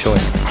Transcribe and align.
choice. 0.00 0.49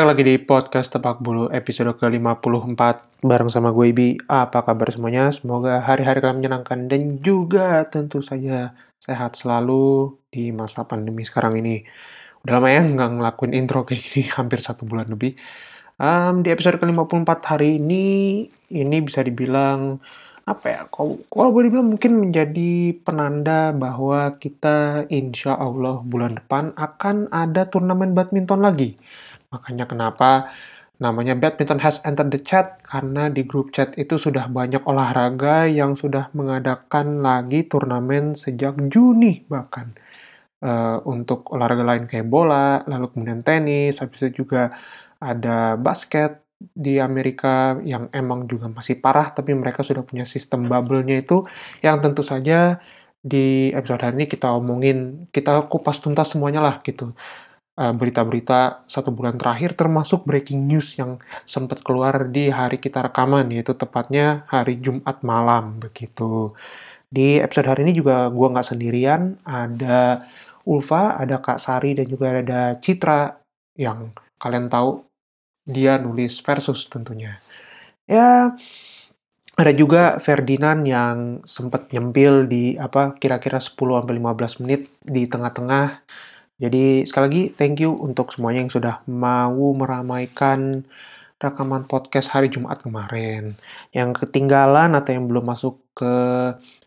Baik 0.00 0.16
lagi 0.16 0.32
di 0.32 0.40
podcast 0.40 0.88
Tepak 0.96 1.20
Bulu 1.20 1.52
episode 1.52 1.92
ke-54 2.00 2.80
bareng 3.20 3.52
sama 3.52 3.68
gue 3.68 3.92
Ibi. 3.92 4.08
Apa 4.32 4.64
kabar 4.64 4.88
semuanya? 4.88 5.28
Semoga 5.28 5.76
hari-hari 5.84 6.24
kalian 6.24 6.40
menyenangkan 6.40 6.88
dan 6.88 7.20
juga 7.20 7.84
tentu 7.84 8.24
saja 8.24 8.72
sehat 8.96 9.36
selalu 9.36 10.16
di 10.32 10.56
masa 10.56 10.88
pandemi 10.88 11.20
sekarang 11.28 11.60
ini. 11.60 11.84
Udah 12.40 12.52
lama 12.56 12.72
ya 12.72 12.80
nggak 12.80 13.10
ngelakuin 13.12 13.52
intro 13.52 13.84
kayak 13.84 14.00
gini, 14.00 14.24
hampir 14.40 14.64
satu 14.64 14.88
bulan 14.88 15.04
lebih. 15.12 15.36
Em, 16.00 16.34
di 16.40 16.48
episode 16.48 16.80
ke-54 16.80 17.28
hari 17.44 17.76
ini, 17.76 18.04
ini 18.72 18.96
bisa 19.04 19.20
dibilang 19.20 20.00
apa 20.48 20.64
ya? 20.64 20.80
Kalau 20.88 21.20
kalau 21.28 21.52
boleh 21.52 21.68
dibilang 21.68 21.92
mungkin 21.92 22.16
menjadi 22.16 22.96
penanda 23.04 23.76
bahwa 23.76 24.32
kita 24.40 25.04
insya 25.12 25.60
Allah 25.60 26.00
bulan 26.00 26.40
depan 26.40 26.72
akan 26.72 27.28
ada 27.28 27.68
turnamen 27.68 28.16
badminton 28.16 28.64
lagi. 28.64 28.96
Makanya 29.50 29.84
kenapa 29.90 30.54
namanya 31.02 31.34
Badminton 31.34 31.82
has 31.82 31.98
entered 32.06 32.30
the 32.30 32.38
chat 32.38 32.78
karena 32.86 33.26
di 33.32 33.42
grup 33.42 33.74
chat 33.74 33.96
itu 33.98 34.14
sudah 34.14 34.46
banyak 34.46 34.84
olahraga 34.86 35.66
yang 35.66 35.98
sudah 35.98 36.30
mengadakan 36.38 37.18
lagi 37.18 37.66
turnamen 37.66 38.38
sejak 38.38 38.78
Juni 38.92 39.42
bahkan. 39.50 39.90
Eh, 40.60 40.98
untuk 41.08 41.48
olahraga 41.56 41.84
lain 41.88 42.04
kayak 42.04 42.28
bola, 42.28 42.84
lalu 42.84 43.08
kemudian 43.16 43.40
tenis, 43.40 43.96
habis 44.04 44.20
itu 44.28 44.44
juga 44.44 44.68
ada 45.16 45.74
basket 45.80 46.44
di 46.60 47.00
Amerika 47.00 47.80
yang 47.80 48.12
emang 48.12 48.44
juga 48.44 48.68
masih 48.68 49.00
parah 49.00 49.32
tapi 49.32 49.56
mereka 49.56 49.80
sudah 49.80 50.04
punya 50.04 50.28
sistem 50.28 50.68
bubble-nya 50.68 51.24
itu 51.24 51.48
yang 51.80 52.04
tentu 52.04 52.20
saja 52.20 52.76
di 53.24 53.72
episode 53.72 54.04
hari 54.04 54.14
ini 54.20 54.26
kita 54.28 54.52
omongin, 54.52 55.28
kita 55.32 55.64
kupas 55.72 55.98
tuntas 56.04 56.36
semuanya 56.36 56.60
lah 56.60 56.76
gitu 56.84 57.12
uh, 57.12 57.49
berita-berita 57.80 58.84
satu 58.84 59.08
bulan 59.08 59.40
terakhir 59.40 59.72
termasuk 59.72 60.28
breaking 60.28 60.68
news 60.68 61.00
yang 61.00 61.16
sempat 61.48 61.80
keluar 61.80 62.28
di 62.28 62.52
hari 62.52 62.76
kita 62.76 63.08
rekaman 63.08 63.48
yaitu 63.48 63.72
tepatnya 63.72 64.44
hari 64.52 64.76
Jumat 64.76 65.24
malam 65.24 65.80
begitu. 65.80 66.52
Di 67.08 67.40
episode 67.40 67.72
hari 67.72 67.88
ini 67.88 67.96
juga 67.96 68.28
gua 68.28 68.52
nggak 68.52 68.68
sendirian, 68.76 69.40
ada 69.48 70.28
Ulfa, 70.68 71.16
ada 71.16 71.40
Kak 71.40 71.56
Sari 71.56 71.96
dan 71.96 72.06
juga 72.06 72.36
ada 72.36 72.76
Citra 72.76 73.40
yang 73.80 74.12
kalian 74.36 74.68
tahu 74.68 75.02
dia 75.64 75.96
nulis 75.96 76.38
versus 76.44 76.84
tentunya. 76.86 77.40
Ya, 78.04 78.52
ada 79.56 79.72
juga 79.72 80.16
Ferdinand 80.20 80.80
yang 80.84 81.16
sempat 81.48 81.88
nyempil 81.92 82.48
di 82.48 82.76
apa 82.80 83.16
kira-kira 83.16 83.60
10 83.60 83.76
sampai 83.76 84.16
15 84.16 84.60
menit 84.64 84.88
di 85.04 85.28
tengah-tengah 85.28 86.04
jadi 86.60 87.08
sekali 87.08 87.24
lagi 87.24 87.44
thank 87.56 87.80
you 87.80 87.96
untuk 87.96 88.36
semuanya 88.36 88.60
yang 88.60 88.72
sudah 88.72 89.00
mau 89.08 89.72
meramaikan 89.72 90.84
rekaman 91.40 91.88
podcast 91.88 92.36
hari 92.36 92.52
Jumat 92.52 92.84
kemarin. 92.84 93.56
Yang 93.96 94.28
ketinggalan 94.28 94.92
atau 94.92 95.10
yang 95.16 95.24
belum 95.24 95.48
masuk 95.48 95.80
ke 95.96 96.14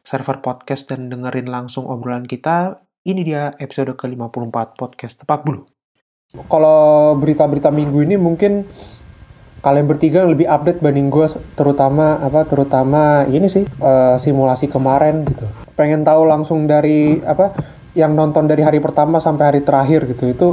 server 0.05 0.45
podcast 0.45 0.93
dan 0.93 1.09
dengerin 1.09 1.49
langsung 1.49 1.89
obrolan 1.89 2.29
kita, 2.29 2.77
ini 3.09 3.25
dia 3.25 3.57
episode 3.57 3.97
ke-54 3.97 4.77
podcast 4.77 5.25
Tepak 5.25 5.41
Bulu. 5.41 5.65
Kalau 6.45 7.17
berita-berita 7.17 7.73
minggu 7.73 8.05
ini 8.05 8.15
mungkin 8.17 8.69
kalian 9.65 9.89
bertiga 9.89 10.27
lebih 10.27 10.45
update 10.45 10.83
banding 10.83 11.07
gue 11.07 11.23
terutama 11.55 12.19
apa 12.19 12.43
terutama 12.43 13.23
ini 13.25 13.47
sih 13.49 13.65
eh, 13.65 14.15
simulasi 14.21 14.69
kemarin 14.69 15.25
gitu. 15.25 15.49
Pengen 15.73 16.05
tahu 16.05 16.29
langsung 16.29 16.69
dari 16.69 17.21
apa 17.25 17.57
yang 17.93 18.17
nonton 18.17 18.49
dari 18.49 18.65
hari 18.65 18.81
pertama 18.81 19.21
sampai 19.21 19.53
hari 19.53 19.61
terakhir 19.61 20.09
gitu 20.09 20.25
itu 20.29 20.47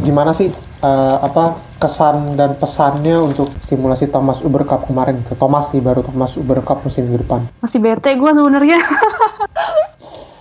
gimana 0.00 0.30
sih 0.36 0.48
eh, 0.84 1.16
apa 1.20 1.56
kesan 1.80 2.36
dan 2.36 2.54
pesannya 2.56 3.16
untuk 3.20 3.48
simulasi 3.64 4.08
Thomas 4.12 4.44
Uber 4.44 4.68
Cup 4.68 4.84
kemarin 4.86 5.20
itu 5.20 5.32
Thomas 5.36 5.72
sih 5.72 5.80
baru 5.80 6.04
Thomas 6.04 6.36
Uber 6.36 6.60
Cup 6.60 6.84
musim 6.84 7.08
depan 7.08 7.48
masih 7.64 7.80
bete 7.80 8.12
gue 8.14 8.30
sebenarnya 8.30 8.78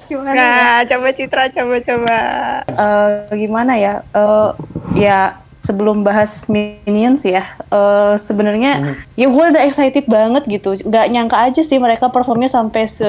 gimana 0.10 0.34
ya? 0.34 0.42
Nah, 0.42 0.78
coba 0.90 1.10
Citra, 1.14 1.44
coba 1.54 1.76
coba. 1.86 2.18
Eh, 2.66 3.38
gimana 3.38 3.78
ya 3.78 4.02
Eh, 4.10 4.50
ya 4.98 5.38
sebelum 5.70 6.02
bahas 6.02 6.50
minions 6.50 7.22
ya 7.22 7.46
eh, 7.70 8.18
sebenarnya 8.18 8.98
ya 9.14 9.28
gue 9.30 9.46
udah 9.54 9.62
excited 9.70 10.10
banget 10.10 10.50
gitu. 10.50 10.74
Nggak 10.82 11.06
nyangka 11.14 11.38
aja 11.38 11.62
sih 11.62 11.78
mereka 11.78 12.10
performnya 12.10 12.50
sampai 12.50 12.90
se 12.90 13.06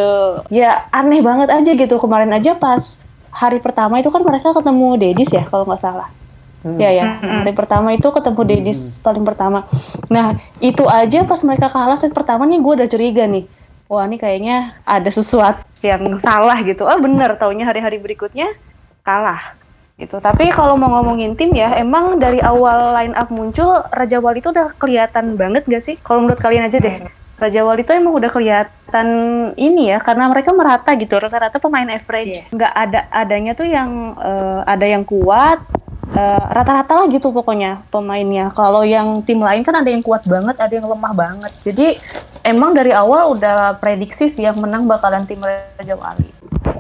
ya 0.53 0.84
aneh 0.93 1.25
banget 1.25 1.49
aja 1.49 1.72
gitu. 1.72 1.97
Kemarin 1.97 2.37
aja 2.37 2.53
pas 2.53 3.00
hari 3.32 3.56
pertama 3.65 3.97
itu 4.04 4.12
kan 4.12 4.20
mereka 4.20 4.53
ketemu 4.53 5.00
Dedis 5.00 5.32
ya 5.32 5.41
kalau 5.49 5.65
nggak 5.65 5.81
salah. 5.81 6.12
Ya 6.60 6.93
ya, 6.93 7.16
hari 7.41 7.56
pertama 7.56 7.97
itu 7.97 8.04
ketemu 8.12 8.41
Dedis 8.44 9.00
paling 9.00 9.25
pertama. 9.25 9.65
Nah 10.12 10.37
itu 10.60 10.84
aja 10.84 11.25
pas 11.25 11.41
mereka 11.41 11.72
kalah 11.72 11.97
set 11.97 12.12
pertama 12.12 12.44
nih 12.44 12.60
gue 12.60 12.72
udah 12.84 12.88
curiga 12.93 13.25
nih. 13.25 13.49
Wah 13.88 14.04
ini 14.04 14.20
kayaknya 14.20 14.76
ada 14.84 15.09
sesuatu 15.09 15.65
yang 15.81 16.20
salah 16.20 16.60
gitu. 16.60 16.84
Oh 16.84 17.00
bener, 17.00 17.32
taunya 17.41 17.65
hari-hari 17.65 17.97
berikutnya 17.97 18.53
kalah 19.00 19.56
gitu. 20.00 20.16
Tapi 20.19 20.49
kalau 20.50 20.75
mau 20.81 20.88
ngomongin 20.99 21.37
tim 21.37 21.53
ya, 21.53 21.77
emang 21.77 22.16
dari 22.16 22.41
awal 22.41 22.97
line 22.97 23.15
up 23.15 23.28
muncul 23.28 23.84
Raja 23.93 24.19
Wali 24.19 24.41
itu 24.41 24.50
udah 24.50 24.72
kelihatan 24.81 25.37
banget 25.37 25.69
gak 25.69 25.84
sih? 25.84 25.97
Kalau 26.00 26.25
menurut 26.25 26.41
kalian 26.41 26.66
aja 26.66 26.81
deh. 26.81 27.19
Raja 27.41 27.65
Wali 27.65 27.81
itu 27.81 27.93
emang 27.97 28.12
udah 28.12 28.28
kelihatan 28.28 29.09
ini 29.56 29.89
ya, 29.91 29.99
karena 29.99 30.28
mereka 30.28 30.53
merata 30.53 30.93
gitu, 30.93 31.17
rata-rata 31.17 31.56
pemain 31.56 31.89
average. 31.89 32.45
Nggak 32.53 32.73
ada 32.77 33.01
adanya 33.09 33.53
tuh 33.56 33.65
yang 33.65 34.12
eh, 34.21 34.61
ada 34.69 34.84
yang 34.84 35.03
kuat, 35.03 35.65
eh, 36.12 36.45
rata-rata 36.53 37.00
lah 37.00 37.06
gitu 37.09 37.33
pokoknya 37.33 37.81
pemainnya. 37.89 38.53
Kalau 38.53 38.84
yang 38.84 39.25
tim 39.25 39.41
lain 39.41 39.65
kan 39.65 39.73
ada 39.73 39.89
yang 39.89 40.05
kuat 40.05 40.29
banget, 40.29 40.61
ada 40.61 40.69
yang 40.71 40.84
lemah 40.84 41.17
banget. 41.17 41.53
Jadi 41.65 41.97
emang 42.41 42.73
dari 42.73 42.93
awal 42.93 43.33
udah 43.33 43.77
prediksi 43.77 44.29
sih 44.29 44.45
yang 44.45 44.61
menang 44.61 44.84
bakalan 44.84 45.25
tim 45.25 45.41
Raja 45.41 45.97
Wali. 45.97 46.29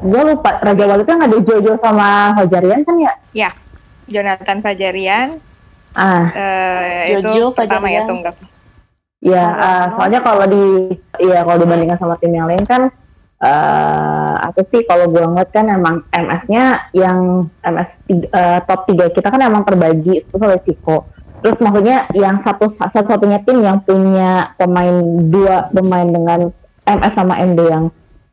gue 0.00 0.22
lupa 0.24 0.60
Raja 0.60 0.84
Wali 0.88 1.04
kan 1.04 1.20
ada 1.20 1.36
Jojo 1.36 1.76
sama 1.76 2.32
Hojarian 2.36 2.84
kan 2.84 2.96
ya 2.96 3.12
Ya, 3.32 3.50
Jonathan 4.08 4.60
Fajarian 4.60 5.36
ah 5.92 6.32
eh, 6.32 7.20
Jojo, 7.20 7.28
itu 7.28 7.46
pertama 7.52 7.88
ya 7.88 8.04
Fajarian. 8.04 8.08
tunggak. 8.08 8.34
Ya 9.20 9.44
ah, 9.44 9.84
soalnya 9.96 10.20
kalau 10.24 10.44
di 10.48 10.96
ya 11.20 11.44
kalau 11.44 11.60
dibandingkan 11.60 12.00
sama 12.00 12.16
tim 12.20 12.32
yang 12.32 12.48
lain 12.48 12.64
kan 12.64 12.88
eh 13.40 14.34
apa 14.36 14.60
sih 14.68 14.84
kalau 14.84 15.08
gue 15.08 15.24
ngeliat 15.24 15.48
kan 15.48 15.64
emang 15.72 16.04
MS-nya 16.12 16.92
yang 16.92 17.48
MS 17.64 17.90
tiga- 18.04 18.32
eh, 18.36 18.60
top 18.68 18.84
3 18.84 19.16
kita 19.16 19.32
kan 19.32 19.40
emang 19.40 19.64
terbagi 19.64 20.24
itu 20.24 20.36
oleh 20.36 20.60
Ciko 20.60 21.08
terus 21.40 21.56
maksudnya 21.56 22.04
yang 22.12 22.44
satu 22.44 22.68
satu-satunya 22.76 23.40
tim 23.48 23.64
yang 23.64 23.80
punya 23.80 24.52
pemain 24.60 24.92
dua 25.32 25.72
pemain 25.72 26.04
dengan 26.04 26.52
MS 26.84 27.12
sama 27.16 27.40
MD 27.40 27.60
yang 27.64 27.88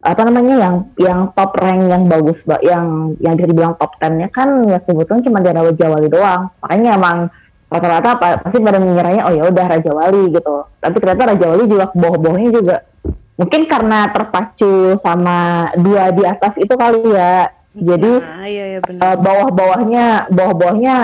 apa 0.08 0.22
namanya 0.24 0.56
yang 0.56 0.76
yang 1.02 1.20
top 1.34 1.58
rank 1.58 1.90
yang 1.90 2.06
bagus 2.06 2.38
yang 2.64 3.18
yang 3.18 3.34
bisa 3.36 3.48
dibilang 3.50 3.74
top 3.76 3.98
10 4.00 4.22
nya 4.22 4.28
kan 4.30 4.48
ya 4.70 4.78
kebetulan 4.80 5.26
cuma 5.26 5.40
di 5.42 5.50
Raja 5.52 5.86
Wali 5.90 6.08
doang. 6.08 6.42
Makanya 6.62 6.90
emang 6.96 7.18
rata-rata 7.68 8.16
pasti 8.16 8.58
pada 8.64 8.80
mengiranya 8.80 9.22
oh 9.28 9.34
ya 9.36 9.44
udah 9.52 9.66
Raja 9.68 9.92
Wali 9.92 10.24
gitu. 10.32 10.56
Tapi 10.80 10.96
ternyata 11.04 11.24
Raja 11.36 11.46
Wali 11.52 11.64
juga 11.68 11.86
boh-bohnya 11.92 12.50
juga. 12.56 12.78
Mungkin 13.38 13.62
karena 13.70 14.10
terpacu 14.10 14.98
sama 15.04 15.70
dua 15.78 16.10
di 16.16 16.24
atas 16.26 16.54
itu 16.58 16.74
kali 16.74 17.02
ya. 17.14 17.52
Jadi 17.78 18.12
Nah, 18.18 18.48
iya 18.50 18.66
iya 18.74 18.80
eh, 18.82 19.18
bawah-bawahnya 19.22 20.34
bawah-bawahnya 20.34 20.96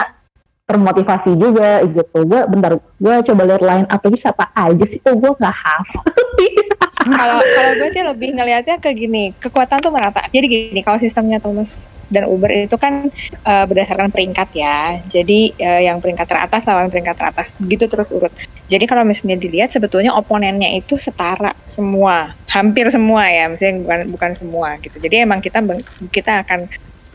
termotivasi 0.74 1.32
juga 1.38 1.86
gitu. 1.86 2.18
Gue 2.26 2.42
bentar 2.50 2.74
gue 2.82 3.16
coba 3.30 3.42
lihat 3.46 3.62
line 3.62 3.88
up 3.94 4.02
lagi 4.02 4.18
siapa 4.18 4.50
aja 4.58 4.86
sih? 4.90 4.98
Kok 4.98 5.16
gue 5.22 5.32
nggak 5.38 5.56
hafal. 5.56 6.04
Kalau 7.04 7.44
kalau 7.44 7.72
gue 7.84 7.90
sih 7.92 8.04
lebih 8.06 8.30
ngelihatnya 8.32 8.80
ke 8.80 8.96
gini 8.96 9.36
kekuatan 9.36 9.84
tuh 9.84 9.92
merata. 9.92 10.24
Jadi 10.32 10.46
gini 10.48 10.82
kalau 10.86 10.96
sistemnya 11.04 11.42
Thomas 11.44 11.92
dan 12.08 12.32
Uber 12.32 12.48
itu 12.48 12.80
kan 12.80 13.12
eh, 13.44 13.66
berdasarkan 13.68 14.08
peringkat 14.08 14.50
ya. 14.56 15.04
Jadi 15.12 15.52
eh, 15.60 15.82
yang 15.90 16.00
peringkat 16.00 16.24
teratas 16.24 16.64
lawan 16.64 16.88
peringkat 16.88 17.16
teratas 17.20 17.52
gitu 17.60 17.92
terus 17.92 18.08
urut. 18.16 18.32
Jadi 18.72 18.88
kalau 18.88 19.04
misalnya 19.04 19.36
dilihat 19.36 19.76
sebetulnya 19.76 20.16
oponennya 20.16 20.80
itu 20.80 20.96
setara 20.96 21.52
semua. 21.68 22.40
Hampir 22.48 22.88
semua 22.88 23.28
ya 23.28 23.52
misalnya 23.52 23.84
bukan 23.84 24.00
bukan 24.16 24.32
semua 24.40 24.70
gitu. 24.80 24.96
Jadi 24.96 25.16
emang 25.28 25.44
kita 25.44 25.60
kita 26.08 26.48
akan 26.48 26.72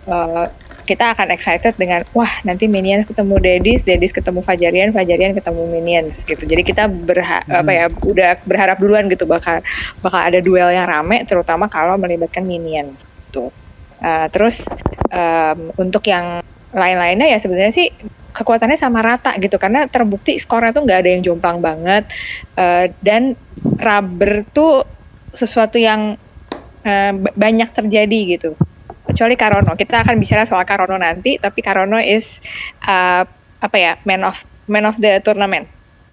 eh, 0.09 0.47
kita 0.89 1.13
akan 1.13 1.29
excited 1.37 1.77
dengan 1.77 2.01
wah 2.17 2.33
nanti 2.49 2.65
Minions 2.65 3.05
ketemu 3.05 3.37
Dedis, 3.45 3.85
Dedis 3.85 4.09
ketemu 4.09 4.41
Fajarian, 4.41 4.89
Fajarian 4.97 5.37
ketemu 5.37 5.69
Minions 5.69 6.25
gitu. 6.25 6.49
Jadi 6.49 6.65
kita 6.65 6.89
berha 6.89 7.45
apa 7.45 7.69
ya 7.69 7.85
udah 7.93 8.41
berharap 8.49 8.81
duluan 8.81 9.05
gitu 9.13 9.29
bakal 9.29 9.61
bakal 10.01 10.17
ada 10.17 10.41
duel 10.41 10.73
yang 10.73 10.89
rame 10.89 11.29
terutama 11.29 11.69
kalau 11.69 12.01
melibatkan 12.01 12.41
Minions 12.41 13.05
gitu. 13.05 13.53
Uh, 14.01 14.33
terus 14.33 14.65
um, 15.13 15.77
untuk 15.77 16.09
yang 16.09 16.41
lain-lainnya 16.73 17.29
ya 17.29 17.37
sebenarnya 17.37 17.75
sih 17.75 17.93
kekuatannya 18.33 18.79
sama 18.79 19.05
rata 19.05 19.35
gitu 19.43 19.59
karena 19.61 19.91
terbukti 19.91 20.39
skornya 20.41 20.73
tuh 20.73 20.89
nggak 20.89 20.99
ada 21.05 21.11
yang 21.13 21.23
jomplang 21.25 21.61
banget 21.61 22.09
Uh, 22.59 22.91
dan 23.07 23.39
rubber 23.79 24.43
tuh 24.51 24.83
sesuatu 25.31 25.79
yang 25.79 26.19
uh, 26.83 27.13
ba- 27.15 27.35
banyak 27.39 27.71
terjadi 27.71 28.21
gitu 28.35 28.51
kecuali 29.09 29.35
Karono. 29.35 29.73
Kita 29.73 30.05
akan 30.05 30.21
bicara 30.21 30.45
soal 30.45 30.69
Karono 30.69 31.01
nanti, 31.01 31.41
tapi 31.41 31.65
Karono 31.65 31.97
is 31.97 32.45
uh, 32.85 33.25
apa 33.59 33.77
ya 33.81 33.97
man 34.05 34.29
of 34.29 34.45
man 34.69 34.85
of 34.85 35.01
the 35.01 35.19
tournament. 35.25 35.67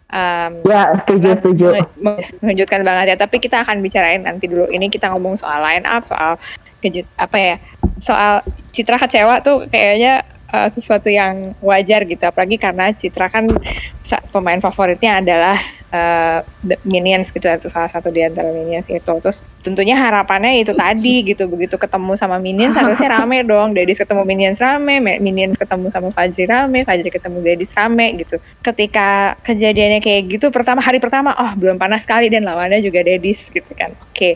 Um, 0.05 0.63
ya 0.63 0.95
setuju 1.01 1.35
setuju 1.41 1.65
me- 1.99 2.31
mengejutkan 2.39 2.81
banget 2.87 3.13
ya. 3.13 3.15
Tapi 3.19 3.43
kita 3.43 3.67
akan 3.67 3.83
bicarain 3.83 4.23
nanti 4.23 4.47
dulu. 4.47 4.71
Ini 4.71 4.87
kita 4.87 5.11
ngomong 5.11 5.35
soal 5.35 5.59
line 5.59 5.83
up, 5.83 6.07
soal 6.07 6.39
kejut 6.79 7.03
apa 7.19 7.37
ya, 7.37 7.55
soal 7.99 8.45
Citra 8.71 8.95
kecewa 9.01 9.41
tuh 9.43 9.65
kayaknya 9.67 10.23
uh, 10.53 10.69
sesuatu 10.71 11.11
yang 11.11 11.57
wajar 11.59 12.07
gitu. 12.07 12.23
Apalagi 12.23 12.55
karena 12.55 12.93
Citra 12.95 13.27
kan 13.27 13.49
pemain 14.31 14.61
favoritnya 14.61 15.19
adalah 15.19 15.57
uh, 15.95 16.39
Minions 16.83 17.31
gitu 17.31 17.47
atau 17.47 17.71
salah 17.71 17.87
satu 17.87 18.11
di 18.11 18.19
antara 18.19 18.51
Minions 18.51 18.91
itu. 18.91 18.99
Terus 18.99 19.47
tentunya 19.63 19.95
harapannya 19.95 20.59
itu 20.59 20.75
tadi 20.75 21.23
gitu. 21.31 21.47
Begitu 21.47 21.79
ketemu 21.79 22.19
sama 22.19 22.35
Minions 22.35 22.75
harusnya 22.75 23.15
rame 23.15 23.47
dong. 23.47 23.71
Dedis 23.71 23.95
ketemu 23.95 24.27
Minions 24.27 24.59
rame, 24.59 24.99
Me- 24.99 25.19
Minions 25.23 25.55
ketemu 25.55 25.87
sama 25.87 26.11
Fajri 26.11 26.43
rame, 26.43 26.83
Fajri 26.83 27.07
ketemu 27.07 27.37
Dedis 27.39 27.71
rame 27.71 28.19
gitu. 28.19 28.35
Ketika 28.59 29.39
kejadiannya 29.47 30.03
kayak 30.03 30.21
gitu, 30.35 30.51
pertama 30.51 30.83
hari 30.83 30.99
pertama, 30.99 31.31
oh 31.39 31.51
belum 31.55 31.79
panas 31.79 32.03
sekali 32.03 32.27
dan 32.27 32.43
lawannya 32.43 32.83
juga 32.83 32.99
Dedis 33.01 33.47
gitu 33.47 33.71
kan. 33.71 33.95
Oke, 34.11 34.35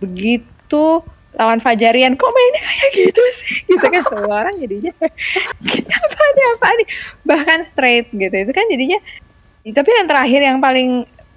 begitu 0.00 1.04
lawan 1.36 1.60
Fajarian 1.60 2.16
kok 2.16 2.32
mainnya 2.32 2.62
kayak 2.64 2.92
gitu 2.96 3.22
sih 3.36 3.54
gitu 3.70 3.86
kan 3.92 4.02
semua 4.08 4.34
orang 4.40 4.56
jadinya 4.56 4.92
apa 6.00 6.22
nih 6.32 6.46
apa 6.56 6.68
nih 6.80 6.88
bahkan 7.28 7.60
straight 7.60 8.08
gitu 8.08 8.32
itu 8.32 8.52
kan 8.56 8.64
jadinya 8.72 8.98
tapi 9.68 9.90
yang 9.90 10.06
terakhir 10.06 10.40
yang 10.40 10.58
paling 10.58 10.88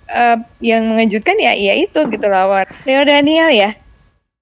eh, 0.08 0.38
yang 0.60 0.84
mengejutkan 0.86 1.38
ya 1.38 1.54
ya 1.54 1.74
itu 1.76 2.00
gitu 2.06 2.26
lawan 2.26 2.66
Leo 2.84 3.02
Daniel 3.02 3.50
ya 3.50 3.72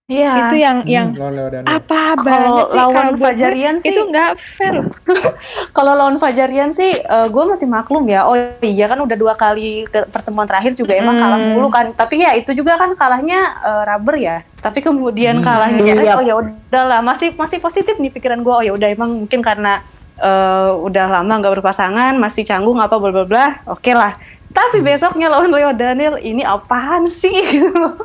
Iya. 0.08 0.48
itu 0.48 0.56
yang 0.56 0.78
yang 0.88 1.12
Hmm, 1.12 1.20
lawan 1.20 1.34
Leo 1.36 1.48
Daniel. 1.52 1.68
apa 1.70 2.02
Kalau 2.16 2.24
banget 2.24 2.64
sih 2.64 2.78
lawan 2.80 3.08
Fajarian 3.20 3.76
sih- 3.76 3.92
itu 3.92 4.00
nggak 4.02 4.30
fair 4.40 4.74
loh. 4.74 4.88
Kalau 5.76 5.94
lawan 5.94 6.16
Fajarian 6.16 6.72
sih, 6.72 6.96
gue 7.04 7.44
masih 7.46 7.68
maklum 7.68 8.08
ya. 8.08 8.24
Oh 8.24 8.32
iya 8.62 8.88
kan 8.88 8.96
udah 8.98 9.14
dua 9.14 9.36
kali 9.36 9.84
ke 9.86 10.08
pertemuan 10.08 10.48
terakhir 10.48 10.80
juga 10.80 10.96
emang 10.96 11.12
Hmm. 11.12 11.24
kalah 11.28 11.40
mulu 11.46 11.68
kan. 11.68 11.92
Tapi 11.92 12.24
ya 12.24 12.32
itu 12.34 12.56
juga 12.56 12.80
kan 12.80 12.96
kalahnya 12.96 13.52
eh, 13.60 13.84
rubber 13.84 14.16
ya. 14.16 14.38
Tapi 14.58 14.80
Hmm. 14.80 14.88
kemudian 14.88 15.44
kalahnya 15.44 15.84
Iya. 15.94 16.16
oh 16.16 16.24
ya 16.24 16.36
udahlah 16.40 17.04
masih 17.04 17.36
masih 17.36 17.60
positif 17.60 18.00
nih 18.00 18.08
pikiran 18.10 18.40
gue. 18.40 18.54
Oh 18.54 18.64
ya 18.64 18.72
udah 18.72 18.88
emang 18.88 19.12
mungkin 19.14 19.44
karena 19.44 19.84
eh, 20.18 20.72
udah 20.74 21.06
lama 21.20 21.34
nggak 21.42 21.54
berpasangan, 21.62 22.14
masih 22.18 22.44
canggung 22.44 22.78
apa 22.82 22.98
bla 22.98 23.12
bla 23.14 23.26
bla. 23.26 23.48
Oke 23.70 23.94
lah. 23.94 24.18
Tapi 24.48 24.82
besoknya 24.82 25.30
lawan 25.30 25.54
Leo 25.54 25.70
Daniel 25.76 26.18
ini 26.18 26.42
apaan 26.42 27.06
sih? 27.12 27.30
gitu 27.54 27.72
loh. 27.72 27.96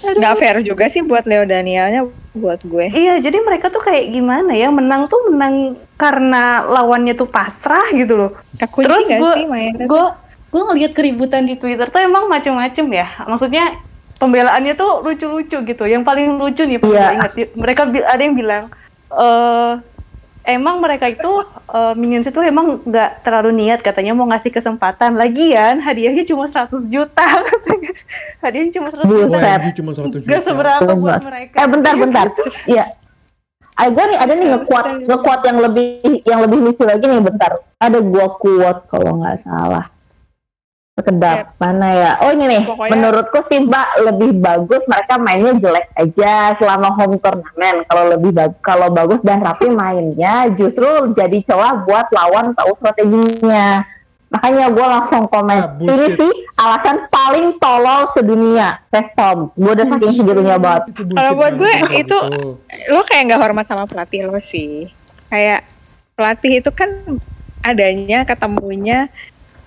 nggak 0.00 0.34
fair 0.40 0.56
juga 0.64 0.88
sih 0.88 1.04
buat 1.04 1.28
Leo 1.28 1.44
Danielnya 1.44 2.08
buat 2.32 2.62
gue 2.62 2.88
Iya, 2.94 3.18
jadi 3.20 3.42
mereka 3.42 3.68
tuh 3.68 3.82
kayak 3.82 4.14
gimana 4.14 4.54
ya 4.54 4.70
menang 4.70 5.04
tuh 5.10 5.18
menang 5.28 5.76
karena 5.98 6.64
lawannya 6.64 7.12
tuh 7.12 7.28
pasrah 7.28 7.90
gitu 7.92 8.16
loh. 8.16 8.30
kekunci 8.56 8.86
Terus 8.86 9.06
gue 9.10 9.32
sih 9.44 9.46
mainnya 9.50 9.84
gue 9.84 10.04
gue 10.50 10.62
ngelihat 10.72 10.92
keributan 10.94 11.46
di 11.46 11.58
Twitter 11.58 11.86
tuh 11.90 12.00
emang 12.00 12.30
macem-macem 12.30 12.86
ya. 12.90 13.06
Maksudnya 13.26 13.82
pembelaannya 14.16 14.74
tuh 14.78 15.02
lucu-lucu 15.02 15.58
gitu. 15.62 15.84
Yang 15.86 16.02
paling 16.06 16.26
lucu 16.38 16.62
nih, 16.66 16.78
yeah. 16.90 17.18
ingat 17.18 17.32
mereka 17.54 17.82
ada 17.86 18.22
yang 18.22 18.34
bilang 18.38 18.64
eh 19.10 19.72
emang 20.50 20.78
mereka 20.78 21.06
itu 21.06 21.30
eh, 21.70 21.94
minions 21.94 22.26
itu 22.26 22.38
emang 22.38 22.82
nggak 22.82 23.22
terlalu 23.22 23.50
niat 23.56 23.80
katanya 23.80 24.12
mau 24.12 24.26
ngasih 24.26 24.50
kesempatan. 24.50 25.14
Lagian 25.14 25.78
hadiahnya 25.78 26.26
cuma 26.26 26.44
100 26.44 26.86
juta 26.86 27.26
katanya. 27.48 27.92
Hadiahnya 28.38 28.72
cuma 28.74 28.88
100 28.90 29.06
juta. 29.06 29.38
OMG 29.38 29.66
cuma 29.78 29.90
100 29.94 30.20
juta. 30.20 30.28
Gak 30.28 30.42
seberapa 30.42 30.90
buat 30.94 31.20
mereka. 31.22 31.56
eh 31.56 31.68
bentar 31.68 31.94
bentar 31.94 32.26
iya 32.74 32.86
Ah, 33.72 33.88
gue 33.88 34.04
nih 34.12 34.18
ada 34.20 34.32
nih 34.36 34.48
ngekuat 34.52 35.08
ngekuat 35.08 35.40
yang 35.40 35.58
lebih 35.64 35.88
yang 36.28 36.40
lebih 36.44 36.58
lucu 36.60 36.84
lagi 36.84 37.00
nih 37.00 37.16
bentar 37.24 37.64
ada 37.80 37.98
gua 38.04 38.28
kuat 38.36 38.84
kalau 38.92 39.16
nggak 39.16 39.40
salah 39.40 39.88
sekedap. 41.00 41.56
Mana 41.56 41.88
ya? 41.88 42.10
Oh 42.20 42.30
ini 42.30 42.44
nih. 42.46 42.62
Pokoknya- 42.62 42.92
menurutku 42.92 43.38
sih 43.46 43.58
mbak 43.60 43.88
lebih 44.02 44.30
bagus 44.36 44.82
mereka 44.84 45.16
mainnya 45.16 45.52
jelek 45.54 45.86
aja 45.94 46.32
selama 46.54 46.92
home 46.92 47.16
turnamen 47.16 47.82
kalau 47.84 48.04
lebih 48.08 48.30
bag 48.30 48.52
kalau 48.60 48.88
bagus 48.88 49.18
dan 49.20 49.40
rapi 49.40 49.66
mainnya 49.74 50.46
justru 50.50 50.86
jadi 51.12 51.38
celah 51.42 51.82
buat 51.82 52.06
lawan 52.10 52.52
tahu 52.52 52.76
strateginya. 52.76 53.82
Makanya 54.30 54.70
gue 54.70 54.86
langsung 54.86 55.26
komen 55.26 55.58
Ah, 55.58 55.74
ini 55.76 56.06
sih 56.14 56.32
alasan 56.54 57.02
paling 57.08 57.58
tolol 57.58 58.06
sedunia. 58.12 58.78
Vestom 58.86 59.50
gue 59.52 59.72
udah 59.72 59.86
saking 59.88 60.12
segitunya 60.14 60.54
banget 60.54 60.82
Kalau 61.10 61.32
buat 61.34 61.52
gue, 61.52 61.70
itu- 61.96 62.28
lo 62.86 63.02
kayak 63.02 63.22
nggak 63.26 63.40
hormat 63.40 63.66
sama 63.66 63.84
pelatih 63.84 64.22
lo 64.22 64.38
sih. 64.38 64.86
Kayak 65.26 65.66
pelatih 66.14 66.62
itu 66.62 66.70
kan 66.70 66.90
adanya 67.60 68.22
ketemunya 68.22 69.10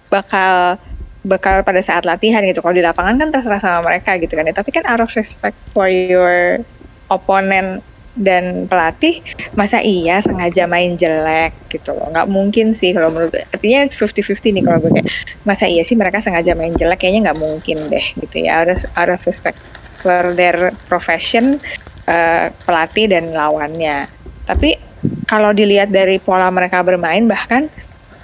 bakal 0.07 0.80
bakal 1.24 1.64
pada 1.64 1.80
saat 1.80 2.04
latihan 2.04 2.44
gitu. 2.44 2.60
Kalau 2.60 2.75
di 2.75 2.84
lapangan 2.84 3.16
kan 3.16 3.30
terserah 3.31 3.60
sama 3.64 3.80
mereka 3.88 4.20
gitu 4.20 4.36
kan. 4.36 4.48
ya. 4.48 4.54
Tapi 4.54 4.70
kan 4.75 4.84
out 4.86 5.02
of 5.02 5.10
respect 5.16 5.56
for 5.72 5.88
your 5.88 6.60
opponent 7.08 7.81
dan 8.14 8.70
pelatih, 8.70 9.25
masa 9.58 9.81
iya 9.81 10.22
sengaja 10.22 10.70
main 10.70 10.94
jelek 10.94 11.58
gitu 11.74 11.97
loh. 11.97 12.14
Nggak 12.14 12.28
mungkin 12.30 12.78
sih 12.78 12.94
kalau 12.94 13.09
menurut. 13.09 13.33
Artinya 13.50 13.90
50-50 13.90 14.54
nih 14.54 14.64
kalau 14.64 14.78
gue 14.86 14.92
kayak, 15.02 15.09
masa 15.42 15.66
iya 15.66 15.81
sih 15.81 15.97
mereka 15.97 16.21
sengaja 16.21 16.54
main 16.54 16.78
jelek? 16.78 17.02
Kayaknya 17.02 17.31
nggak 17.31 17.40
mungkin 17.42 17.78
deh 17.90 18.06
gitu 18.21 18.45
ya. 18.45 18.62
Of, 18.69 18.86
out 18.94 19.09
of 19.09 19.21
respect 19.26 19.57
for 19.97 20.36
their 20.38 20.76
profession, 20.86 21.57
eh, 22.06 22.54
pelatih 22.69 23.09
dan 23.09 23.33
lawannya. 23.33 24.06
Tapi 24.45 24.78
kalau 25.26 25.50
dilihat 25.50 25.90
dari 25.90 26.21
pola 26.21 26.54
mereka 26.54 26.86
bermain 26.86 27.26
bahkan 27.26 27.66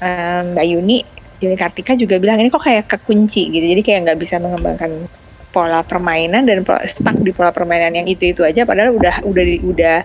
eh, 0.05 0.41
Mbak 0.53 0.65
Yuni 0.69 0.99
Yuni 1.39 1.55
Kartika 1.55 1.93
juga 1.93 2.15
bilang 2.15 2.35
ini 2.35 2.47
kok 2.47 2.59
kayak 2.59 2.85
kekunci 2.87 3.47
gitu 3.49 3.65
jadi 3.65 3.79
kayak 3.79 3.99
nggak 4.05 4.19
bisa 4.19 4.35
mengembangkan 4.37 5.07
pola 5.49 5.81
permainan 5.81 6.43
dan 6.43 6.61
pola- 6.61 6.83
stuck 6.83 7.15
di 7.17 7.31
pola 7.31 7.49
permainan 7.49 7.91
yang 7.93 8.05
itu 8.05 8.27
itu 8.27 8.41
aja 8.41 8.63
padahal 8.63 8.93
udah 8.93 9.23
udah 9.23 9.43
udah 9.65 9.97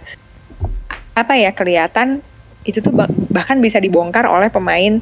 apa 1.15 1.33
ya 1.35 1.51
kelihatan 1.51 2.23
itu 2.63 2.81
tuh 2.81 2.91
bah- 2.91 3.11
bahkan 3.29 3.59
bisa 3.59 3.77
dibongkar 3.77 4.25
oleh 4.25 4.49
pemain 4.49 4.99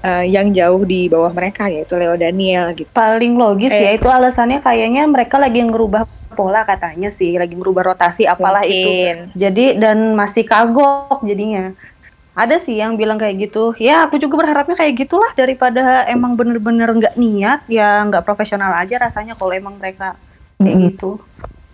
eh, 0.00 0.24
yang 0.26 0.50
jauh 0.50 0.82
di 0.82 1.06
bawah 1.06 1.30
mereka 1.30 1.68
yaitu 1.68 1.94
Leo 1.94 2.12
Daniel 2.14 2.72
gitu 2.72 2.90
paling 2.90 3.34
logis 3.34 3.70
Eh. 3.70 3.80
ya 3.82 3.90
itu 3.92 4.04
alasannya 4.06 4.58
kayaknya 4.58 5.06
mereka 5.06 5.38
lagi 5.38 5.62
ngerubah 5.62 6.04
pola 6.34 6.64
katanya 6.64 7.08
sih 7.08 7.38
lagi 7.38 7.54
ngerubah 7.54 7.94
rotasi 7.94 8.26
apalah 8.26 8.66
itu 8.66 8.74
Mungkin. 8.82 9.16
jadi 9.32 9.64
dan 9.78 9.98
masih 10.12 10.42
kagok 10.42 11.22
jadinya 11.22 11.70
ada 12.34 12.58
sih 12.58 12.76
yang 12.76 12.98
bilang 12.98 13.14
kayak 13.14 13.48
gitu. 13.48 13.72
Ya 13.78 14.02
aku 14.02 14.18
juga 14.18 14.34
berharapnya 14.36 14.74
kayak 14.74 15.06
gitulah 15.06 15.30
daripada 15.32 16.02
emang 16.06 16.34
bener-bener 16.34 16.90
nggak 16.90 17.14
niat 17.14 17.62
ya 17.66 18.02
nggak 18.04 18.22
profesional 18.22 18.74
aja 18.74 18.98
rasanya 18.98 19.38
kalau 19.38 19.54
emang 19.54 19.78
mereka 19.78 20.18
kayak 20.58 20.74
Mhm. 20.74 20.84
gitu. 20.90 21.10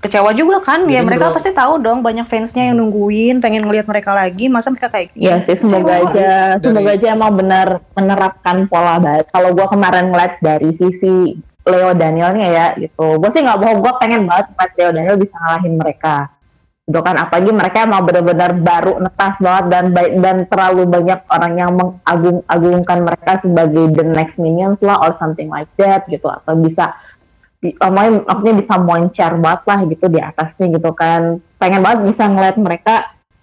Kecewa 0.00 0.32
juga 0.32 0.64
kan? 0.64 0.88
Jadi 0.88 0.96
ya 0.96 1.04
mereka 1.04 1.28
menurut- 1.28 1.36
pasti 1.36 1.50
tahu 1.52 1.76
dong 1.76 2.00
banyak 2.00 2.24
fansnya 2.24 2.72
yang 2.72 2.80
nungguin 2.80 3.36
pengen 3.36 3.68
ngelihat 3.68 3.84
mereka 3.84 4.16
lagi. 4.16 4.48
Masa 4.48 4.72
mereka 4.72 4.88
kayak 4.88 5.12
gitu? 5.12 5.28
Iya 5.28 5.44
sih 5.44 5.56
semoga 5.60 5.92
Kecewa. 5.92 6.08
aja. 6.08 6.30
Dari- 6.56 6.62
semoga 6.64 6.90
aja 6.96 7.06
emang 7.12 7.32
benar 7.36 7.66
menerapkan 7.92 8.56
pola 8.64 8.96
baik. 8.96 9.28
Kalau 9.28 9.50
gua 9.52 9.68
kemarin 9.68 10.08
ngeliat 10.08 10.40
dari 10.40 10.72
sisi 10.72 11.36
Leo 11.60 11.92
Danielnya 11.92 12.48
ya 12.48 12.66
gitu, 12.74 13.20
gue 13.20 13.30
sih 13.30 13.44
nggak 13.44 13.60
bohong 13.60 13.80
gue 13.84 13.92
pengen 14.00 14.24
banget 14.24 14.48
Leo 14.80 14.90
Daniel 14.90 15.20
bisa 15.20 15.36
ngalahin 15.36 15.76
mereka 15.76 16.32
kan 16.98 17.14
apalagi 17.14 17.54
mereka 17.54 17.86
emang 17.86 18.02
benar-benar 18.02 18.50
baru 18.58 18.98
netas 18.98 19.38
banget 19.38 19.64
dan 19.70 19.84
baik 19.94 20.12
dan 20.18 20.36
terlalu 20.50 20.82
banyak 20.90 21.20
orang 21.30 21.52
yang 21.54 21.70
mengagung-agungkan 21.78 22.98
mereka 23.06 23.32
sebagai 23.46 23.84
the 23.94 24.04
next 24.10 24.34
minions 24.34 24.82
lah 24.82 24.98
or 24.98 25.14
something 25.22 25.46
like 25.46 25.70
that 25.78 26.02
gitu. 26.10 26.26
Atau 26.26 26.58
bisa 26.58 26.98
maksudnya, 27.62 28.26
maksudnya 28.26 28.54
bisa 28.58 28.74
moncer 28.82 29.32
banget 29.38 29.62
lah 29.70 29.78
gitu 29.86 30.04
di 30.10 30.18
atasnya 30.18 30.66
gitu 30.74 30.90
kan. 30.90 31.38
Pengen 31.62 31.80
banget 31.86 31.98
bisa 32.10 32.22
ngeliat 32.26 32.56
mereka 32.58 32.94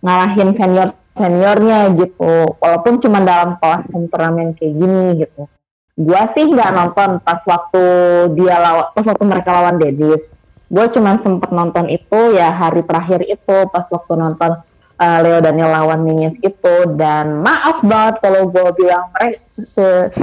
ngalahin 0.03 0.49
senior 0.59 0.89
seniornya 1.15 1.79
gitu. 1.95 2.33
Walaupun 2.59 2.93
cuma 2.99 3.23
dalam 3.23 3.55
kelas 3.63 3.87
turnamen 4.11 4.51
kayak 4.59 4.73
gini 4.75 5.23
gitu. 5.23 5.47
Gua 5.97 6.29
sih 6.37 6.45
nggak 6.45 6.73
nonton 6.77 7.09
pas 7.25 7.41
waktu 7.47 7.83
dia 8.37 8.61
lawan 8.61 8.93
pas 8.93 9.05
waktu 9.07 9.23
mereka 9.25 9.49
lawan 9.49 9.81
Dedis 9.81 10.21
gue 10.67 10.85
cuma 10.91 11.15
sempet 11.23 11.49
nonton 11.51 11.87
itu 11.87 12.19
ya 12.35 12.51
hari 12.51 12.83
terakhir 12.83 13.23
itu 13.23 13.55
pas 13.71 13.87
waktu 13.87 14.13
nonton 14.19 14.51
uh, 14.99 15.17
Leo 15.23 15.39
Daniel 15.39 15.71
lawan 15.71 16.03
Minions 16.03 16.37
itu. 16.43 16.75
Dan 16.95 17.41
maaf 17.41 17.79
banget 17.81 18.19
kalau 18.19 18.51
gue 18.51 18.67
bilang 18.75 19.07
mereka 19.15 19.39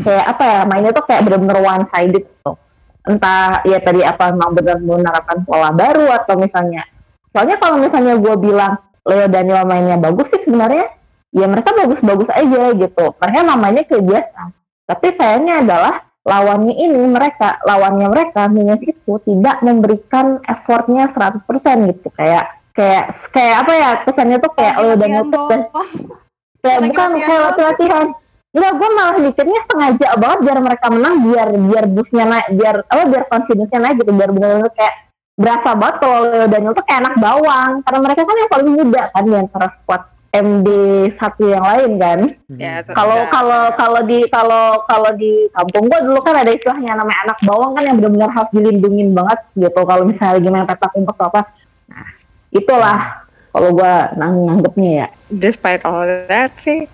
kayak 0.04 0.26
apa 0.36 0.42
ya 0.44 0.60
mainnya 0.68 0.92
tuh 0.92 1.04
kayak 1.08 1.22
bener-bener 1.26 1.58
one 1.58 1.84
sided 1.90 2.24
tuh 2.44 2.56
entah 3.04 3.60
ya 3.68 3.84
tadi 3.84 4.00
apa 4.00 4.32
memang 4.32 4.56
benar 4.56 4.80
menerapkan 4.80 5.44
pola 5.44 5.72
baru 5.72 6.08
atau 6.12 6.40
misalnya. 6.40 6.88
Soalnya 7.34 7.60
kalau 7.60 7.76
misalnya 7.80 8.16
gue 8.16 8.34
bilang 8.40 8.80
Leo 9.04 9.26
Daniel 9.28 9.68
mainnya 9.68 10.00
bagus 10.00 10.28
sih 10.32 10.48
sebenarnya 10.48 10.88
ya 11.34 11.44
mereka 11.50 11.72
bagus-bagus 11.76 12.28
aja 12.32 12.62
gitu. 12.72 13.04
Mereka 13.20 13.40
namanya 13.44 13.82
biasa 13.84 14.64
tapi 14.84 15.16
sayangnya 15.16 15.64
adalah 15.64 15.94
lawannya 16.24 16.72
ini 16.72 17.04
mereka 17.04 17.60
lawannya 17.68 18.08
mereka 18.08 18.48
Minions 18.48 18.80
itu 18.80 19.12
tidak 19.28 19.60
memberikan 19.60 20.40
effortnya 20.48 21.12
100% 21.12 21.44
gitu. 21.92 22.08
Kayak 22.16 22.58
kayak 22.74 23.04
kayak 23.30 23.56
apa 23.62 23.72
ya 23.76 23.90
kesannya 24.02 24.38
tuh 24.40 24.52
kayak 24.56 24.74
Leo 24.80 24.94
dan 24.96 25.10
kayak 26.64 26.80
bukan 26.88 27.08
kayak 27.20 27.54
latihan. 27.54 28.08
Enggak, 28.54 28.72
gue 28.78 28.90
malah 28.94 29.16
mikirnya 29.18 29.60
sengaja 29.66 30.08
banget 30.14 30.38
biar 30.46 30.58
mereka 30.62 30.86
menang, 30.86 31.26
biar 31.26 31.48
biar 31.58 31.84
busnya 31.90 32.22
naik, 32.22 32.54
biar 32.54 32.86
apa 32.86 33.02
biar 33.10 33.26
confidence-nya 33.26 33.82
naik 33.82 33.98
gitu, 33.98 34.14
biar 34.14 34.30
benar-benar 34.30 34.70
kayak 34.78 34.94
berasa 35.34 35.74
banget 35.74 35.96
kalau 35.98 36.18
Leo 36.30 36.46
Daniel 36.46 36.70
tuh 36.78 36.86
kayak 36.86 37.00
anak 37.02 37.14
bawang, 37.18 37.82
karena 37.82 37.98
mereka 37.98 38.20
kan 38.22 38.36
yang 38.38 38.50
paling 38.54 38.70
muda 38.70 39.02
kan 39.10 39.22
di 39.26 39.34
antara 39.34 39.66
squad 39.74 40.02
MD 40.34 40.68
satu 41.14 41.46
yang 41.46 41.62
lain 41.62 41.92
kan. 42.02 42.18
Ya, 42.58 42.82
Kalau 42.90 43.30
kalau 43.30 43.70
kalau 43.78 44.00
di 44.02 44.26
kalau 44.26 44.82
kalau 44.90 45.10
di 45.14 45.46
kampung 45.54 45.86
gua 45.86 46.02
dulu 46.02 46.18
kan 46.26 46.42
ada 46.42 46.50
istilahnya 46.50 46.98
namanya 46.98 47.30
anak 47.30 47.38
bawang 47.46 47.78
kan 47.78 47.86
yang 47.86 47.96
benar-benar 48.02 48.30
harus 48.34 48.50
dilindungin 48.50 49.14
banget 49.14 49.38
gitu. 49.54 49.80
Kalau 49.86 50.02
misalnya 50.02 50.42
lagi 50.42 50.48
main 50.50 50.66
petak 50.66 50.90
umpet 50.98 51.16
apa. 51.22 51.40
Nah, 51.86 52.08
itulah 52.50 52.98
kalau 53.54 53.70
gua 53.70 54.10
nang 54.18 54.34
nanggepnya 54.42 54.90
ya. 54.90 55.08
Despite 55.30 55.86
all 55.86 56.02
that 56.26 56.58
sih 56.58 56.90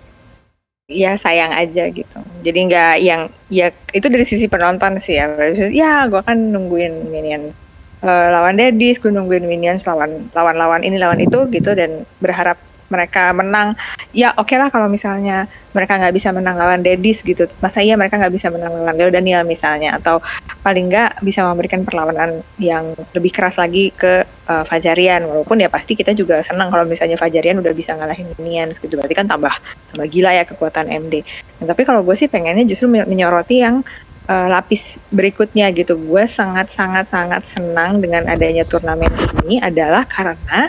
ya 0.85 1.17
sayang 1.17 1.49
aja 1.49 1.89
gitu. 1.89 2.19
Jadi 2.45 2.59
nggak 2.69 2.95
yang 3.01 3.33
ya 3.49 3.73
itu 3.89 4.05
dari 4.05 4.25
sisi 4.29 4.45
penonton 4.45 5.01
sih 5.01 5.17
ya. 5.17 5.25
Ya 5.73 6.05
gua 6.05 6.21
kan 6.21 6.37
nungguin 6.37 7.09
minion 7.09 7.57
uh, 8.05 8.27
lawan 8.33 8.57
Dedis, 8.57 9.01
gue 9.01 9.09
nungguin 9.13 9.45
minions 9.49 9.85
lawan 9.85 10.29
lawan 10.33 10.55
lawan 10.57 10.81
ini 10.85 10.97
lawan 11.01 11.21
itu 11.21 11.47
gitu 11.49 11.73
dan 11.73 12.03
berharap 12.21 12.57
mereka 12.91 13.31
menang 13.31 13.79
ya 14.11 14.35
oke 14.35 14.51
okay 14.51 14.59
lah 14.59 14.67
kalau 14.67 14.91
misalnya 14.91 15.47
mereka 15.71 15.95
nggak 15.95 16.15
bisa 16.15 16.29
menang 16.35 16.55
lawan 16.59 16.83
Dedis 16.83 17.23
gitu. 17.23 17.47
Masa 17.63 17.79
iya 17.79 17.95
mereka 17.95 18.19
nggak 18.19 18.33
bisa 18.35 18.51
menang 18.51 18.75
lawan 18.75 18.95
Leo 18.95 19.07
Daniel 19.07 19.47
misalnya? 19.47 19.95
Atau 19.95 20.19
paling 20.61 20.91
nggak 20.91 21.23
bisa 21.23 21.47
memberikan 21.47 21.87
perlawanan 21.87 22.43
yang 22.59 22.91
lebih 23.15 23.31
keras 23.31 23.55
lagi 23.55 23.95
ke 23.95 24.27
uh, 24.51 24.63
Fajarian. 24.67 25.23
Walaupun 25.23 25.63
ya 25.63 25.71
pasti 25.71 25.95
kita 25.95 26.11
juga 26.11 26.43
senang 26.43 26.67
kalau 26.67 26.83
misalnya 26.83 27.15
Fajarian 27.15 27.63
udah 27.63 27.71
bisa 27.71 27.95
ngalahin 27.95 28.27
Minions 28.35 28.83
gitu. 28.83 28.99
Berarti 28.99 29.15
kan 29.15 29.27
tambah 29.31 29.53
tambah 29.95 30.07
gila 30.11 30.35
ya 30.35 30.43
kekuatan 30.47 30.87
MD 30.91 31.23
nah, 31.59 31.71
tapi 31.71 31.83
kalau 31.83 32.03
gue 32.03 32.15
sih 32.15 32.31
pengennya 32.31 32.63
justru 32.63 32.87
menyoroti 32.87 33.59
yang 33.63 33.83
uh, 34.27 34.47
lapis 34.51 34.99
berikutnya 35.07 35.71
gitu. 35.71 35.95
Gue 35.95 36.27
sangat 36.27 36.67
sangat 36.71 37.07
sangat 37.07 37.47
senang 37.47 38.03
dengan 38.03 38.27
adanya 38.27 38.67
turnamen 38.67 39.11
ini 39.47 39.63
adalah 39.63 40.03
karena 40.03 40.67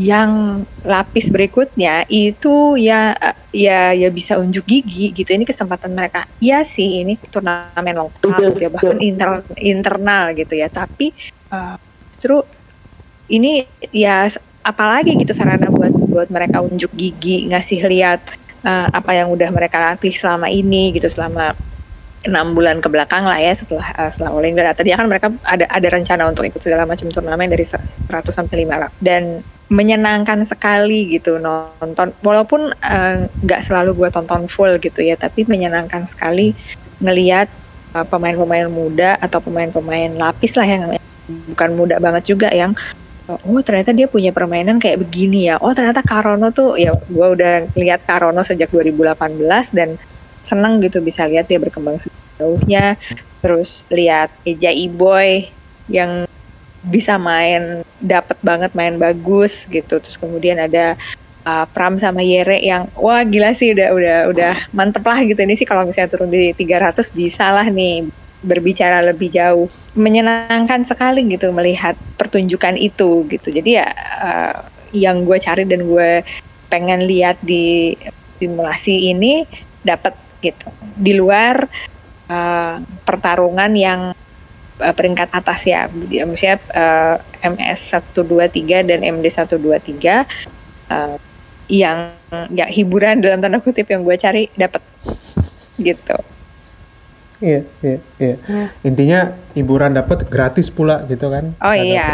yang 0.00 0.64
lapis 0.80 1.28
berikutnya 1.28 2.08
itu 2.08 2.80
ya 2.80 3.12
ya 3.52 3.92
ya 3.92 4.08
bisa 4.08 4.40
unjuk 4.40 4.64
gigi 4.64 5.12
gitu. 5.12 5.28
Ini 5.36 5.44
kesempatan 5.44 5.92
mereka. 5.92 6.24
Ya 6.40 6.64
sih 6.64 7.04
ini 7.04 7.20
turnamen 7.28 7.92
lokal 8.00 8.56
gitu 8.56 8.64
ya 8.64 8.70
bahkan 8.72 8.96
inter, 8.96 9.44
internal 9.60 10.32
gitu 10.32 10.56
ya. 10.56 10.72
Tapi 10.72 11.12
uh, 11.52 11.76
justru 12.16 12.40
ini 13.28 13.68
ya 13.92 14.32
apalagi 14.64 15.20
gitu 15.20 15.36
sarana 15.36 15.68
buat 15.68 15.92
buat 15.92 16.28
mereka 16.32 16.64
unjuk 16.64 16.90
gigi 16.96 17.52
ngasih 17.52 17.84
lihat 17.84 18.24
uh, 18.64 18.88
apa 18.88 19.12
yang 19.12 19.28
udah 19.28 19.52
mereka 19.52 19.76
latih 19.76 20.16
selama 20.16 20.48
ini 20.48 20.96
gitu 20.96 21.12
selama 21.12 21.52
enam 22.20 22.52
bulan 22.52 22.84
ke 22.84 22.88
belakang 22.92 23.24
lah 23.24 23.40
ya 23.40 23.52
setelah 23.56 23.92
uh, 23.96 24.08
setelah 24.08 24.32
All 24.32 24.44
England. 24.44 24.72
Tadi 24.76 24.96
kan 24.96 25.08
mereka 25.08 25.28
ada 25.44 25.68
ada 25.68 25.88
rencana 25.92 26.24
untuk 26.28 26.48
ikut 26.48 26.60
segala 26.60 26.88
macam 26.88 27.12
turnamen 27.12 27.52
dari 27.52 27.64
100 27.64 28.08
sampai 28.32 28.64
500 28.64 28.96
dan 29.00 29.44
menyenangkan 29.70 30.42
sekali 30.42 31.14
gitu 31.14 31.38
nonton. 31.38 32.10
Walaupun 32.20 32.74
nggak 33.46 33.60
uh, 33.62 33.64
selalu 33.64 33.94
gue 33.94 34.08
tonton 34.10 34.50
full 34.50 34.76
gitu 34.82 35.00
ya 35.00 35.14
tapi 35.14 35.46
menyenangkan 35.46 36.10
sekali 36.10 36.58
ngelihat 36.98 37.46
uh, 37.94 38.02
pemain-pemain 38.02 38.66
muda 38.66 39.14
atau 39.22 39.38
pemain-pemain 39.38 40.10
lapis 40.18 40.58
lah 40.58 40.66
yang 40.66 40.82
bukan 41.54 41.70
muda 41.78 42.02
banget 42.02 42.34
juga 42.34 42.50
yang 42.50 42.74
oh 43.30 43.62
ternyata 43.62 43.94
dia 43.94 44.10
punya 44.10 44.34
permainan 44.34 44.82
kayak 44.82 45.06
begini 45.06 45.46
ya. 45.46 45.62
Oh 45.62 45.70
ternyata 45.70 46.02
Karono 46.02 46.50
tuh 46.50 46.74
ya 46.74 46.90
gue 46.90 47.26
udah 47.30 47.70
lihat 47.78 48.02
Karono 48.02 48.42
sejak 48.42 48.74
2018 48.74 49.38
dan 49.70 49.94
seneng 50.42 50.82
gitu 50.82 50.98
bisa 50.98 51.30
lihat 51.30 51.46
dia 51.46 51.62
berkembang 51.62 52.02
sejauhnya. 52.02 52.98
Terus 53.38 53.86
lihat 53.86 54.34
Eja 54.42 54.74
Iboy 54.74 55.46
yang 55.86 56.26
bisa 56.80 57.20
main 57.20 57.84
dapat 58.00 58.36
banget 58.40 58.72
main 58.72 58.96
bagus 58.96 59.68
gitu. 59.68 60.00
Terus 60.00 60.16
kemudian 60.16 60.56
ada 60.56 60.96
uh, 61.44 61.66
Pram 61.68 62.00
sama 62.00 62.24
Yere 62.24 62.60
yang 62.60 62.88
wah 62.96 63.24
gila 63.24 63.52
sih 63.52 63.72
udah 63.72 63.88
udah 63.92 64.18
udah 64.32 64.54
mantep 64.72 65.04
lah 65.04 65.20
gitu. 65.24 65.40
Ini 65.40 65.54
sih 65.56 65.68
kalau 65.68 65.84
misalnya 65.84 66.10
turun 66.12 66.32
di 66.32 66.52
300 66.56 67.12
bisa 67.12 67.52
lah 67.52 67.68
nih 67.68 68.08
berbicara 68.40 69.04
lebih 69.04 69.28
jauh. 69.32 69.68
Menyenangkan 69.92 70.86
sekali 70.86 71.26
gitu 71.28 71.52
melihat 71.52 71.98
pertunjukan 72.16 72.78
itu 72.80 73.26
gitu. 73.28 73.48
Jadi 73.52 73.70
ya 73.76 73.88
uh, 74.20 74.56
yang 74.90 75.22
gue 75.22 75.38
cari 75.38 75.68
dan 75.68 75.86
gue 75.86 76.24
pengen 76.70 77.04
lihat 77.04 77.38
di 77.42 77.94
simulasi 78.40 79.12
ini 79.12 79.44
dapat 79.84 80.16
gitu. 80.40 80.72
Di 80.96 81.12
luar 81.12 81.68
uh, 82.30 82.74
pertarungan 83.04 83.72
yang 83.76 84.16
uh, 84.80 84.94
peringkat 84.96 85.28
atas 85.30 85.60
ya, 85.68 85.86
maksudnya 86.24 86.58
uh, 86.72 87.16
MS 87.44 88.00
123 88.16 88.88
dan 88.88 89.00
MD 89.04 89.26
123 89.28 90.26
uh, 90.90 91.16
yang 91.70 91.98
ya 92.50 92.66
hiburan 92.66 93.20
dalam 93.24 93.38
tanda 93.38 93.62
kutip 93.62 93.86
yang 93.86 94.02
gue 94.02 94.16
cari 94.18 94.50
dapat 94.58 94.82
gitu. 95.78 96.18
Iya, 97.40 97.64
iya, 97.80 97.98
iya. 98.20 98.34
Ya. 98.36 98.64
Intinya 98.84 99.32
hiburan 99.56 99.96
dapat 99.96 100.28
gratis 100.28 100.68
pula 100.68 101.08
gitu 101.08 101.32
kan? 101.32 101.56
Oh 101.64 101.72
Ada 101.72 101.80
iya. 101.80 102.08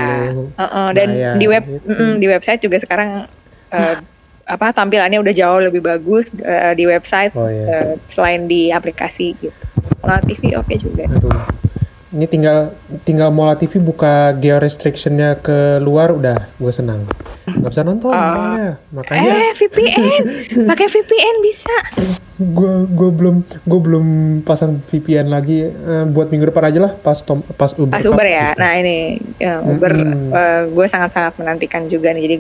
Uh 0.55 0.63
-uh. 0.63 0.89
Dan 0.95 1.09
bayar, 1.11 1.35
di 1.35 1.47
web, 1.51 1.65
gitu. 1.67 1.91
mm, 1.91 2.15
di 2.23 2.27
website 2.31 2.61
juga 2.63 2.79
sekarang 2.79 3.27
uh, 3.75 3.95
apa 4.55 4.71
tampilannya 4.71 5.19
udah 5.19 5.35
jauh 5.35 5.59
lebih 5.59 5.83
bagus 5.83 6.31
uh, 6.39 6.71
di 6.79 6.87
website 6.87 7.35
oh, 7.35 7.51
iya. 7.51 7.67
uh, 7.67 7.93
selain 8.07 8.47
di 8.47 8.71
aplikasi 8.71 9.35
gitu. 9.43 9.59
Mola 9.99 10.23
TV 10.23 10.55
oke 10.55 10.71
okay 10.71 10.79
juga. 10.79 11.11
Aduh 11.11 11.66
ini 12.17 12.25
tinggal 12.25 12.73
tinggal 13.05 13.29
Mola 13.29 13.61
TV 13.61 13.77
buka 13.77 14.33
geo 14.41 14.57
restrictionnya 14.57 15.37
ke 15.37 15.77
luar 15.85 16.17
udah 16.17 16.49
gue 16.57 16.73
senang. 16.73 17.05
Nggak 17.45 17.71
bisa 17.77 17.85
nonton 17.85 18.11
uh, 18.11 18.17
soalnya. 18.17 18.73
Makanya 18.97 19.31
eh 19.37 19.53
VPN 19.53 20.23
pakai 20.65 20.87
VPN 20.89 21.37
bisa. 21.45 21.77
Gue 22.41 22.89
gue 22.89 23.11
belum 23.13 23.37
gue 23.45 23.81
belum 23.85 24.07
pasang 24.49 24.81
VPN 24.81 25.29
lagi. 25.29 25.69
Uh, 25.69 26.09
buat 26.09 26.33
minggu 26.33 26.49
depan 26.49 26.73
aja 26.73 26.81
lah 26.89 26.93
pas 26.97 27.21
tom, 27.21 27.45
pas 27.45 27.77
Uber. 27.77 27.93
Pas 27.93 28.07
Uber 28.09 28.25
ya? 28.25 28.57
Gitu. 28.57 28.61
nah 28.65 28.73
ini 28.81 29.21
ya, 29.37 29.61
Uber 29.61 29.93
hmm. 29.93 30.33
uh, 30.33 30.41
eh, 30.41 30.63
gue 30.73 30.87
sangat 30.89 31.11
sangat 31.13 31.37
menantikan 31.37 31.85
juga 31.93 32.17
nih 32.17 32.23
jadi 32.25 32.37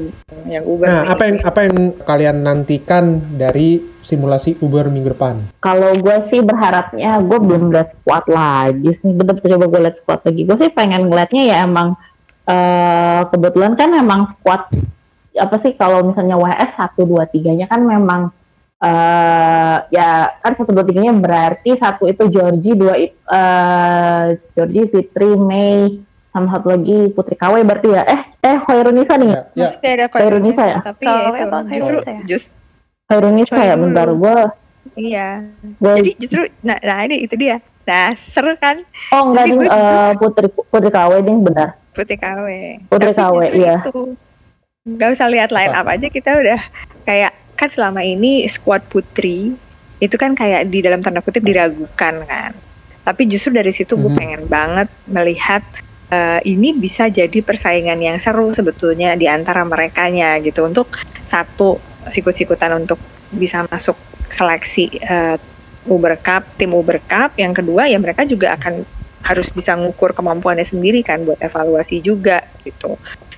yang 0.48 0.64
Uber 0.64 0.88
nah 0.88 1.02
apa 1.12 1.22
yang 1.28 1.36
apa 1.44 1.60
yang 1.68 1.76
kalian 2.00 2.36
nantikan 2.40 3.04
dari 3.36 3.95
simulasi 4.06 4.54
Uber 4.62 4.86
minggu 4.86 5.10
depan? 5.10 5.42
Kalau 5.58 5.90
gue 5.98 6.16
sih 6.30 6.38
berharapnya 6.38 7.18
gue 7.18 7.38
belum 7.42 7.74
lihat 7.74 7.98
squad 7.98 8.30
lagi 8.30 8.94
sih. 9.02 9.10
Bener 9.10 9.34
coba 9.42 9.66
gue 9.66 9.80
lihat 9.82 9.96
squad 9.98 10.20
lagi. 10.22 10.40
Gue 10.46 10.56
sih 10.62 10.70
pengen 10.70 11.10
ngeliatnya 11.10 11.42
ya 11.42 11.56
emang 11.66 11.98
uh, 12.46 13.20
kebetulan 13.34 13.74
kan 13.74 13.90
emang 13.98 14.30
squad 14.30 14.70
apa 15.36 15.56
sih 15.60 15.76
kalau 15.76 16.00
misalnya 16.06 16.38
WS 16.40 16.70
satu 16.80 17.04
dua 17.04 17.28
tiganya 17.28 17.68
kan 17.68 17.84
memang 17.84 18.32
uh, 18.80 19.76
ya 19.92 20.32
kan 20.40 20.52
satu 20.56 20.72
dua 20.72 20.86
tiganya 20.86 21.12
berarti 21.12 21.76
satu 21.76 22.08
itu 22.08 22.24
Georgie 22.32 22.72
dua 22.72 22.94
uh, 23.28 24.32
Georgie 24.56 24.88
Fitri 24.88 25.36
Mei 25.36 26.00
sama 26.36 26.52
satu 26.52 26.68
lagi 26.68 26.98
Putri 27.16 27.32
KW 27.32 27.64
berarti 27.64 27.88
ya. 27.96 28.04
Eh, 28.04 28.20
eh 28.44 28.56
Khairunisa 28.60 29.16
nih. 29.16 29.32
Ya, 29.32 29.40
ya. 29.56 29.68
Masih 29.72 29.88
ada 29.88 30.04
ya? 30.68 30.78
tapi 30.84 31.04
Kalau 31.08 31.32
ya 31.32 31.44
itu 31.48 31.58
justru 31.72 31.96
ya? 32.04 32.20
just 32.28 32.48
Ya 33.06 33.22
Khairul. 33.46 33.86
bentar 33.86 34.08
gue. 34.10 34.36
iya. 34.98 35.28
Gue 35.78 35.94
Jadi 35.96 36.10
justru 36.18 36.42
nah, 36.60 36.74
nah 36.76 37.06
ini 37.06 37.22
itu 37.22 37.38
dia. 37.38 37.62
Nah, 37.86 38.10
seru 38.18 38.58
kan 38.58 38.82
oh 39.14 39.22
enggak 39.30 39.46
justru- 39.46 39.70
eh, 39.70 40.12
Putri 40.18 40.46
Putri 40.50 40.90
KW 40.90 41.12
ding 41.22 41.38
benar. 41.40 41.78
Putri 41.94 42.18
KW. 42.18 42.46
Putri 42.90 43.10
Tapi 43.10 43.22
KW, 43.22 43.38
iya. 43.54 43.76
Itu. 43.80 44.18
Gak 44.88 45.10
usah 45.12 45.26
lihat 45.26 45.50
line 45.50 45.70
Apa? 45.70 45.86
up 45.86 45.94
aja 45.94 46.06
kita 46.08 46.30
udah 46.34 46.60
kayak 47.02 47.30
kan 47.54 47.68
selama 47.70 48.02
ini 48.02 48.42
squad 48.46 48.82
putri 48.84 49.54
itu 49.98 50.14
kan 50.14 50.34
kayak 50.34 50.66
di 50.66 50.82
dalam 50.82 50.98
tanda 50.98 51.22
kutip 51.22 51.42
diragukan 51.42 52.26
kan. 52.26 52.50
Tapi 53.02 53.22
justru 53.24 53.54
dari 53.54 53.70
situ 53.70 53.94
gue 53.94 54.10
Mhm. 54.10 54.18
pengen 54.18 54.42
banget 54.46 54.88
melihat 55.06 55.62
eh, 56.06 56.38
ini 56.44 56.70
bisa 56.70 57.06
jadi 57.06 57.38
persaingan 57.40 57.98
yang 57.98 58.14
seru 58.16 58.50
sebetulnya 58.50 59.14
di 59.14 59.26
antara 59.26 59.62
merekanya 59.62 60.38
gitu 60.38 60.62
untuk 60.62 60.86
satu 61.22 61.78
sikut-sikutan 62.10 62.72
untuk 62.76 62.98
bisa 63.32 63.66
masuk 63.66 63.96
seleksi 64.30 65.02
eh, 65.02 65.36
Uber 65.86 66.18
Cup, 66.18 66.42
tim 66.58 66.74
Uber 66.74 66.98
Cup. 67.06 67.38
Yang 67.38 67.62
kedua 67.62 67.86
ya 67.86 67.98
mereka 67.98 68.26
juga 68.26 68.54
akan 68.58 68.82
harus 69.26 69.50
bisa 69.50 69.74
ngukur 69.74 70.14
kemampuannya 70.14 70.62
sendiri 70.62 71.02
kan 71.02 71.26
buat 71.26 71.38
evaluasi 71.42 71.98
juga 71.98 72.46
gitu. 72.62 72.94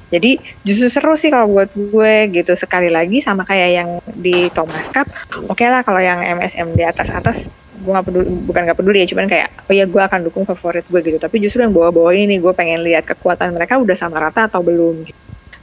Jadi 0.08 0.40
justru 0.64 0.88
seru 0.88 1.12
sih 1.20 1.28
kalau 1.28 1.52
buat 1.52 1.68
gue 1.72 2.12
gitu 2.32 2.56
sekali 2.56 2.88
lagi 2.88 3.20
sama 3.20 3.44
kayak 3.44 3.70
yang 3.72 3.90
di 4.16 4.48
Thomas 4.52 4.88
Cup. 4.88 5.08
Oke 5.48 5.68
lah 5.68 5.84
kalau 5.84 6.00
yang 6.00 6.24
MSM 6.24 6.72
di 6.72 6.84
atas 6.84 7.12
atas 7.12 7.52
gue 7.78 7.92
gak 7.94 8.06
peduli 8.10 8.26
bukan 8.42 8.60
gak 8.66 8.78
peduli 8.78 8.98
ya 9.00 9.06
cuman 9.06 9.30
kayak 9.30 9.48
oh 9.70 9.74
ya 9.74 9.86
gue 9.86 10.02
akan 10.02 10.20
dukung 10.26 10.42
favorit 10.42 10.82
gue 10.90 10.98
gitu 10.98 11.18
tapi 11.22 11.38
justru 11.38 11.62
yang 11.62 11.70
bawah-bawah 11.70 12.10
ini 12.10 12.42
gue 12.42 12.50
pengen 12.50 12.82
lihat 12.82 13.06
kekuatan 13.06 13.54
mereka 13.54 13.78
udah 13.78 13.94
sama 13.94 14.18
rata 14.18 14.50
atau 14.50 14.66
belum 14.66 15.06
gitu. 15.06 15.20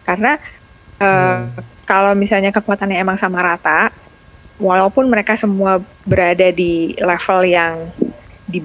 karena 0.07 0.39
eh, 1.03 1.37
kalau 1.85 2.11
misalnya 2.17 2.49
kekuatannya 2.49 2.97
emang 2.97 3.15
sama 3.15 3.39
rata 3.41 3.93
walaupun 4.57 5.07
mereka 5.07 5.37
semua 5.37 5.79
berada 6.03 6.49
di 6.51 6.97
level 6.97 7.39
yang 7.45 7.89
di 8.49 8.59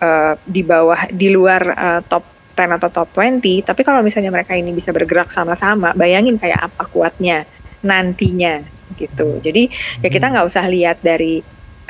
eh, 0.00 0.34
di 0.44 0.62
bawah 0.64 1.08
di 1.12 1.28
luar 1.30 1.62
eh, 1.72 2.00
top 2.08 2.24
10 2.52 2.76
atau 2.76 2.88
top 2.92 3.08
20 3.16 3.64
tapi 3.64 3.80
kalau 3.80 4.04
misalnya 4.04 4.28
mereka 4.28 4.52
ini 4.52 4.76
bisa 4.76 4.92
bergerak 4.92 5.32
sama-sama 5.32 5.96
bayangin 5.96 6.36
kayak 6.36 6.68
apa 6.68 6.84
kuatnya 6.84 7.48
nantinya 7.80 8.60
gitu. 8.96 9.40
Jadi 9.40 9.72
ya 10.04 10.08
kita 10.12 10.28
nggak 10.28 10.46
usah 10.46 10.68
lihat 10.68 11.00
dari 11.00 11.40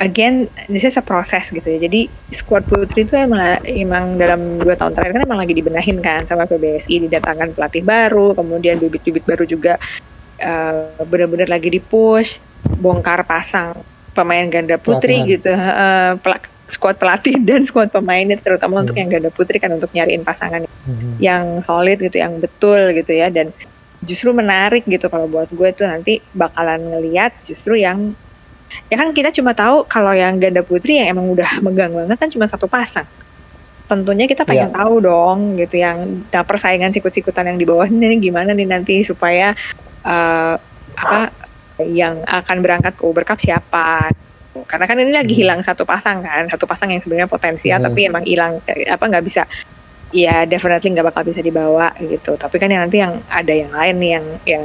again 0.01 0.49
this 0.71 0.87
is 0.87 0.97
a 0.97 1.05
process 1.05 1.51
gitu 1.51 1.67
ya. 1.67 1.79
Jadi 1.83 2.07
squad 2.31 2.65
putri 2.65 3.05
itu 3.05 3.19
emang 3.19 3.59
emang 3.67 4.17
dalam 4.17 4.63
dua 4.63 4.79
tahun 4.79 4.95
terakhir 4.95 5.19
kan 5.19 5.23
emang 5.27 5.41
lagi 5.43 5.55
dibenahin 5.55 5.99
kan 5.99 6.23
sama 6.25 6.47
PBSI 6.47 7.11
didatangkan 7.11 7.59
pelatih 7.59 7.83
baru 7.83 8.33
kemudian 8.39 8.79
bibit-bibit 8.79 9.27
baru 9.27 9.45
juga 9.45 9.77
eh, 10.43 10.73
benar-benar 11.01 11.47
lagi 11.47 11.69
di 11.69 11.79
push 11.79 12.43
bongkar 12.77 13.23
pasang 13.23 13.79
pemain 14.13 14.45
ganda 14.45 14.77
putri 14.77 15.23
Pelatihan. 15.23 15.33
gitu 15.33 15.51
eh, 15.51 16.13
pelak- 16.19 16.51
squad 16.65 16.97
pelatih 16.97 17.37
dan 17.49 17.63
squad 17.63 17.89
pemainnya 17.89 18.37
terutama 18.37 18.81
untuk 18.81 18.93
Hmm. 18.93 19.03
yang 19.03 19.11
ganda 19.13 19.31
putri 19.31 19.57
kan 19.57 19.71
untuk 19.71 19.91
nyariin 19.91 20.23
pasangan 20.23 20.65
Mhm. 20.65 21.17
yang 21.19 21.45
solid 21.61 21.99
gitu, 21.99 22.17
yang 22.17 22.37
betul 22.37 22.91
gitu 22.93 23.13
ya 23.13 23.29
dan 23.29 23.55
justru 24.01 24.33
menarik 24.33 24.83
gitu 24.85 25.07
kalau 25.07 25.27
buat 25.27 25.47
gue 25.49 25.69
tuh 25.73 25.87
nanti 25.87 26.19
bakalan 26.33 26.83
ngeliat 26.83 27.31
justru 27.43 27.77
yang 27.77 28.19
ya 28.89 28.97
kan 28.97 29.13
kita 29.13 29.31
cuma 29.31 29.53
tahu 29.53 29.85
kalau 29.85 30.11
yang 30.11 30.37
ganda 30.37 30.59
putri 30.61 30.97
yang 30.97 31.13
emang 31.13 31.29
udah 31.29 31.61
megang 31.61 31.93
banget 31.93 32.17
kan 32.17 32.29
cuma 32.29 32.45
satu 32.45 32.67
pasang. 32.67 33.07
Tentunya 33.85 34.25
kita 34.25 34.43
pengen 34.43 34.73
tahu 34.73 34.95
dong 34.99 35.39
gitu 35.55 35.77
yang 35.77 36.25
nah 36.27 36.41
persaingan 36.41 36.89
sikut-sikutan 36.91 37.45
yang 37.47 37.59
di 37.59 37.67
bawah 37.69 37.85
ini 37.85 38.17
gimana 38.19 38.51
nih 38.51 38.65
nanti 38.65 39.05
supaya 39.05 39.53
eh, 40.03 40.55
apa 40.93 41.21
yang 41.83 42.21
akan 42.23 42.57
berangkat 42.61 42.95
ke 42.95 43.03
Uber 43.03 43.25
Cup 43.25 43.39
siapa 43.39 44.07
karena 44.69 44.85
kan 44.85 44.97
ini 45.01 45.11
lagi 45.11 45.33
Hmm. 45.33 45.41
hilang 45.43 45.61
satu 45.61 45.83
pasang 45.83 46.21
kan 46.21 46.45
satu 46.47 46.69
pasang 46.69 46.93
yang 46.93 47.01
sebenarnya 47.01 47.27
potensial 47.27 47.81
Hmm. 47.81 47.89
tapi 47.89 48.01
emang 48.05 48.23
hilang 48.23 48.61
eh, 48.69 48.85
apa 48.87 49.01
nggak 49.03 49.25
bisa 49.25 49.43
ya 50.13 50.45
definitely 50.45 50.93
nggak 50.93 51.09
bakal 51.09 51.25
bisa 51.25 51.41
dibawa 51.41 51.89
gitu 51.99 52.37
tapi 52.37 52.61
kan 52.61 52.69
yang 52.69 52.85
nanti 52.85 53.01
yang 53.01 53.17
ada 53.27 53.49
yang 53.49 53.73
lain 53.73 53.97
nih 53.97 54.11
yang 54.13 54.27
yang 54.45 54.65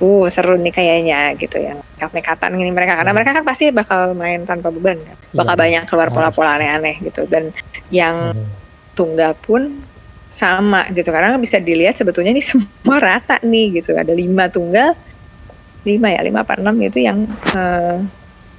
uh 0.00 0.26
seru 0.26 0.56
nih 0.56 0.72
kayaknya 0.72 1.36
gitu 1.36 1.60
yang 1.60 1.78
nekat-nekatan 1.94 2.58
ini 2.58 2.72
mereka 2.74 2.98
karena 2.98 3.14
Hmm. 3.14 3.18
mereka 3.22 3.30
kan 3.38 3.44
pasti 3.46 3.70
bakal 3.70 4.16
main 4.18 4.42
tanpa 4.42 4.74
beban 4.74 4.98
kan 4.98 5.16
bakal 5.30 5.54
Iya, 5.54 5.60
banyak 5.62 5.82
keluar 5.86 6.08
pola-pola 6.10 6.58
aneh-aneh 6.58 6.98
gitu 6.98 7.22
dan 7.30 7.54
yang 7.88 8.34
Mhm. 8.34 8.44
tunggal 8.98 9.32
pun 9.38 9.78
sama 10.30 10.86
gitu. 10.94 11.10
Karena 11.10 11.34
bisa 11.36 11.58
dilihat 11.58 11.98
sebetulnya 11.98 12.30
ini 12.30 12.40
semua 12.50 12.96
rata 12.96 13.36
nih 13.42 13.82
gitu. 13.82 13.92
Ada 13.98 14.14
lima 14.14 14.46
tunggal 14.48 14.94
lima 15.80 16.12
ya 16.12 16.20
lima 16.20 16.44
apa 16.44 16.60
enam 16.60 16.76
gitu 16.76 17.00
yang 17.00 17.24
eh, 17.52 17.96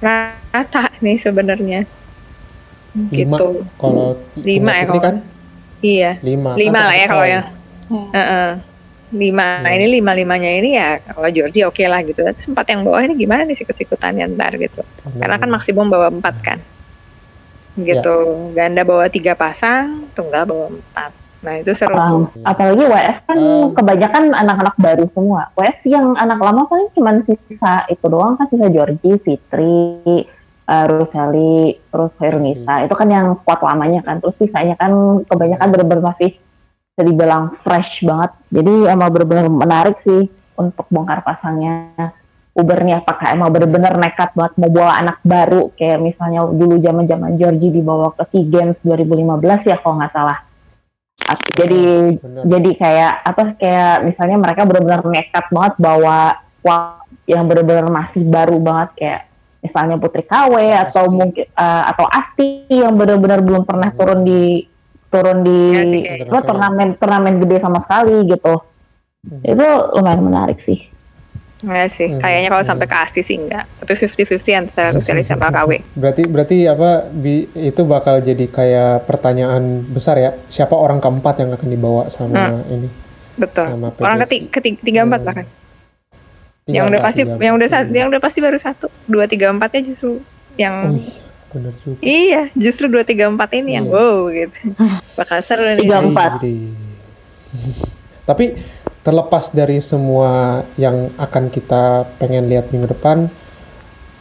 rata 0.02 0.92
nih 1.00 1.16
sebenarnya. 1.18 1.80
Lima. 2.92 3.36
gitu. 3.40 3.64
Kalau 3.80 4.20
Lima 4.36 4.72
ya 4.76 4.84
kalau 4.84 5.00
kan? 5.00 5.14
iya. 5.80 6.20
Lima. 6.20 6.52
lima 6.54 6.76
Kan 6.76 6.88
lah 6.92 6.96
ya 6.96 7.06
kalau 7.08 7.26
ya. 7.26 7.40
Heeh. 7.88 8.50
lima. 9.12 9.60
Nah 9.60 9.70
Iya. 9.72 9.76
ini 9.76 9.86
lima 10.00 10.12
limanya 10.16 10.48
ini 10.48 10.70
ya 10.72 10.96
kalau 11.04 11.28
Georgia 11.28 11.68
oke 11.68 11.84
lah 11.84 12.00
gitu. 12.04 12.20
Terus 12.20 12.48
empat 12.48 12.66
yang 12.72 12.80
bawah 12.84 13.00
ini 13.04 13.12
gimana 13.16 13.44
nih 13.44 13.56
sikut-sikutannya 13.60 14.24
ntar 14.36 14.56
gitu. 14.56 14.80
Karena 15.20 15.36
kan 15.36 15.48
maksimum 15.52 15.88
bawa 15.88 16.08
empat 16.08 16.36
kan. 16.40 16.58
Gitu. 17.76 18.16
Ganda 18.52 18.84
bawa 18.84 19.08
tiga 19.08 19.32
pasang 19.32 20.08
tunggal 20.12 20.44
bawa 20.44 20.68
empat 20.68 21.12
nah 21.42 21.54
itu 21.58 21.72
seru 21.74 21.94
tuh 21.98 22.30
Um, 22.30 22.46
apalagi 22.46 22.82
WS 22.86 23.18
kan 23.26 23.38
Um. 23.38 23.74
kebanyakan 23.74 24.22
anak-anak 24.30 24.76
baru 24.78 25.04
semua. 25.10 25.50
WS 25.58 25.78
yang 25.90 26.14
anak 26.14 26.38
lama 26.38 26.70
paling 26.70 26.88
cuma 26.94 27.18
sisa 27.26 27.84
itu 27.90 28.06
doang 28.06 28.38
kan 28.38 28.46
sisa 28.46 28.70
Georgie, 28.70 29.18
Fitri, 29.20 30.22
uh, 30.70 30.84
Ruseli, 30.86 31.76
terus 31.90 32.12
Herunisa. 32.22 32.86
Itu 32.86 32.94
kan 32.94 33.08
yang 33.10 33.26
squad 33.42 33.60
lamanya 33.60 34.00
kan. 34.06 34.22
Terus 34.22 34.38
sisanya 34.38 34.78
kan 34.78 35.22
kebanyakan 35.26 35.68
bener-bener 35.68 36.02
masih 36.14 36.30
bisa 36.92 37.02
dibilang 37.02 37.56
fresh 37.64 38.04
banget. 38.04 38.30
Jadi 38.52 38.74
emang 38.86 39.08
bener-bener 39.10 39.46
menarik 39.48 39.96
sih 40.04 40.28
untuk 40.54 40.86
bongkar 40.92 41.24
pasangnya. 41.24 42.12
Uber 42.52 42.84
nih 42.84 43.00
apakah 43.00 43.32
emang 43.32 43.48
bener-bener 43.48 43.96
nekat 43.96 44.36
banget 44.36 44.60
mau 44.60 44.68
bawa 44.68 45.00
anak 45.00 45.24
baru 45.24 45.72
kayak 45.72 46.04
misalnya 46.04 46.44
dulu 46.52 46.76
zaman-zaman 46.84 47.40
Georgie 47.40 47.72
dibawa 47.72 48.12
ke 48.12 48.28
SEA 48.28 48.44
Games 48.44 48.76
2015 48.84 49.72
ya 49.72 49.80
kalau 49.80 49.96
nggak 49.96 50.12
salah. 50.12 50.51
Jadi 51.52 51.82
Bener. 52.16 52.42
jadi 52.44 52.70
kayak 52.74 53.12
apa 53.22 53.42
kayak 53.56 53.96
misalnya 54.02 54.36
mereka 54.38 54.60
benar-benar 54.62 55.00
nekat 55.04 55.44
banget 55.48 55.74
bawa 55.76 56.18
wah 56.60 56.98
yang 57.24 57.44
benar-benar 57.44 57.86
masih 57.86 58.22
baru 58.24 58.56
banget 58.56 58.88
kayak 58.94 59.20
misalnya 59.60 59.96
Putri 59.96 60.22
KW 60.22 60.54
atau 60.72 61.04
Asti. 61.06 61.14
mungkin 61.14 61.44
eh, 61.46 61.82
atau 61.86 62.06
Asti 62.06 62.46
yang 62.68 62.94
benar-benar 62.94 63.40
belum 63.40 63.62
pernah 63.62 63.88
Hmm. 63.88 63.98
turun 63.98 64.20
di 64.22 64.42
turun 65.06 65.38
di 65.40 65.60
Iya 65.70 65.82
sih, 65.84 66.00
apa, 66.24 66.40
turnamen 66.40 66.88
turnamen 66.96 67.34
gede 67.38 67.56
sama 67.60 67.78
sekali 67.80 68.26
gitu 68.26 68.54
Mhm. 69.22 69.40
itu 69.44 69.66
lumayan 69.92 70.22
menarik 70.22 70.58
sih 70.62 70.82
Enggak 71.62 71.88
sih, 71.88 72.08
Hmm, 72.08 72.18
kayaknya 72.18 72.48
kalau 72.48 72.60
hmm. 72.60 72.70
sampai 72.70 72.86
ke 72.86 72.96
Asti 72.96 73.20
sih 73.22 73.38
enggak. 73.38 73.64
Tapi 73.78 73.92
50-50 73.94 74.50
antara 74.52 74.88
Ruseli 74.90 75.22
sama 75.22 75.46
KW. 75.48 75.70
Berarti 76.00 76.22
berarti 76.24 76.56
apa 76.66 76.90
bi- 77.06 77.46
itu 77.54 77.82
bakal 77.82 78.18
jadi 78.18 78.44
kayak 78.44 79.06
pertanyaan 79.06 79.62
besar 79.86 80.18
ya. 80.18 80.34
Siapa 80.48 80.74
orang 80.74 80.98
keempat 80.98 81.38
yang 81.38 81.50
akan 81.50 81.68
dibawa 81.68 82.02
sama 82.06 82.66
ini? 82.66 82.90
Betul. 83.32 83.70
Sama 83.70 83.88
Orang 83.96 84.18
ketiga, 84.20 84.46
ketiga 84.52 84.78
tiga 84.82 85.00
empat 85.02 85.18
Hmm. 85.18 85.28
bahkan. 85.28 85.46
Tiga 86.62 86.74
yang 86.74 86.84
udah 86.84 86.98
empat, 86.98 87.08
pasti, 87.08 87.20
tiga 87.24 87.38
yang 87.40 87.54
udah 87.54 87.68
sa- 87.68 87.88
yang 87.88 88.06
udah 88.08 88.20
pasti 88.20 88.38
baru 88.38 88.58
satu. 88.58 88.86
Dua 89.04 89.24
tiga 89.24 89.46
empatnya 89.48 89.80
justru 89.84 90.18
yang 90.54 90.74
Oh 90.84 90.92
iya, 90.92 91.14
bener 91.48 91.72
juga. 91.78 91.98
iya, 92.00 92.42
justru 92.52 92.86
dua 92.86 93.02
tiga 93.02 93.26
empat 93.26 93.50
ini 93.52 93.70
yang 93.72 93.86
Iya. 93.86 93.94
wow 93.94 94.18
gitu. 94.28 94.58
Bakal 95.18 95.38
seru 95.40 95.62
nih. 95.64 95.78
Tiga 95.78 95.98
empat. 96.00 96.30
Tapi 98.22 98.44
terlepas 99.02 99.50
dari 99.50 99.82
semua 99.82 100.62
yang 100.78 101.10
akan 101.18 101.50
kita 101.50 102.06
pengen 102.22 102.46
lihat 102.46 102.70
minggu 102.70 102.90
depan, 102.90 103.26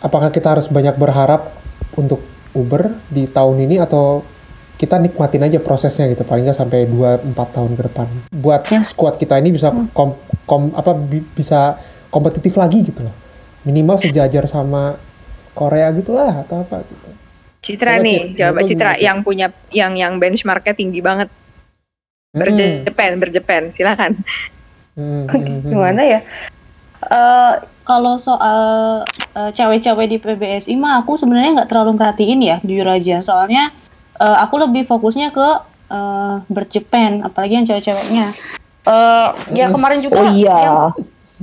apakah 0.01 0.33
kita 0.33 0.57
harus 0.57 0.65
banyak 0.67 0.97
berharap 0.97 1.53
untuk 1.93 2.21
Uber 2.51 2.91
di 3.07 3.29
tahun 3.29 3.63
ini 3.63 3.79
atau 3.79 4.25
kita 4.75 4.97
nikmatin 4.97 5.45
aja 5.45 5.61
prosesnya 5.61 6.09
gitu 6.09 6.25
paling 6.25 6.49
nggak 6.49 6.57
sampai 6.57 6.89
2-4 6.89 7.37
tahun 7.37 7.71
ke 7.77 7.83
depan 7.85 8.07
buat 8.33 8.65
squad 8.81 9.13
kita 9.21 9.37
ini 9.37 9.53
bisa 9.53 9.69
kom, 9.93 10.17
kom- 10.49 10.73
apa 10.73 10.97
bi- 10.97 11.21
bisa 11.21 11.77
kompetitif 12.09 12.57
lagi 12.57 12.89
gitu 12.89 13.05
loh 13.05 13.13
minimal 13.61 14.01
sejajar 14.01 14.49
sama 14.49 14.97
Korea 15.53 15.93
gitulah 15.93 16.41
atau 16.41 16.65
apa 16.65 16.81
gitu 16.81 17.13
Citra 17.61 18.01
Coba, 18.01 18.05
nih, 18.09 18.19
coba 18.33 18.59
Citra 18.65 18.91
Cit? 18.97 19.05
yang 19.05 19.17
punya 19.21 19.47
yang 19.69 19.93
yang 19.93 20.17
benchmarknya 20.17 20.73
tinggi 20.73 20.97
banget. 20.97 21.29
Hmm, 22.33 22.41
Berjepen, 22.41 23.11
berjepen, 23.21 23.63
silakan. 23.69 24.17
Hmm, 24.97 25.25
hmm, 25.27 25.45
hmm. 25.63 25.71
Gimana 25.71 26.01
ya? 26.03 26.19
Eh 27.01 27.53
kalau 27.81 28.15
soal 28.15 28.61
eh, 29.35 29.51
cewek-cewek 29.51 30.07
di 30.07 30.17
PBSI 30.21 30.77
mah 30.77 31.01
aku 31.01 31.17
sebenarnya 31.17 31.61
nggak 31.61 31.69
terlalu 31.69 31.97
perhatiin 31.97 32.41
ya 32.41 32.57
jujur 32.61 32.87
aja. 32.87 33.19
Soalnya 33.19 33.73
eh, 34.19 34.37
aku 34.41 34.61
lebih 34.61 34.85
fokusnya 34.85 35.33
ke 35.33 35.47
eh 35.91 36.35
berjepen, 36.47 37.25
apalagi 37.27 37.59
yang 37.59 37.67
cewek-ceweknya. 37.67 38.31
Eh 38.87 39.27
ya 39.53 39.67
kemarin 39.67 39.99
juga 39.99 40.23
Oh 40.23 40.31
iya. 40.31 40.55
yang 40.55 40.77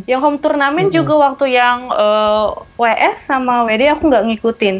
yang 0.06 0.20
home 0.22 0.38
turnamen 0.38 0.94
juga 0.94 1.18
waktu 1.18 1.58
yang 1.58 1.90
eh, 1.90 2.46
WS 2.78 3.28
sama 3.28 3.66
WD 3.66 3.98
aku 3.98 4.08
nggak 4.08 4.24
ngikutin, 4.30 4.76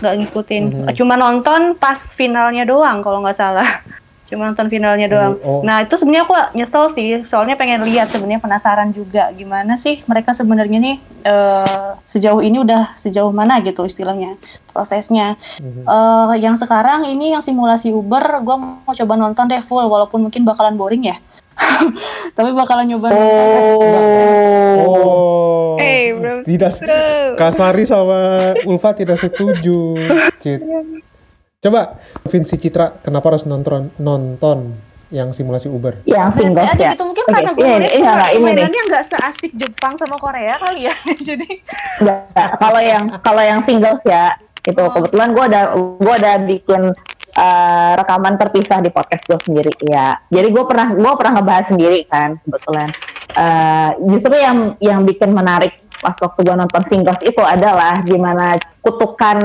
nggak 0.00 0.14
ngikutin. 0.24 0.62
Mhm. 0.72 0.88
Cuma 0.98 1.14
nonton 1.14 1.76
pas 1.76 2.00
finalnya 2.16 2.64
doang 2.64 3.04
kalau 3.04 3.22
nggak 3.22 3.38
salah. 3.38 3.68
Cuma 4.32 4.48
nonton 4.48 4.72
finalnya 4.72 5.12
doang. 5.12 5.36
Oh, 5.44 5.60
oh. 5.60 5.60
Nah 5.60 5.84
itu 5.84 5.92
sebenarnya 6.00 6.24
aku 6.24 6.34
nyesel 6.56 6.88
sih, 6.96 7.20
soalnya 7.28 7.52
pengen 7.60 7.84
lihat 7.84 8.08
sebenarnya 8.08 8.40
penasaran 8.40 8.88
juga 8.96 9.28
gimana 9.36 9.76
sih 9.76 10.00
mereka 10.08 10.32
sebenarnya 10.32 10.80
nih 10.80 10.96
eh, 11.28 11.90
sejauh 12.08 12.40
ini 12.40 12.64
udah 12.64 12.96
sejauh 12.96 13.28
mana 13.28 13.60
gitu 13.60 13.84
istilahnya 13.84 14.40
prosesnya. 14.72 15.36
Mhm. 15.60 15.84
Eh, 15.84 16.34
yang 16.40 16.56
sekarang 16.56 17.04
ini 17.04 17.36
yang 17.36 17.44
simulasi 17.44 17.92
Uber, 17.92 18.40
gue 18.40 18.56
mau 18.56 18.94
coba 18.96 19.14
nonton 19.20 19.52
deh 19.52 19.60
full, 19.60 19.84
walaupun 19.84 20.24
mungkin 20.24 20.48
bakalan 20.48 20.80
boring 20.80 21.12
ya. 21.12 21.20
Tapi 22.36 22.56
bakalan 22.56 22.88
nyoba 22.88 23.12
nonton. 23.12 23.92
Oh. 24.88 25.76
Eh, 25.76 26.16
belum 26.16 26.48
tidak. 26.48 26.72
Kasari 27.36 27.84
sama 27.84 28.56
Ulfa 28.64 28.96
tidak 28.96 29.20
setuju. 29.20 30.00
Cit. 30.40 30.64
Coba 31.62 31.94
Vinci 32.26 32.58
Citra 32.58 32.90
kenapa 32.98 33.30
harus 33.30 33.46
nonton 33.46 33.94
nonton 33.96 34.74
yang 35.14 35.30
simulasi 35.30 35.70
Uber? 35.70 36.02
Yang 36.02 36.42
singles 36.42 36.66
aja 36.66 36.82
ya. 36.82 36.90
gitu 36.90 37.04
mungkin 37.06 37.22
Oke, 37.22 37.32
karena 37.32 37.50
gue 37.52 37.62
iya, 37.62 37.76
iya, 37.76 37.86
ini 37.86 37.94
nih. 37.94 38.34
permainannya 38.34 38.82
nggak 38.90 39.04
seasik 39.06 39.50
Jepang 39.54 39.94
sama 39.94 40.18
Korea 40.18 40.58
kali 40.58 40.90
ya. 40.90 40.94
Jadi 41.30 41.62
Nggak, 42.02 42.18
kalau 42.58 42.80
yang 42.82 43.04
kalau 43.22 43.42
yang 43.44 43.60
singles 43.62 44.02
ya 44.02 44.34
itu 44.62 44.78
Oh. 44.78 44.90
kebetulan 44.90 45.28
gue 45.30 45.44
ada 45.44 45.60
gue 45.74 46.14
ada 46.16 46.32
bikin 46.40 46.82
eh, 47.32 47.92
rekaman 47.94 48.34
terpisah 48.36 48.78
di 48.78 48.90
podcast 48.90 49.22
gue 49.22 49.38
sendiri 49.40 49.74
ya 49.82 50.18
jadi 50.28 50.46
gue 50.46 50.64
pernah 50.64 50.90
gue 50.90 51.12
pernah 51.14 51.32
ngebahas 51.36 51.66
sendiri 51.68 51.98
kan 52.06 52.38
kebetulan 52.42 52.90
Eh, 53.32 53.90
justru 54.12 54.34
yang 54.36 54.76
yang 54.76 55.00
bikin 55.02 55.32
menarik 55.32 55.80
pas 56.02 56.18
waktu 56.18 56.40
gue 56.42 56.56
nonton 56.58 56.82
singles 56.90 57.20
itu 57.22 57.38
adalah 57.38 57.94
gimana 58.02 58.58
kutukan 58.82 59.38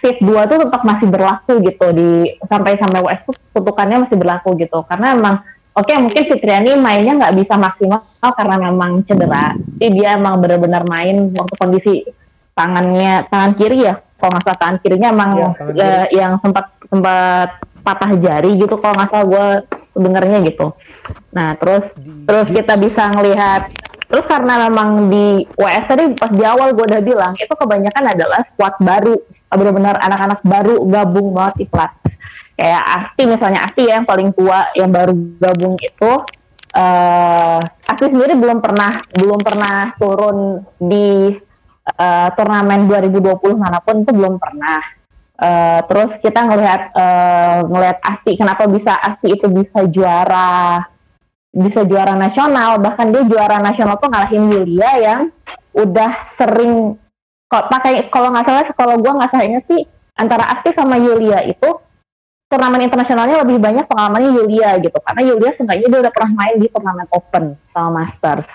shift 0.00 0.24
2 0.24 0.32
tuh 0.48 0.58
tetap 0.64 0.82
masih 0.88 1.06
berlaku 1.12 1.60
gitu 1.60 1.86
di 1.92 2.32
sampai 2.48 2.80
sampai 2.80 3.04
WS 3.04 3.28
tuh 3.28 3.36
kutukannya 3.52 4.08
masih 4.08 4.16
berlaku 4.16 4.56
gitu 4.56 4.80
karena 4.88 5.12
emang 5.12 5.44
Oke, 5.70 5.94
mungkin 5.94 6.26
Fitriani 6.26 6.74
mainnya 6.74 7.14
nggak 7.14 7.36
bisa 7.38 7.54
maksimal 7.54 8.02
karena 8.20 8.56
memang 8.58 9.06
cedera. 9.06 9.54
Jadi 9.78 10.02
dia 10.02 10.18
emang 10.18 10.42
benar-benar 10.42 10.82
main 10.90 11.30
waktu 11.30 11.54
kondisi 11.54 11.94
tangannya 12.58 13.30
tangan 13.30 13.54
kiri 13.54 13.86
ya. 13.86 14.02
Kalau 14.18 14.34
nggak 14.34 14.44
salah 14.44 14.58
tangan 14.58 14.76
kirinya 14.82 15.08
emang 15.14 15.30
Iya, 15.38 15.48
tangan 15.54 15.74
eh, 15.78 16.06
yang 16.18 16.32
sempat 16.42 16.74
sempat 16.90 17.48
patah 17.86 18.12
jari 18.18 18.50
gitu. 18.58 18.74
Kalau 18.82 18.94
nggak 18.98 19.10
salah 19.14 19.26
gue 19.30 19.46
dengernya 20.00 20.38
gitu. 20.48 20.72
Nah 21.36 21.54
terus 21.60 21.84
terus 22.26 22.48
kita 22.48 22.74
bisa 22.80 23.12
ngelihat 23.12 23.70
terus 24.10 24.26
karena 24.26 24.66
memang 24.66 25.06
di 25.06 25.46
WS 25.54 25.84
tadi 25.86 26.04
pas 26.18 26.32
di 26.34 26.42
awal 26.42 26.74
gue 26.74 26.82
udah 26.82 27.02
bilang 27.04 27.32
itu 27.38 27.54
kebanyakan 27.54 28.04
adalah 28.16 28.40
squad 28.48 28.74
baru. 28.82 29.16
Benar-benar 29.50 30.00
anak-anak 30.02 30.40
baru 30.42 30.82
gabung 30.88 31.34
banget 31.34 31.54
di 31.62 31.66
pelatnas 31.70 32.10
kayak 32.60 32.84
Asti 32.84 33.22
misalnya 33.24 33.60
Asti 33.64 33.88
ya, 33.88 33.96
yang 33.96 34.04
paling 34.04 34.36
tua 34.36 34.68
yang 34.76 34.92
baru 34.92 35.16
gabung 35.40 35.80
itu 35.80 36.12
eh 36.76 37.58
Asti 37.88 38.04
sendiri 38.12 38.36
belum 38.36 38.60
pernah 38.60 39.00
belum 39.16 39.40
pernah 39.40 39.96
turun 39.96 40.60
di 40.76 41.32
eh, 41.88 42.28
turnamen 42.36 42.84
2020 42.84 43.56
mana 43.56 43.80
pun 43.80 44.04
itu 44.04 44.12
belum 44.12 44.36
pernah 44.36 44.99
Eh, 45.40 45.80
terus 45.88 46.20
kita 46.20 46.44
ngelihat 46.44 46.92
eh, 46.92 47.58
ngelihat 47.64 47.98
Asti 48.04 48.36
kenapa 48.36 48.68
bisa 48.68 48.92
Asti 48.92 49.32
itu 49.32 49.48
bisa 49.48 49.88
juara 49.88 50.84
bisa 51.48 51.80
juara 51.88 52.12
nasional. 52.12 52.76
Bahkan 52.76 53.08
dia 53.08 53.24
juara 53.24 53.56
nasional 53.56 53.96
tuh 53.96 54.12
ngalahin 54.12 54.52
Yulia 54.52 54.92
yang 55.00 55.20
udah 55.72 56.36
sering 56.36 56.92
kok 57.48 57.72
pakai 57.72 58.12
kalau 58.12 58.28
nggak 58.30 58.46
salah 58.46 58.64
kalau 58.76 58.94
gua 59.00 59.16
nggak 59.16 59.32
salahnya 59.32 59.60
sih 59.64 59.80
antara 60.20 60.44
Asti 60.44 60.76
sama 60.76 61.00
Yulia 61.00 61.40
itu 61.48 61.72
turnamen 62.52 62.84
internasionalnya 62.84 63.40
lebih 63.40 63.64
banyak 63.64 63.88
pengalamannya 63.88 64.30
Yulia 64.44 64.76
gitu. 64.76 64.98
Karena 65.00 65.24
Yulia 65.24 65.56
seenggaknya 65.56 65.88
dia 65.88 66.00
udah 66.04 66.12
pernah 66.12 66.32
main 66.36 66.56
di 66.60 66.68
turnamen 66.68 67.08
Open 67.16 67.56
sama 67.72 67.88
Masters. 68.04 68.50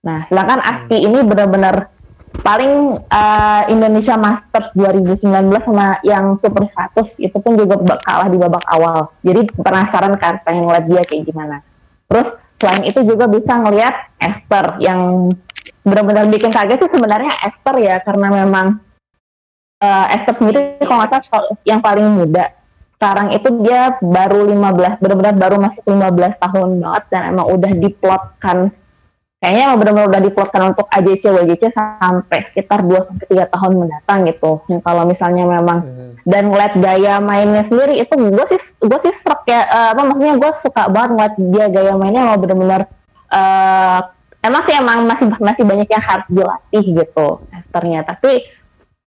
Nah 0.00 0.24
sedangkan 0.32 0.64
Asti 0.64 1.04
ini 1.04 1.20
benar-benar 1.20 1.93
paling 2.42 2.98
eh, 2.98 3.62
Indonesia 3.70 4.18
Masters 4.18 4.74
2019 4.74 5.22
sama 5.62 6.02
yang 6.02 6.34
Super 6.40 6.66
100 6.66 7.14
itu 7.20 7.36
pun 7.38 7.54
juga 7.54 7.78
kalah 8.02 8.26
di 8.26 8.38
babak 8.40 8.64
awal. 8.74 9.14
Jadi 9.22 9.54
penasaran 9.54 10.18
kan 10.18 10.42
pengen 10.42 10.66
ngeliat 10.66 10.84
dia 10.90 11.02
kayak 11.06 11.24
gimana. 11.30 11.62
Terus 12.10 12.34
selain 12.58 12.82
itu 12.88 13.00
juga 13.06 13.30
bisa 13.30 13.52
ngelihat 13.54 13.94
Esther 14.18 14.80
yang 14.82 15.30
benar-benar 15.84 16.24
bikin 16.32 16.48
kaget 16.48 16.80
sih 16.80 16.92
sebenarnya 16.96 17.32
Esther 17.44 17.76
ya 17.78 17.96
karena 18.02 18.28
memang 18.32 18.66
eh, 19.78 20.06
Esther 20.18 20.34
sendiri 20.40 20.58
kalau 20.82 21.04
nggak 21.04 21.28
salah 21.30 21.54
yang 21.62 21.78
paling 21.78 22.08
muda. 22.08 22.50
Sekarang 22.94 23.34
itu 23.36 23.48
dia 23.60 23.94
baru 24.00 24.48
15 24.48 25.02
benar-benar 25.02 25.34
baru 25.36 25.56
masuk 25.60 25.84
15 25.84 26.40
tahun 26.40 26.68
banget 26.80 27.04
dan 27.12 27.22
emang 27.36 27.46
udah 27.52 27.72
diplotkan 27.76 28.72
kayaknya 29.44 29.68
emang 29.68 29.78
benar-benar 29.84 30.08
udah 30.08 30.22
diplotkan 30.24 30.62
untuk 30.72 30.88
AJC 30.88 31.20
WJC 31.28 31.62
sampai 31.76 32.38
sekitar 32.48 32.80
2 32.80 32.96
sampai 33.04 33.26
3 33.28 33.52
tahun 33.52 33.72
mendatang 33.76 34.18
gitu. 34.24 34.64
Yang 34.72 34.80
kalau 34.80 35.04
misalnya 35.04 35.44
memang 35.44 35.78
Mhm. 35.84 36.24
dan 36.24 36.42
ngeliat 36.48 36.72
gaya 36.80 37.14
mainnya 37.20 37.68
sendiri 37.68 38.00
itu 38.00 38.14
gue 38.16 38.46
sih 38.48 38.60
gue 38.80 38.98
sih 39.04 39.12
struck 39.20 39.44
ya 39.44 39.68
eh, 39.68 39.88
apa 39.92 40.00
maksudnya 40.00 40.40
gue 40.40 40.50
suka 40.64 40.82
banget 40.88 41.12
ngeliat 41.12 41.34
dia 41.36 41.66
gaya 41.68 41.92
mainnya 41.92 42.24
emang 42.24 42.40
bener-bener 42.40 42.82
eh, 43.28 44.00
emang 44.40 44.62
sih 44.64 44.74
emang 44.80 44.98
masih 45.04 45.26
masih 45.36 45.64
banyak 45.68 45.88
yang 45.92 46.00
harus 46.00 46.26
dilatih 46.32 46.84
gitu 47.04 47.28
Esthernya 47.52 48.00
tapi 48.08 48.40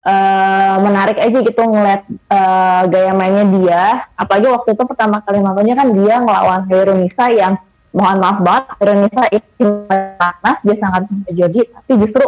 eh, 0.06 0.76
menarik 0.78 1.18
aja 1.18 1.38
gitu 1.42 1.62
ngeliat 1.66 2.02
eh, 2.06 2.82
gaya 2.94 3.12
mainnya 3.18 3.46
dia 3.50 3.84
apalagi 4.14 4.48
waktu 4.54 4.70
itu 4.78 4.84
pertama 4.86 5.18
kali 5.26 5.42
nontonnya 5.42 5.74
kan 5.74 5.90
dia 5.98 6.22
ngelawan 6.22 6.62
Herunisa 6.70 7.34
yang 7.34 7.58
mohon 7.98 8.22
maaf 8.22 8.38
banget 8.40 8.66
Herunisa 8.78 9.24
itu 9.34 9.66
panas 9.90 10.58
dia 10.62 10.76
sangat 10.78 11.02
jadi 11.28 11.60
tapi 11.66 11.92
justru 11.98 12.26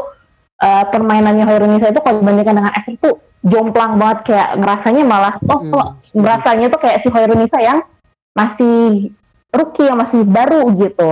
eh, 0.58 0.84
permainannya 0.90 1.46
Herunisa 1.46 1.88
itu 1.88 2.02
kalau 2.02 2.20
dibandingkan 2.20 2.58
dengan 2.58 2.74
Esther 2.74 2.98
tuh 2.98 3.16
jomplang 3.40 3.96
banget 3.96 4.20
kayak 4.28 4.50
ngerasanya 4.58 5.04
malah 5.06 5.34
oh 5.46 5.62
Hmm, 5.62 5.72
kok 5.72 5.88
setuju. 6.04 6.26
rasanya 6.26 6.66
tuh 6.68 6.80
kayak 6.82 6.98
si 7.00 7.08
Hoirunisa 7.08 7.58
yang 7.62 7.80
masih 8.34 8.78
rookie 9.50 9.88
yang 9.88 9.98
masih 9.98 10.22
baru 10.26 10.62
gitu 10.76 11.10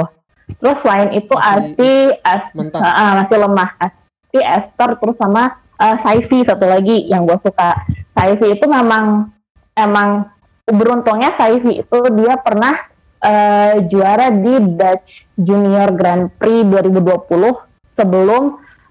terus 0.57 0.77
selain 0.81 1.11
itu 1.11 1.35
Asti 1.35 1.91
As, 2.23 2.43
mentah. 2.51 2.79
Ah, 2.81 3.11
masih 3.19 3.37
lemah 3.37 3.69
Asti 3.77 4.39
Esther 4.39 4.89
terus 4.95 5.15
sama 5.15 5.43
uh, 5.75 5.95
Saifi 6.01 6.43
satu 6.43 6.65
lagi 6.65 7.07
yang 7.07 7.23
gue 7.23 7.35
suka 7.43 7.75
Saifi 8.11 8.55
itu 8.55 8.65
memang 8.65 9.27
emang 9.73 10.27
beruntungnya 10.65 11.31
Saifi 11.35 11.79
itu 11.79 11.97
dia 12.15 12.35
pernah 12.39 12.75
eh, 13.21 13.73
juara 13.89 14.29
di 14.29 14.53
Dutch 14.77 15.25
Junior 15.37 15.89
Grand 15.93 16.29
Prix 16.37 16.65
2020 16.67 17.97
sebelum 17.97 18.43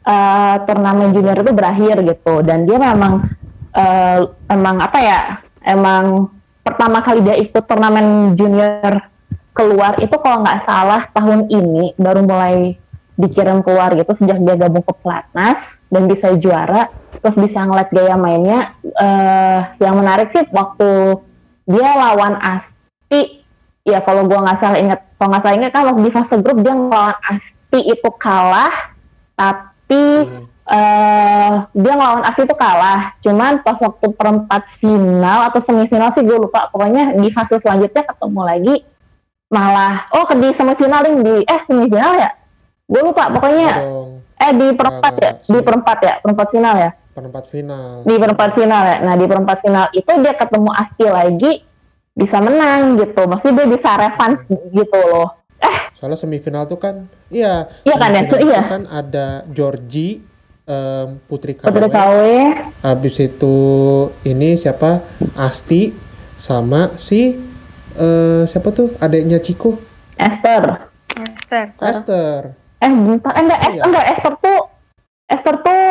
eh, 0.07 0.57
turnamen 0.67 1.15
junior 1.15 1.39
itu 1.43 1.53
berakhir 1.55 1.97
gitu. 2.03 2.43
Dan 2.43 2.67
dia 2.67 2.79
memang 2.79 3.15
eh, 3.77 4.21
emang 4.51 4.77
apa 4.83 4.99
ya 5.03 5.21
emang 5.67 6.31
pertama 6.63 7.03
kali 7.03 7.23
dia 7.23 7.37
ikut 7.39 7.63
turnamen 7.67 8.35
junior 8.35 9.07
keluar 9.57 9.97
itu 10.03 10.13
kalau 10.21 10.45
nggak 10.45 10.69
salah 10.69 11.09
tahun 11.17 11.49
ini 11.49 11.97
baru 11.97 12.21
mulai 12.27 12.77
dikirim 13.17 13.65
keluar 13.65 13.97
gitu 13.97 14.13
sejak 14.21 14.37
dia 14.45 14.55
gabung 14.61 14.85
ke 14.85 14.93
pelatnas 15.01 15.57
dan 15.89 16.05
bisa 16.05 16.37
juara 16.37 16.93
terus 17.23 17.37
bisa 17.41 17.65
ngeliat 17.65 17.89
gaya 17.89 18.17
mainnya. 18.21 18.77
Eh 18.85 19.61
yang 19.81 19.97
menarik 19.97 20.35
sih 20.37 20.45
waktu 20.53 21.17
dia 21.65 21.91
lawan 21.97 22.37
Asti 22.39 23.46
ya 23.87 24.03
kalau 24.03 24.27
gua 24.27 24.43
nggak 24.43 24.59
salah 24.59 24.77
ingat 24.77 25.01
kalau 25.15 25.29
nggak 25.31 25.43
salah 25.43 25.57
ingat 25.57 25.71
kan 25.71 25.83
waktu 25.87 26.03
di 26.03 26.11
fase 26.11 26.35
grup 26.37 26.59
dia 26.61 26.75
ngelawan 26.75 27.15
Asti 27.23 27.81
itu 27.87 28.09
kalah 28.13 28.73
tapi 29.33 30.05
Mhm. 30.27 30.45
eh 30.67 31.53
dia 31.73 31.93
ngelawan 31.95 32.23
Asti 32.23 32.43
itu 32.43 32.57
kalah. 32.57 33.15
Cuman 33.21 33.63
pas 33.63 33.79
waktu 33.79 34.07
perempat 34.11 34.63
final 34.77 35.47
atau 35.47 35.63
semifinal 35.63 36.11
sih 36.11 36.21
gue 36.21 36.35
lupa. 36.37 36.67
Pokoknya 36.69 37.15
di 37.15 37.31
fase 37.31 37.57
selanjutnya 37.57 38.03
ketemu 38.03 38.41
lagi 38.43 38.75
malah 39.47 40.11
oh 40.11 40.27
ke 40.27 40.35
di 40.35 40.51
semifinal 40.51 41.07
di 41.07 41.37
eh 41.41 41.61
semifinal 41.65 42.13
ya? 42.19 42.31
Gue 42.85 42.99
lupa 43.01 43.31
pokoknya 43.31 43.69
dong. 43.79 44.09
eh 44.37 44.53
di 44.53 44.67
perempat 44.75 45.13
Nggak, 45.13 45.23
ya? 45.23 45.33
di 45.47 45.59
perempat 45.63 45.99
ya? 46.03 46.15
Perempat 46.19 46.47
final 46.51 46.75
ya? 46.77 46.91
Perempat 47.15 47.45
final. 47.47 47.87
di 48.03 48.15
perempat 48.19 48.51
final 48.53 48.83
ya? 48.85 48.97
Nah 49.01 49.15
di 49.15 49.25
perempat 49.25 49.57
final 49.63 49.87
itu 49.91 50.13
dia 50.19 50.35
ketemu 50.35 50.71
Asti 50.73 51.07
lagi 51.07 51.53
bisa 52.17 52.41
menang 52.41 52.97
gitu 52.97 53.23
maksudnya 53.23 53.55
dia 53.59 53.69
bisa 53.71 53.91
revanche 53.95 54.43
gitu 54.73 55.01
loh 55.07 55.29
Soalnya 55.97 56.19
semifinal 56.19 56.65
tuh 56.65 56.77
kan, 56.77 57.09
iya. 57.27 57.73
Iya 57.81 57.97
kan, 57.97 58.13
ya? 58.13 58.21
semifinal 58.23 58.45
Iya. 58.45 58.61
kan 58.69 58.83
ada 58.85 59.27
Georgie, 59.49 60.21
em, 60.63 61.17
Putri 61.23 61.53
KW, 61.55 61.65
Putri 61.67 61.89
KW 61.89 62.19
habis 62.83 63.17
itu 63.17 63.57
ini 64.23 64.57
siapa? 64.57 65.01
Asti 65.35 65.97
sama 66.35 66.93
si 66.97 67.33
eh 67.95 68.43
siapa 68.45 68.69
tuh 68.71 68.93
adiknya 68.99 69.41
Ciko 69.41 69.81
Esther. 70.15 70.85
Esther. 71.17 71.67
Esther 71.79 72.41
Eh, 72.77 72.93
bentar. 72.93 73.33
Eh, 73.33 73.41
enggak, 73.41 73.57
Oh, 73.57 73.65
Es- 73.65 73.73
iya. 73.73 73.83
enggak, 73.83 74.05
Esther 74.07 74.35
tuh 74.37 74.59
Esther 75.27 75.57
tuh 75.59 75.85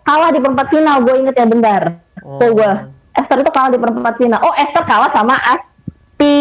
kalah 0.00 0.30
di 0.30 0.38
perempat 0.38 0.66
final. 0.68 0.96
Gue 1.00 1.14
inget 1.18 1.34
ya 1.34 1.44
bentar. 1.44 1.82
Tuh 2.16 2.50
gue. 2.54 2.72
Esther 3.16 3.42
itu 3.42 3.50
kalah 3.50 3.70
di 3.72 3.78
perempat 3.78 4.14
final. 4.18 4.40
Oh, 4.42 4.54
Esther 4.54 4.84
kalah 4.86 5.10
sama 5.10 5.34
Asti. 5.40 6.36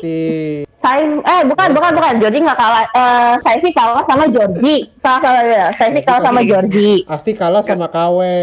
si 0.00 0.16
Saif, 0.80 1.20
eh 1.28 1.42
bukan, 1.44 1.68
bukan, 1.76 1.92
bukan. 1.92 2.14
Georgie 2.24 2.40
nggak 2.40 2.56
kalah. 2.56 2.84
Eh, 2.96 3.34
Saifi 3.44 3.68
kalah 3.76 4.00
sama 4.08 4.24
Georgie. 4.32 4.88
Salah 4.96 5.20
salah 5.20 5.42
ya. 5.44 5.66
Saifi 5.76 6.00
kalah 6.00 6.22
sama 6.24 6.40
Georgie. 6.40 7.04
Asti 7.04 7.32
kalah 7.36 7.60
sama 7.60 7.86
Kawe 7.92 8.36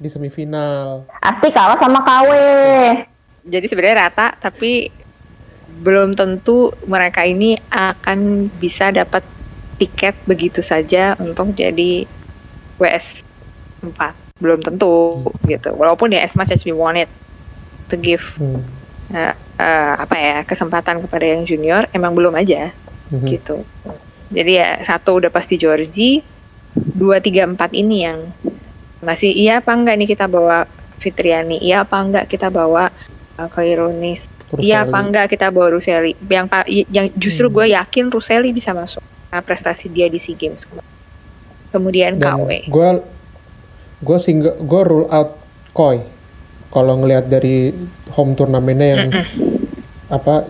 di 0.00 0.08
semifinal 0.08 1.04
Asti 1.20 1.52
kalah 1.52 1.76
sama 1.76 2.00
KW. 2.00 2.30
Jadi 3.44 3.66
sebenarnya 3.68 4.08
rata, 4.08 4.32
tapi 4.40 4.88
belum 5.80 6.16
tentu 6.16 6.72
mereka 6.88 7.24
ini 7.24 7.56
akan 7.68 8.48
bisa 8.56 8.88
dapat 8.92 9.24
tiket 9.80 10.16
begitu 10.28 10.60
saja 10.60 11.16
untuk 11.20 11.52
jadi 11.56 12.04
WS 12.76 13.24
4. 13.84 14.29
Belum 14.40 14.58
tentu 14.58 15.20
gitu. 15.44 15.70
Walaupun 15.72 16.10
ya 16.10 16.20
as 16.20 16.34
much 16.34 16.48
as 16.48 16.64
we 16.64 16.72
want 16.72 16.96
it 16.98 17.10
to 17.86 17.94
give 17.94 18.24
Hmm. 18.34 18.64
eh, 19.10 19.34
eh, 19.56 19.92
apa 19.94 20.14
ya 20.14 20.36
kesempatan 20.42 21.04
kepada 21.04 21.24
yang 21.24 21.44
junior, 21.44 21.84
emang 21.90 22.12
belum 22.12 22.32
aja 22.34 22.72
Mhm. 23.10 23.26
gitu. 23.28 23.56
Jadi 24.30 24.52
ya 24.54 24.78
satu 24.80 25.18
udah 25.18 25.28
pasti 25.28 25.54
Georgie, 25.54 26.22
dua 26.72 27.18
tiga 27.18 27.44
empat 27.44 27.74
ini 27.74 27.96
yang 28.00 28.30
masih 29.00 29.28
iya 29.28 29.58
apa 29.58 29.72
enggak 29.72 29.96
nih 29.96 30.08
kita 30.08 30.24
bawa 30.24 30.64
Fitriani, 30.96 31.58
iya 31.58 31.82
apa 31.82 31.96
enggak 31.96 32.28
kita 32.28 32.46
bawa 32.46 32.92
uh, 33.34 33.48
Kaironis, 33.48 34.28
iya 34.56 34.84
apa 34.84 35.00
enggak 35.00 35.26
kita 35.28 35.48
bawa 35.48 35.74
Ruseli. 35.74 36.14
Yang 36.22 36.46
yang 36.88 37.06
justru 37.12 37.48
Hmm. 37.48 37.56
gue 37.56 37.66
yakin 37.74 38.06
Ruseli 38.06 38.52
bisa 38.52 38.70
masuk 38.70 39.00
karena 39.26 39.42
prestasi 39.42 39.88
dia 39.88 40.06
di 40.06 40.16
SEA 40.16 40.36
Games. 40.36 40.62
kemarin. 40.62 40.86
Kemudian 41.70 42.12
dan 42.14 42.38
KW. 42.38 42.50
gue 42.66 42.88
gue 44.00 44.18
single 44.18 44.56
gue 44.58 44.82
rule 44.82 45.08
out 45.08 45.36
Koi. 45.70 46.00
Kalau 46.70 46.98
ngelihat 46.98 47.26
dari 47.26 47.70
home 48.10 48.34
turnamennya 48.34 48.86
yang 48.88 49.02
apa 50.08 50.46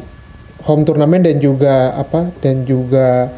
home 0.63 0.85
turnamen 0.85 1.21
dan 1.21 1.37
juga 1.37 1.93
apa 1.93 2.29
dan 2.39 2.65
juga 2.65 3.29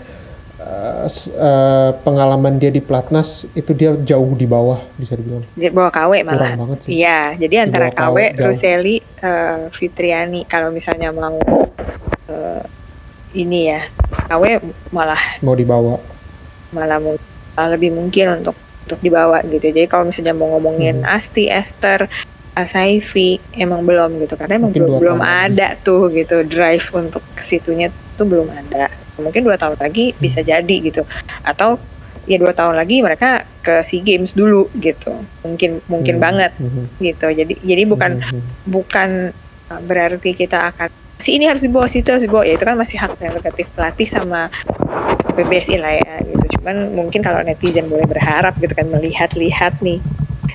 s- 1.03 1.27
eh, 1.29 1.91
pengalaman 2.01 2.57
dia 2.57 2.71
di 2.71 2.79
platnas 2.79 3.47
itu 3.53 3.71
dia 3.73 3.95
jauh 3.97 4.33
di 4.33 4.47
bawah 4.47 4.79
bisa 4.95 5.19
dibilang. 5.19 5.43
Jadi 5.53 5.71
bawa 5.71 5.91
KW 5.91 6.13
malah. 6.23 6.39
kurang 6.39 6.61
banget 6.61 6.79
sih. 6.87 6.91
Iya, 6.99 7.21
jadi 7.37 7.55
antara 7.67 7.87
Di 7.87 7.95
bawah 7.95 8.15
KW, 8.15 8.17
KW. 8.31 8.43
Ruseli, 8.47 8.97
eh, 9.03 9.59
Fitriani 9.71 10.41
kalau 10.45 10.71
misalnya 10.71 11.11
mau 11.11 11.39
eh, 12.29 12.63
ini 13.35 13.61
ya, 13.69 13.83
KW 14.29 14.63
malah 14.91 15.23
mau 15.41 15.55
dibawa. 15.55 15.99
malah 16.71 16.99
malah 16.99 17.69
lebih 17.69 17.93
mungkin 17.93 18.41
untuk 18.41 18.57
untuk 18.83 18.99
dibawa 18.99 19.41
gitu. 19.45 19.71
Jadi 19.71 19.87
kalau 19.87 20.07
misalnya 20.07 20.33
mau 20.33 20.51
ngomongin 20.51 21.01
Hmm. 21.01 21.15
Asti, 21.15 21.47
Esther, 21.47 22.11
Asaifi 22.53 23.41
emang 23.55 23.81
belum 23.83 24.21
gitu 24.21 24.37
karena 24.37 24.61
emang 24.61 24.71
Mungkin 24.71 24.85
belum 24.85 24.99
belum 25.01 25.19
tahun 25.19 25.25
lagi. 25.25 25.53
ada 25.57 25.69
tuh 25.79 26.03
gitu 26.09 26.37
drive 26.45 26.87
untuk 26.93 27.25
ke 27.33 27.41
situnya 27.41 27.89
tuh 28.13 28.29
belum 28.29 28.45
ada. 28.47 28.93
Mungkin 29.17 29.41
dua 29.41 29.57
tahun 29.57 29.81
lagi 29.81 30.13
bisa 30.15 30.41
Hmm. 30.41 30.49
jadi 30.51 30.77
gitu. 30.83 31.03
Atau 31.43 31.81
ya 32.23 32.37
dua 32.37 32.53
tahun 32.53 32.77
lagi 32.77 33.01
mereka 33.01 33.43
ke 33.59 33.81
SEA 33.81 34.05
Games 34.05 34.31
dulu 34.31 34.69
gitu. 34.77 35.11
Mungkin 35.41 35.81
mungkin 35.87 36.15
Hmm. 36.17 36.23
banget 36.23 36.53
Mhm. 36.55 36.85
gitu. 37.01 37.27
Jadi 37.27 37.55
jadi 37.59 37.83
bukan 37.83 38.21
Mhm. 38.21 38.41
bukan 38.69 39.11
uh, 39.67 39.81
berarti 39.81 40.31
kita 40.33 40.69
akan 40.69 40.93
si 41.17 41.39
ini 41.39 41.47
harus 41.47 41.63
dibawa 41.63 41.87
situ 41.87 42.11
harus 42.11 42.21
dibawa 42.21 42.43
ya 42.43 42.53
itu 42.53 42.67
kan 42.67 42.75
masih 42.75 42.99
hak 42.99 43.15
prerogatif 43.15 43.71
pelatih 43.73 44.05
sama 44.05 44.51
PBSI 45.33 45.77
lah 45.81 45.93
ya 45.99 46.15
gitu 46.25 46.61
cuman 46.61 46.95
mungkin 46.95 47.21
kalau 47.25 47.41
netizen 47.43 47.89
boleh 47.89 48.07
berharap 48.07 48.55
gitu 48.61 48.73
kan 48.73 48.87
melihat-lihat 48.89 49.81
nih 49.81 49.99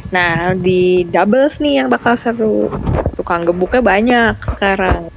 nah 0.08 0.56
di 0.56 1.04
doubles 1.10 1.60
nih 1.60 1.84
yang 1.84 1.88
bakal 1.92 2.16
seru 2.16 2.72
tukang 3.18 3.44
gebuknya 3.44 3.84
banyak 3.84 4.36
sekarang 4.56 5.12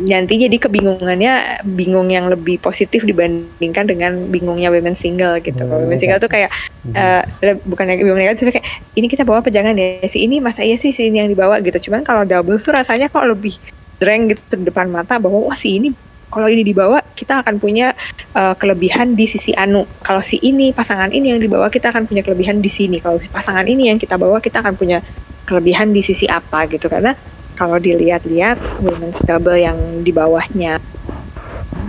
nanti 0.00 0.40
jadi 0.40 0.56
kebingungannya 0.56 1.60
bingung 1.68 2.08
yang 2.08 2.32
lebih 2.32 2.56
positif 2.56 3.04
dibandingkan 3.04 3.84
dengan 3.84 4.24
bingungnya 4.32 4.72
women 4.72 4.96
single 4.96 5.36
gitu. 5.44 5.68
Kalau 5.68 5.84
women 5.84 6.00
single 6.00 6.16
tuh 6.16 6.32
kayak 6.32 6.48
Mhm. 6.88 6.94
eh 6.96 7.22
le- 7.44 7.60
bukan 7.60 7.84
yang 7.92 8.00
bingung 8.00 8.16
negatif 8.16 8.48
kayak 8.56 8.64
ini 8.96 9.04
kita 9.04 9.28
bawa 9.28 9.44
apa 9.44 9.52
jangan 9.52 9.76
ya 9.76 10.00
si 10.08 10.24
ini 10.24 10.40
masa 10.40 10.64
iya 10.64 10.80
sih 10.80 10.96
si 10.96 11.12
ini 11.12 11.20
yang 11.20 11.28
dibawa 11.28 11.60
gitu. 11.60 11.90
Cuman 11.90 12.00
kalau 12.08 12.24
double 12.24 12.56
tuh 12.56 12.72
rasanya 12.72 13.12
kok 13.12 13.20
lebih 13.28 13.60
dreng 14.00 14.32
gitu 14.32 14.56
di 14.56 14.64
depan 14.64 14.88
mata 14.88 15.20
bahwa 15.20 15.44
wah 15.44 15.56
si 15.56 15.76
ini 15.76 15.92
kalau 16.26 16.50
ini 16.50 16.66
dibawa 16.66 17.00
kita 17.14 17.40
akan 17.42 17.62
punya 17.62 17.94
eh, 18.34 18.54
kelebihan 18.58 19.14
di 19.14 19.24
sisi 19.24 19.54
anu. 19.54 19.86
Kalau 20.02 20.20
si 20.20 20.36
ini 20.42 20.74
pasangan 20.74 21.10
ini 21.10 21.32
yang 21.32 21.40
dibawa 21.40 21.70
kita 21.70 21.90
akan 21.94 22.06
punya 22.06 22.22
kelebihan 22.26 22.58
di 22.58 22.68
sini. 22.68 22.98
Kalau 22.98 23.18
si 23.22 23.30
pasangan 23.30 23.64
ini 23.64 23.88
yang 23.88 23.98
kita 23.98 24.18
bawa 24.18 24.42
kita 24.42 24.60
akan 24.60 24.74
punya 24.74 25.00
kelebihan 25.46 25.94
di 25.94 26.02
sisi 26.02 26.26
apa 26.26 26.66
gitu 26.66 26.90
karena 26.90 27.14
kalau 27.56 27.78
dilihat-lihat 27.80 28.82
women's 28.82 29.22
double 29.24 29.56
yang 29.56 29.78
di 30.04 30.10
bawahnya 30.12 30.82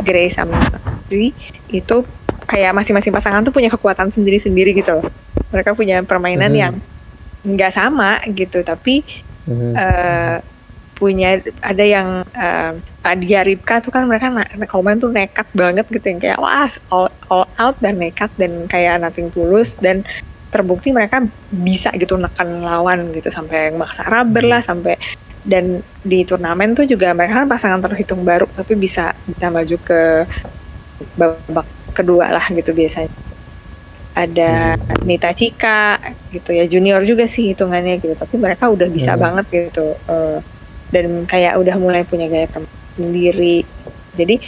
Grey 0.06 0.30
sama 0.32 0.62
Dwi 1.10 1.34
itu 1.67 2.06
kayak 2.47 2.71
masing-masing 2.71 3.12
pasangan 3.12 3.43
tuh 3.43 3.52
punya 3.52 3.67
kekuatan 3.67 4.08
sendiri-sendiri 4.08 4.71
gitu 4.71 5.02
loh. 5.02 5.06
Mereka 5.52 5.76
punya 5.76 6.00
permainan 6.06 6.54
Mhm. 6.54 6.60
yang 6.60 6.73
nggak 7.43 7.71
sama 7.76 8.23
gitu, 8.32 8.63
tapi 8.63 9.04
Mhm. 9.43 9.71
eh, 9.76 10.36
punya 10.97 11.38
ada 11.62 11.86
yang 11.86 12.25
eh, 12.33 12.73
Adia 13.05 13.45
Ripka 13.45 13.79
tuh 13.79 13.93
kan 13.93 14.03
mereka 14.10 14.27
na- 14.27 14.49
kalau 14.65 14.83
main 14.83 14.97
tuh 14.97 15.13
nekat 15.13 15.47
banget 15.53 15.86
gitu 15.88 16.05
yang 16.10 16.19
kayak 16.19 16.39
wah 16.41 16.67
all, 16.89 17.07
all 17.29 17.45
out 17.55 17.77
dan 17.79 17.95
nekat 17.95 18.33
dan 18.36 18.65
kayak 18.65 18.99
nothing 18.99 19.29
tulus. 19.29 19.77
Dan 19.77 20.01
terbukti 20.49 20.89
mereka 20.89 21.21
bisa 21.53 21.91
gitu 21.93 22.17
neken 22.17 22.63
lawan 22.63 23.12
gitu 23.13 23.29
sampai 23.29 23.69
maksa 23.71 24.07
rubber 24.07 24.47
lah 24.47 24.63
sampai 24.63 24.95
dan 25.43 25.79
di 26.03 26.23
turnamen 26.23 26.71
tuh 26.71 26.83
juga 26.83 27.12
mereka 27.12 27.43
kan 27.43 27.47
pasangan 27.47 27.79
terhitung 27.83 28.23
baru 28.23 28.47
tapi 28.51 28.73
bisa 28.75 29.12
bisa 29.23 29.47
maju 29.47 29.75
ke 29.79 30.01
babak 31.15 31.67
kedua 31.93 32.31
lah 32.31 32.45
gitu 32.49 32.73
biasanya. 32.73 33.12
Ada 34.17 34.73
Nita 35.05 35.29
Cika 35.29 36.01
gitu 36.33 36.49
ya 36.49 36.65
junior 36.65 37.05
juga 37.05 37.29
sih 37.29 37.53
hitungannya 37.53 38.01
gitu 38.01 38.17
tapi 38.17 38.33
mereka 38.41 38.65
udah 38.65 38.89
bisa 38.89 39.13
Hmm. 39.13 39.21
banget 39.21 39.45
gitu 39.69 39.93
eh, 39.93 40.39
dan 40.93 41.28
kayak 41.28 41.60
udah 41.60 41.76
mulai 41.76 42.04
punya 42.08 42.28
gaya 42.32 42.47
sendiri 42.95 43.63
jadi 44.15 44.39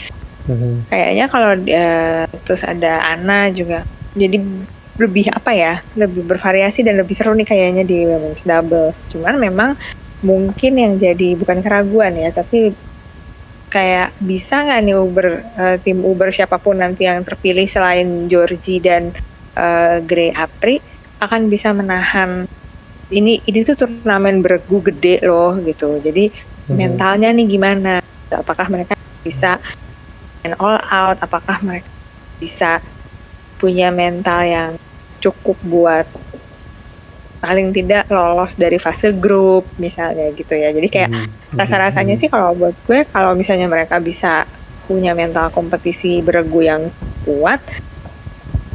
Mhm. 0.50 0.90
kayaknya 0.90 1.26
kalau 1.30 1.52
eh, 1.62 2.26
terus 2.42 2.66
ada 2.66 3.06
Ana 3.06 3.54
juga 3.54 3.86
jadi 4.18 4.42
lebih 4.98 5.30
apa 5.30 5.54
ya 5.54 5.86
lebih 5.94 6.26
bervariasi 6.26 6.82
dan 6.82 6.98
lebih 6.98 7.14
seru 7.14 7.38
nih 7.38 7.46
kayaknya 7.46 7.86
di 7.86 8.04
women's 8.10 8.42
doubles 8.42 9.06
cuman 9.14 9.38
memang 9.38 9.78
mungkin 10.26 10.74
yang 10.76 10.94
jadi 10.98 11.38
bukan 11.38 11.62
keraguan 11.62 12.18
ya 12.18 12.34
tapi 12.34 12.74
kayak 13.70 14.18
bisa 14.18 14.66
nggak 14.66 14.82
nih 14.82 14.98
Uber 14.98 15.28
eh, 15.56 15.78
tim 15.86 16.02
Uber 16.02 16.34
siapa 16.34 16.58
pun 16.58 16.82
nanti 16.82 17.06
yang 17.06 17.22
terpilih 17.22 17.70
selain 17.70 18.26
Georgie 18.26 18.82
dan 18.82 19.14
eh, 19.54 19.98
Grey 20.02 20.34
Apri 20.34 20.82
akan 21.22 21.48
bisa 21.48 21.72
menahan 21.78 22.50
ini 23.10 23.42
ini 23.42 23.60
tuh 23.66 23.76
turnamen 23.76 24.42
bergu 24.42 24.82
gede 24.86 25.26
loh 25.26 25.58
gitu 25.60 25.98
jadi 26.00 26.30
Mhm. 26.70 26.78
mentalnya 26.78 27.34
nih 27.34 27.48
gimana 27.50 27.98
apakah 28.30 28.70
mereka 28.70 28.94
bisa 29.26 29.58
main 30.42 30.54
all 30.62 30.78
out 30.78 31.18
apakah 31.20 31.58
mereka 31.66 31.90
bisa 32.38 32.78
punya 33.58 33.90
mental 33.90 34.42
yang 34.46 34.72
cukup 35.20 35.58
buat 35.66 36.06
paling 37.40 37.72
tidak 37.72 38.06
lolos 38.12 38.54
dari 38.54 38.78
fase 38.78 39.16
grup 39.16 39.66
misalnya 39.80 40.30
gitu 40.36 40.54
ya 40.54 40.70
jadi 40.70 40.88
kayak 40.88 41.10
Mhm. 41.10 41.58
rasa-rasanya 41.58 42.16
Mhm. 42.16 42.22
sih 42.22 42.30
kalau 42.30 42.54
buat 42.54 42.76
gue 42.86 43.08
kalau 43.10 43.32
misalnya 43.34 43.66
mereka 43.66 43.98
bisa 43.98 44.46
punya 44.86 45.18
mental 45.18 45.50
kompetisi 45.50 46.22
beregu 46.22 46.62
yang 46.62 46.92
kuat 47.26 47.62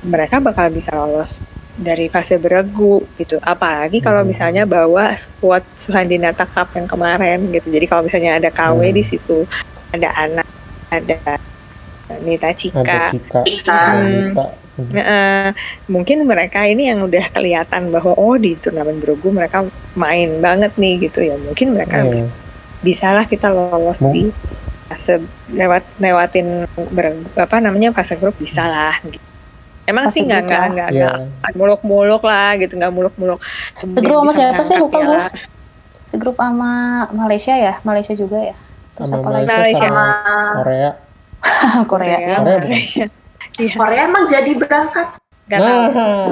mereka 0.02 0.40
bakal 0.40 0.68
bisa 0.68 0.92
lolos 0.96 1.38
dari 1.74 2.06
fase 2.06 2.38
beregu 2.38 3.02
gitu 3.16 3.36
apalagi 3.40 3.98
kalau 3.98 4.22
Mhm. 4.22 4.28
misalnya 4.28 4.62
bawa 4.62 5.10
squad 5.14 5.66
Suhandinata 5.74 6.46
Cup 6.46 6.70
yang 6.72 6.86
kemarin 6.86 7.50
gitu 7.50 7.66
jadi 7.66 7.84
kalau 7.84 8.02
misalnya 8.02 8.38
ada 8.38 8.48
KW 8.48 8.78
Hmm. 8.80 8.94
di 8.94 9.02
situ 9.02 9.42
ada 9.90 10.08
anak 10.14 10.46
ada 10.88 11.18
Nita 12.22 12.46
ada 12.46 12.54
Cika 12.54 12.82
Cika 13.10 13.40
Cika. 13.42 13.42
ada 13.42 13.78
Hmm. 13.98 14.30
Nita. 14.30 14.46
Mhm. 14.74 14.90
Eh, 14.92 15.48
mungkin 15.86 16.18
mereka 16.24 16.62
ini 16.62 16.90
yang 16.90 17.02
udah 17.02 17.30
kelihatan 17.30 17.90
bahwa 17.90 18.14
oh 18.14 18.34
di 18.34 18.54
turnamen 18.54 18.98
bergu 18.98 19.30
mereka 19.30 19.62
main 19.94 20.38
banget 20.38 20.74
nih 20.74 21.06
gitu 21.06 21.22
ya 21.22 21.34
mungkin 21.36 21.74
mereka 21.74 22.02
Iya. 22.02 22.10
bisa 22.10 22.26
bisalah 22.80 23.24
kita 23.24 23.48
lolos 23.48 23.98
Mau- 23.98 24.10
di 24.10 24.30
fase 24.84 25.22
lewat 25.48 25.82
lewatin 25.96 26.66
ber, 26.90 27.06
apa 27.34 27.56
namanya 27.58 27.90
fase 27.90 28.14
grup 28.14 28.34
bisa 28.36 28.62
lah 28.62 28.98
gitu. 29.00 29.22
Emang 29.84 30.08
Fase 30.08 30.14
sih 30.14 30.20
nggak 30.22 30.40
nggak 30.42 30.88
Iya. 30.90 31.08
nggak 31.12 31.52
muluk-muluk 31.52 32.22
lah 32.22 32.56
gitu 32.56 32.72
nggak 32.74 32.88
muluk-muluk. 32.90 33.38
Segrup 33.70 34.24
sama 34.24 34.32
siapa 34.32 34.62
sih? 34.62 34.76
Lupa 34.76 34.96
gue. 34.96 35.04
piala. 35.04 35.28
Segrup 36.04 36.36
sama 36.36 36.72
Malaysia 37.10 37.52
ya, 37.52 37.80
Malaysia 37.82 38.12
juga 38.12 38.38
ya. 38.40 38.56
Terus 38.94 39.08
sama 39.08 39.20
apa 39.20 39.28
lagi? 39.30 39.46
Malaysia 39.46 39.84
sama 39.84 40.06
Sama 40.06 40.52
Korea. 40.56 40.90
Korea. 41.90 42.16
Korea, 42.16 42.16
Korea? 42.38 42.58
Malaysia. 42.60 43.06
Iya. 43.54 43.70
Korea 43.72 44.02
emang 44.04 44.24
jadi 44.26 44.50
berangkat. 44.52 45.06
Gak 45.46 45.60
tahu. 45.60 45.78
Nah, 45.94 46.26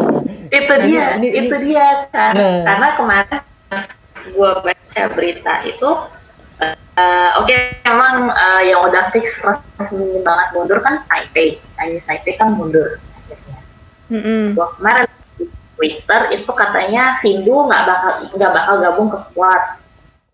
Itu 0.50 0.72
Nah, 0.72 0.78
dia, 0.82 1.04
ini- 1.14 1.30
ini- 1.30 1.46
itu 1.46 1.56
dia 1.62 1.86
kan. 2.08 2.34
Nah. 2.34 2.64
Karena 2.64 2.88
kemarin 2.96 3.40
gue 4.26 4.50
baca 4.58 5.02
berita 5.12 5.54
itu, 5.62 5.90
eh, 6.58 7.30
oke 7.36 7.54
emang 7.84 8.26
eh, 8.26 8.62
yang 8.66 8.82
udah 8.82 9.06
fix 9.10 9.38
resmi 9.38 10.18
banget 10.20 10.48
mundur 10.50 10.78
kan 10.80 10.98
Taipei. 11.06 11.62
Chinese 11.76 12.02
Taipei 12.04 12.34
kan 12.34 12.52
mundur. 12.52 12.98
Mm-mm. 14.12 14.52
Gua 14.52 14.68
kemarin 14.76 15.08
di 15.40 15.48
Twitter 15.48 16.20
itu 16.36 16.50
katanya 16.52 17.16
Hindu 17.24 17.64
nggak 17.64 17.82
bakal 17.88 18.12
nggak 18.36 18.52
bakal 18.52 18.74
gabung 18.84 19.08
ke 19.08 19.18
squad 19.32 19.62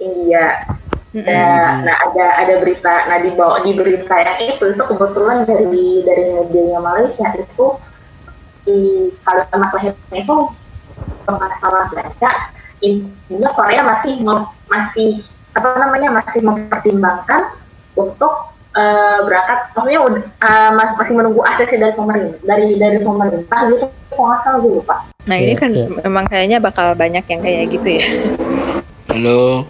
India. 0.03 0.67
Mm-mm. 1.15 1.25
Nah, 1.25 1.87
nah 1.87 1.97
ada 2.11 2.27
ada 2.43 2.55
berita, 2.61 3.09
nah 3.09 3.23
di 3.23 3.31
bawah 3.33 3.63
di 3.63 3.73
berita 3.73 4.13
yang 4.19 4.59
itu 4.59 4.65
itu 4.75 4.83
kebetulan 4.83 5.47
dari 5.47 6.03
dari 6.03 6.25
medianya 6.35 6.81
Malaysia 6.83 7.31
itu 7.39 7.67
di 8.69 9.09
kalimat 9.25 9.71
lahirnya 9.73 10.19
itu 10.21 10.37
nggak 11.25 11.53
salah 11.61 11.89
baca 11.89 12.33
intinya 12.85 13.51
Korea 13.57 13.81
masih 13.85 14.21
mem- 14.21 14.53
masih 14.69 15.11
apa 15.57 15.69
namanya 15.81 16.21
masih 16.21 16.41
mempertimbangkan 16.45 17.57
untuk 17.97 18.53
eh, 18.79 19.19
berangkat 19.21 19.59
maksudnya 19.73 20.01
udah, 20.01 20.23
mas- 20.73 20.95
masih 20.97 21.15
menunggu 21.15 21.41
ACC 21.43 21.73
dari 21.75 21.93
pemerintah 21.93 22.39
dari 22.41 22.67
dari 22.75 22.99
pemerintah 22.99 23.59
gitu 23.67 23.85
kalau 24.09 24.39
salah 24.41 24.59
gue 24.59 24.73
lupa 24.77 24.97
Nah 25.25 25.37
ini 25.37 25.53
Iya, 25.53 25.59
kan 25.59 25.71
iya. 25.71 25.87
memang 26.01 26.25
kayaknya 26.25 26.59
bakal 26.59 26.95
banyak 26.95 27.21
yang 27.23 27.41
kayak 27.43 27.69
gitu 27.69 27.89
ya. 27.91 28.07
Halo. 29.09 29.69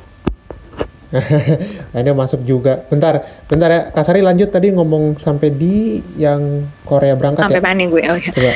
Nah, 1.90 1.98
ini 1.98 2.12
masuk 2.12 2.44
juga. 2.44 2.84
Bentar, 2.84 3.18
bentar 3.44 3.66
ya. 3.66 3.80
Kasari 3.88 4.20
lanjut 4.20 4.48
tadi 4.48 4.68
ngomong 4.68 5.16
sampai 5.16 5.48
di 5.50 5.98
yang 6.14 6.62
Korea 6.84 7.16
berangkat 7.16 7.48
Sampai 7.48 7.58
ya. 7.58 7.64
mana 7.64 7.82
gue? 7.82 8.02
Oh, 8.04 8.14
ya. 8.14 8.30
Coba. 8.30 8.52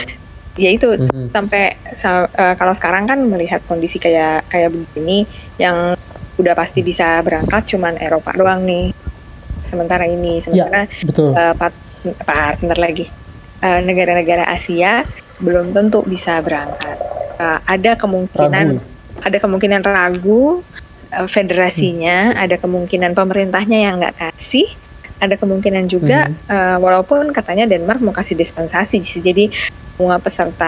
ya 0.53 0.69
itu 0.69 0.85
Mhm. 0.85 1.33
sampai 1.33 1.65
sa- 1.91 2.29
eh, 2.29 2.55
kalau 2.55 2.71
sekarang 2.71 3.09
kan 3.09 3.17
melihat 3.19 3.65
kondisi 3.65 3.97
kayak 3.97 4.45
kayak 4.47 4.69
begini 4.69 5.25
yang 5.57 5.97
udah 6.35 6.53
pasti 6.53 6.85
bisa 6.85 7.19
berangkat 7.19 7.65
cuman 7.67 7.97
Eropa 7.97 8.31
doang 8.33 8.61
nih. 8.61 8.93
Sementara 9.63 10.05
ini 10.07 10.43
sementara 10.43 10.87
Betul. 11.03 11.35
eh, 11.35 11.55
part- 11.55 11.83
partner 12.27 12.79
lagi 12.79 13.07
Eh, 13.63 13.79
negara-negara 13.79 14.43
Asia 14.51 15.07
belum 15.39 15.71
tentu 15.71 16.03
bisa 16.03 16.43
berangkat. 16.43 16.99
Eh, 17.39 17.59
ada 17.63 17.95
kemungkinan 17.95 18.75
Ragu. 18.75 19.23
ada 19.23 19.39
kemungkinan 19.39 19.81
ragu 19.87 20.67
eh, 21.15 21.29
federasinya, 21.31 22.35
ada 22.35 22.59
kemungkinan 22.59 23.15
pemerintahnya 23.15 23.79
yang 23.87 24.03
nggak 24.03 24.19
kasih, 24.19 24.67
ada 25.23 25.39
kemungkinan 25.39 25.87
juga 25.87 26.27
eh, 26.51 26.77
walaupun 26.83 27.31
katanya 27.31 27.71
Denmark 27.71 28.03
mau 28.03 28.11
kasih 28.11 28.35
dispensasi, 28.35 28.99
jadi 29.23 29.55
semua 29.95 30.19
peserta 30.19 30.67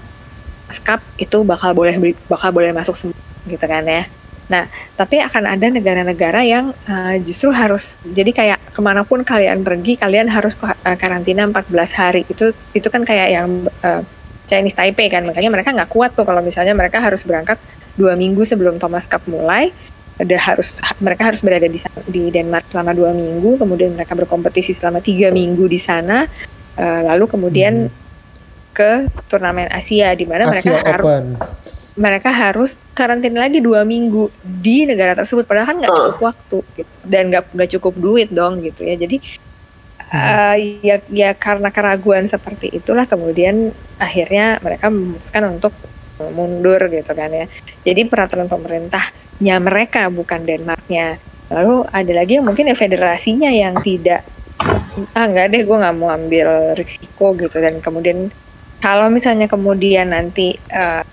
skap 0.70 1.02
itu 1.18 1.42
bakal 1.42 1.74
boleh 1.74 1.98
bakal 2.30 2.54
boleh 2.54 2.70
masuk 2.70 2.94
semua 2.94 3.18
gitu 3.50 3.66
kan 3.66 3.82
ya. 3.82 4.06
Nah, 4.44 4.68
tapi 5.00 5.24
akan 5.24 5.48
ada 5.48 5.66
negara-negara 5.72 6.44
yang 6.44 6.76
eh, 6.84 7.16
justru 7.24 7.48
harus 7.48 7.96
jadi 8.04 8.30
kayak 8.30 8.58
ke 8.76 8.80
mana 8.84 9.00
pun 9.00 9.24
kalian 9.24 9.64
pergi, 9.64 9.96
kalian 9.96 10.28
harus 10.28 10.52
eh, 10.60 10.96
karantina 11.00 11.48
14 11.48 11.72
hari. 11.96 12.22
Itu 12.28 12.52
itu 12.76 12.88
kan 12.92 13.08
kayak 13.08 13.28
yang 13.32 13.48
eh, 13.80 14.02
Chinese 14.44 14.76
Taipei 14.76 15.08
kan, 15.08 15.24
makanya 15.24 15.48
mereka 15.48 15.72
nggak 15.72 15.88
kuat 15.88 16.12
tuh 16.12 16.28
kalau 16.28 16.44
misalnya 16.44 16.76
mereka 16.76 17.00
harus 17.00 17.24
berangkat 17.24 17.56
dua 17.96 18.12
minggu 18.12 18.44
sebelum 18.44 18.76
Thomas 18.76 19.08
Cup 19.08 19.24
mulai. 19.24 19.72
Ada 20.14 20.38
harus 20.38 20.78
mereka 21.02 21.26
harus 21.26 21.42
berada 21.42 21.66
di 21.66 21.80
di 22.06 22.30
Denmark 22.30 22.70
selama 22.70 22.94
dua 22.94 23.10
minggu, 23.10 23.58
kemudian 23.58 23.96
mereka 23.96 24.14
berkompetisi 24.14 24.76
selama 24.76 25.00
tiga 25.02 25.32
minggu 25.34 25.66
di 25.66 25.80
sana, 25.80 26.28
eh, 26.76 27.02
lalu 27.02 27.26
kemudian 27.26 27.88
ke 28.74 29.08
turnamen 29.30 29.70
Asia 29.70 30.12
di 30.12 30.26
mana 30.26 30.50
mereka 30.50 30.70
Hmm. 30.70 30.86
Harus. 30.92 31.63
Mereka 31.94 32.34
harus 32.34 32.74
karantina 32.90 33.46
lagi 33.46 33.62
dua 33.62 33.86
minggu 33.86 34.26
di 34.42 34.82
negara 34.82 35.14
tersebut. 35.14 35.46
Padahal 35.46 35.74
kan 35.74 35.76
nggak 35.78 35.92
Betul. 35.94 36.04
cukup 36.10 36.20
waktu 36.26 36.58
gitu. 36.82 36.92
dan 37.06 37.22
nggak 37.30 37.44
nggak 37.54 37.70
cukup 37.78 37.94
duit 37.94 38.28
dong 38.34 38.58
gitu 38.66 38.82
ya. 38.82 38.98
Jadi 38.98 39.16
eh, 40.10 40.54
ya 40.82 40.96
ya 41.06 41.30
karena 41.38 41.70
keraguan 41.70 42.26
seperti 42.26 42.74
itulah 42.74 43.06
kemudian 43.06 43.70
akhirnya 44.02 44.58
mereka 44.58 44.90
memutuskan 44.90 45.54
untuk 45.54 45.70
mundur 46.34 46.82
gitu 46.90 47.14
kan 47.14 47.30
ya. 47.30 47.46
Jadi 47.86 48.10
peraturan 48.10 48.50
pemerintahnya 48.50 49.56
mereka 49.62 50.10
bukan 50.10 50.42
Denmarknya. 50.42 51.22
Lalu 51.54 51.86
ada 51.94 52.12
lagi 52.14 52.42
yang 52.42 52.46
mungkin 52.50 52.70
ya 52.70 52.76
federasinya 52.76 53.54
yang 53.54 53.78
tidak 53.86 54.26
ah 55.10 55.26
nggak 55.26 55.50
deh 55.50 55.62
gue 55.66 55.76
nggak 55.78 55.94
mau 55.94 56.10
ambil 56.10 56.74
risiko 56.74 57.38
gitu. 57.38 57.62
Dan 57.62 57.78
kemudian 57.78 58.34
kalau 58.82 59.06
misalnya 59.14 59.46
kemudian 59.46 60.10
nanti 60.10 60.58
eh, 60.58 61.06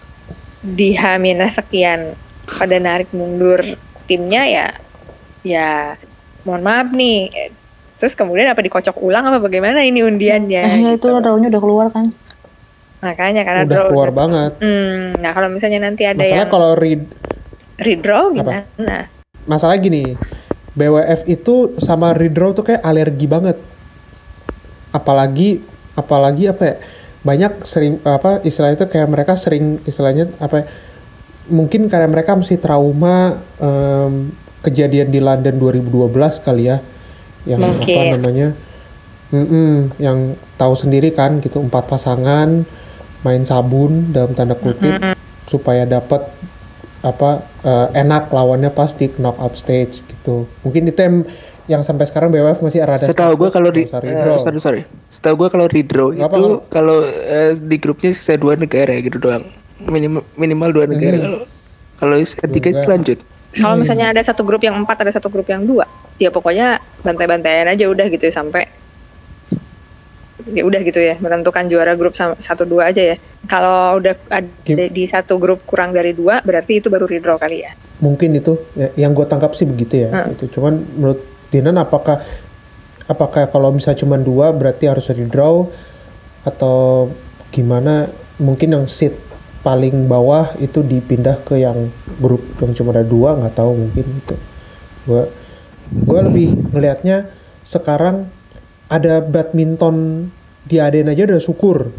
di 0.61 0.93
H 0.93 1.17
sekian 1.51 2.13
pada 2.45 2.77
narik 2.77 3.09
mundur 3.11 3.61
timnya 4.05 4.45
ya 4.45 4.67
ya 5.41 5.97
mohon 6.45 6.61
maaf 6.61 6.93
nih 6.93 7.29
terus 7.97 8.13
kemudian 8.13 8.49
apa 8.49 8.61
dikocok 8.61 8.97
ulang 8.97 9.25
apa 9.25 9.37
bagaimana 9.37 9.81
ini 9.81 10.01
undiannya 10.01 10.61
Eh, 10.61 10.79
ya 10.81 10.89
itu 10.93 11.01
gitu. 11.01 11.17
drawnya 11.17 11.49
udah 11.49 11.61
keluar 11.61 11.87
kan. 11.89 12.13
makanya 13.01 13.41
karena 13.41 13.61
Udah 13.65 13.73
draw 13.73 13.87
keluar 13.89 14.09
banget. 14.13 14.51
Hmm, 14.61 15.17
nah 15.17 15.33
kalau 15.33 15.49
misalnya 15.49 15.81
nanti 15.81 16.05
ada 16.05 16.21
Masalah 16.21 16.37
yang 16.37 16.49
kalau 16.53 16.71
read 16.77 17.01
redraw 17.81 18.29
Apa? 18.29 18.33
gimana 18.37 18.97
masalah 19.49 19.75
gini 19.81 20.13
BWF 20.71 21.25
itu 21.25 21.73
sama 21.81 22.13
redraw 22.13 22.53
tuh 22.53 22.61
kayak 22.63 22.85
alergi 22.85 23.25
banget 23.25 23.57
apalagi 24.91 25.65
apalagi 25.93 26.47
apa 26.47 26.63
ya 26.63 26.75
banyak 27.21 27.61
sering 27.65 28.01
apa 28.01 28.41
istilahnya 28.41 28.81
itu 28.81 28.87
kayak 28.89 29.09
mereka 29.09 29.33
sering 29.37 29.77
istilahnya 29.85 30.33
apa 30.41 30.55
ya, 30.61 30.65
mungkin 31.53 31.85
karena 31.85 32.09
mereka 32.09 32.33
masih 32.33 32.57
trauma 32.57 33.37
em, 33.61 34.33
kejadian 34.65 35.09
di 35.13 35.21
London 35.21 35.57
2012 35.57 36.41
kali 36.41 36.69
ya 36.69 36.77
yang 37.45 37.61
apa 37.61 37.77
Mungkin. 37.77 38.09
namanya 38.17 38.47
Mm-mm, 39.31 39.95
yang 39.95 40.35
tahu 40.59 40.75
sendiri 40.75 41.15
kan 41.15 41.39
gitu 41.39 41.63
empat 41.63 41.87
pasangan 41.87 42.67
main 43.23 43.43
sabun 43.47 44.11
dalam 44.11 44.35
tanda 44.35 44.57
kutip 44.57 45.15
supaya 45.47 45.87
dapat 45.87 46.25
apa 47.01 47.41
eh, 47.65 47.87
enak 47.97 48.29
lawannya 48.29 48.69
pasti 48.69 49.09
knockout 49.09 49.57
stage 49.57 50.05
gitu 50.05 50.45
mungkin 50.61 50.89
itu 50.89 50.99
yang 51.01 51.17
yang 51.71 51.81
sampai 51.81 52.03
sekarang 52.03 52.27
BWF 52.29 52.59
masih 52.59 52.83
rada 52.83 52.99
Setahu 52.99 53.39
gue 53.39 53.49
kalau 53.49 53.71
di 53.71 53.87
Sorry, 53.87 54.11
eh, 54.11 54.19
bro. 54.19 54.35
sorry 54.35 54.59
sorry. 54.59 54.81
Setahu 55.07 55.39
gue 55.39 55.49
kalau 55.49 55.65
redraw 55.65 56.11
Nggak 56.11 56.27
apa, 56.27 56.35
itu 56.35 56.49
kalau 56.67 56.97
eh, 57.07 57.55
di 57.55 57.77
grupnya 57.77 58.11
sisa 58.11 58.35
dua 58.35 58.59
negara 58.59 58.91
gitu 58.99 59.15
doang. 59.17 59.47
Minimal 59.79 60.27
minimal 60.35 60.69
dua 60.71 60.85
negara 60.85 61.15
Hmm. 61.15 61.23
kalau 61.23 61.39
kalau 61.95 62.15
sisa 62.19 62.43
tiga 62.45 62.69
lanjut. 62.83 63.17
kalau 63.53 63.75
misalnya 63.75 64.11
ada 64.11 64.19
satu 64.19 64.43
grup 64.43 64.59
yang 64.59 64.75
empat 64.75 64.99
ada 64.99 65.11
satu 65.11 65.27
grup 65.27 65.43
yang 65.45 65.63
dua 65.63 65.83
ya 66.15 66.27
pokoknya 66.27 66.75
bantai-bantaian 67.01 67.67
aja 67.67 67.83
udah 67.85 68.07
gitu 68.07 68.23
ya 68.25 68.33
sampai 68.33 68.63
ya 70.49 70.63
udah 70.63 70.81
gitu 70.81 70.97
ya 70.97 71.19
menentukan 71.19 71.67
juara 71.67 71.93
grup 71.93 72.15
satu 72.17 72.63
dua 72.63 72.89
aja 72.89 73.13
ya 73.13 73.15
kalau 73.45 73.99
udah 73.99 74.15
ada 74.27 74.85
di 74.87 75.03
satu 75.03 75.37
grup 75.37 75.61
kurang 75.63 75.91
dari 75.91 76.11
dua 76.11 76.41
berarti 76.41 76.79
itu 76.79 76.89
baru 76.89 77.05
redraw 77.05 77.37
kali 77.37 77.61
ya 77.61 77.71
mungkin 77.99 78.33
itu 78.33 78.57
ya, 78.73 78.89
yang 78.97 79.13
gue 79.13 79.27
tangkap 79.27 79.53
sih 79.53 79.69
begitu 79.69 80.01
ya 80.01 80.09
Hmm. 80.09 80.33
itu 80.33 80.49
cuman 80.49 80.81
menurut 80.97 81.19
Dinan 81.51 81.75
apakah 81.77 82.23
apakah 83.05 83.51
kalau 83.51 83.75
misalnya 83.75 84.01
cuma 84.01 84.15
dua 84.15 84.55
berarti 84.55 84.87
harus 84.87 85.11
redraw 85.11 85.67
atau 86.47 87.11
gimana? 87.51 88.07
Mungkin 88.41 88.73
yang 88.73 88.85
seat 88.89 89.13
paling 89.61 90.09
bawah 90.09 90.57
itu 90.57 90.81
dipindah 90.81 91.45
ke 91.45 91.61
yang 91.61 91.93
grup 92.17 92.41
yang 92.57 92.73
cuma 92.73 92.97
ada 92.97 93.05
dua 93.05 93.37
nggak 93.37 93.61
tahu 93.61 93.77
mungkin 93.77 94.05
gitu 94.17 94.33
gue 95.05 95.23
gue 96.01 96.19
lebih 96.25 96.73
ngelihatnya 96.73 97.29
sekarang 97.61 98.25
ada 98.91 99.23
badminton 99.23 100.27
di 100.67 100.77
Aden 100.77 101.07
aja 101.07 101.23
udah 101.23 101.39
syukur. 101.39 101.89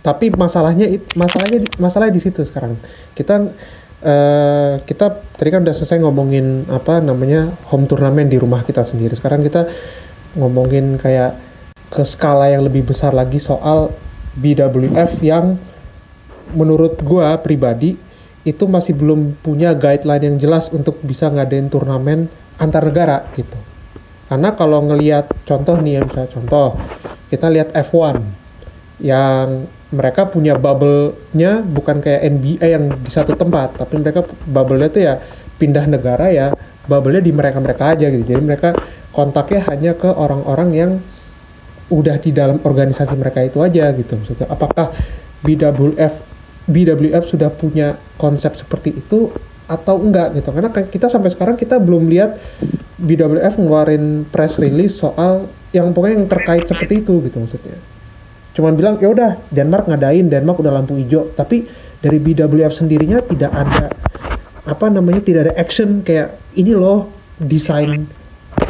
Tapi 0.00 0.32
masalahnya 0.32 0.88
masalahnya 1.12 1.58
di- 1.60 1.74
masalahnya 1.76 2.14
di 2.16 2.22
situ 2.22 2.40
sekarang. 2.46 2.80
Kita 3.12 3.52
eh, 4.02 4.72
kita 4.82 5.06
tadi 5.34 5.48
kan 5.50 5.62
udah 5.66 5.74
selesai 5.74 5.98
ngomongin 6.02 6.66
apa 6.70 7.02
namanya 7.02 7.50
home 7.70 7.86
turnamen 7.90 8.30
di 8.30 8.38
rumah 8.38 8.62
kita 8.62 8.82
sendiri 8.86 9.14
sekarang 9.18 9.42
kita 9.42 9.66
ngomongin 10.38 11.00
kayak 11.00 11.38
ke 11.88 12.02
skala 12.04 12.52
yang 12.52 12.62
lebih 12.62 12.84
besar 12.84 13.16
lagi 13.16 13.40
soal 13.40 13.90
BWF 14.36 15.18
yang 15.24 15.56
menurut 16.52 17.00
gua 17.00 17.40
pribadi 17.40 17.96
itu 18.46 18.64
masih 18.64 18.96
belum 18.96 19.36
punya 19.44 19.76
guideline 19.76 20.32
yang 20.32 20.36
jelas 20.40 20.72
untuk 20.72 21.00
bisa 21.04 21.28
ngadain 21.28 21.68
turnamen 21.68 22.30
antar 22.56 22.88
negara 22.88 23.28
gitu. 23.36 23.56
Karena 24.28 24.52
kalau 24.56 24.84
ngelihat 24.84 25.32
contoh 25.44 25.76
nih 25.80 25.98
ya 25.98 26.00
misalnya 26.04 26.30
contoh 26.32 26.76
kita 27.28 27.48
lihat 27.48 27.72
F1 27.72 28.20
yang 29.00 29.68
mereka 29.88 30.28
punya 30.28 30.52
bubble-nya 30.52 31.64
bukan 31.64 32.04
kayak 32.04 32.20
NBA 32.28 32.66
yang 32.68 32.84
di 32.92 33.10
satu 33.10 33.32
tempat, 33.32 33.80
tapi 33.80 33.96
mereka 33.96 34.20
bubble-nya 34.44 34.88
tuh 34.92 35.02
ya 35.02 35.14
pindah 35.56 35.84
negara 35.88 36.28
ya 36.28 36.52
bubble-nya 36.84 37.24
di 37.24 37.32
mereka-mereka 37.32 37.96
aja 37.96 38.06
gitu. 38.12 38.24
Jadi 38.24 38.42
mereka 38.44 38.76
kontaknya 39.12 39.64
hanya 39.72 39.92
ke 39.96 40.08
orang-orang 40.08 40.68
yang 40.76 40.90
udah 41.88 42.20
di 42.20 42.36
dalam 42.36 42.60
organisasi 42.60 43.16
mereka 43.16 43.40
itu 43.40 43.64
aja 43.64 43.88
gitu. 43.96 44.20
Maksudnya 44.20 44.48
apakah 44.52 44.92
BWF 45.40 46.14
BWF 46.68 47.24
sudah 47.24 47.48
punya 47.48 47.96
konsep 48.20 48.52
seperti 48.52 48.92
itu 48.92 49.32
atau 49.64 49.96
enggak 50.00 50.36
gitu. 50.36 50.52
Karena 50.52 50.68
kan 50.68 50.84
kita 50.84 51.08
sampai 51.08 51.32
sekarang 51.32 51.56
kita 51.56 51.80
belum 51.80 52.12
lihat 52.12 52.36
BWF 53.00 53.56
ngeluarin 53.56 54.28
press 54.28 54.60
release 54.60 55.00
soal 55.00 55.48
yang 55.72 55.96
pokoknya 55.96 56.24
yang 56.24 56.28
terkait 56.28 56.64
seperti 56.68 57.04
itu 57.04 57.24
gitu 57.24 57.40
maksudnya. 57.40 57.80
Cuman 58.58 58.74
bilang 58.74 58.98
ya 58.98 59.06
udah 59.06 59.38
Denmark 59.54 59.86
ngadain, 59.86 60.26
Denmark 60.26 60.58
udah 60.58 60.74
lampu 60.74 60.98
hijau, 60.98 61.30
tapi 61.38 61.62
dari 62.02 62.18
BWF 62.18 62.74
sendirinya 62.74 63.22
tidak 63.22 63.54
ada 63.54 63.86
apa 64.66 64.86
namanya 64.90 65.22
tidak 65.22 65.40
ada 65.46 65.54
action 65.54 66.02
kayak 66.02 66.34
ini 66.58 66.74
loh 66.74 67.06
desain 67.38 68.10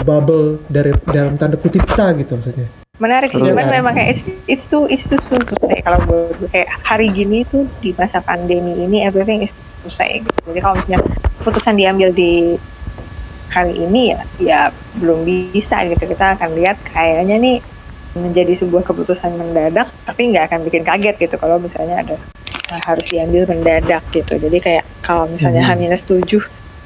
bubble 0.05 0.61
dari 0.68 0.93
dalam 1.09 1.41
tanda 1.41 1.57
kutip 1.57 1.89
kita 1.89 2.12
gitu 2.20 2.36
maksudnya. 2.36 2.68
menarik 2.99 3.30
sih 3.30 3.39
cuman 3.39 3.62
kan? 3.62 3.74
memang 3.78 3.93
kayak 3.95 4.09
it's, 4.11 4.22
it's 4.51 4.66
too 4.66 4.84
it's 4.91 5.07
too 5.07 5.18
soon 5.22 5.39
to 5.39 5.55
say 5.62 5.78
kalau 5.86 6.03
buat 6.03 6.34
gue 6.34 6.51
kayak 6.51 6.66
hari 6.82 7.14
gini 7.14 7.47
tuh 7.47 7.62
di 7.78 7.95
masa 7.95 8.18
pandemi 8.18 8.74
ini 8.74 9.07
everything 9.07 9.39
is 9.39 9.55
to 9.55 9.91
say 9.91 10.18
gitu. 10.18 10.39
jadi 10.51 10.59
kalau 10.59 10.74
misalnya 10.74 11.01
keputusan 11.39 11.78
diambil 11.78 12.11
di 12.11 12.59
hari 13.55 13.86
ini 13.86 14.03
ya 14.11 14.20
ya 14.43 14.61
belum 14.99 15.22
bisa 15.55 15.86
gitu 15.86 16.11
kita 16.11 16.34
akan 16.34 16.59
lihat 16.59 16.76
kayaknya 16.91 17.39
nih 17.39 17.57
menjadi 18.21 18.55
sebuah 18.59 18.83
keputusan 18.83 19.35
mendadak 19.39 19.89
tapi 20.05 20.35
nggak 20.35 20.51
akan 20.51 20.61
bikin 20.66 20.83
kaget 20.83 21.14
gitu 21.19 21.37
kalau 21.39 21.57
misalnya 21.62 22.03
ada 22.03 22.14
nah, 22.69 22.81
harus 22.85 23.07
diambil 23.09 23.49
mendadak 23.49 24.03
gitu. 24.12 24.37
Jadi 24.37 24.59
kayak 24.61 24.85
kalau 25.01 25.25
misalnya 25.31 25.64
Mhm. 25.64 25.89
H-7 25.95 26.33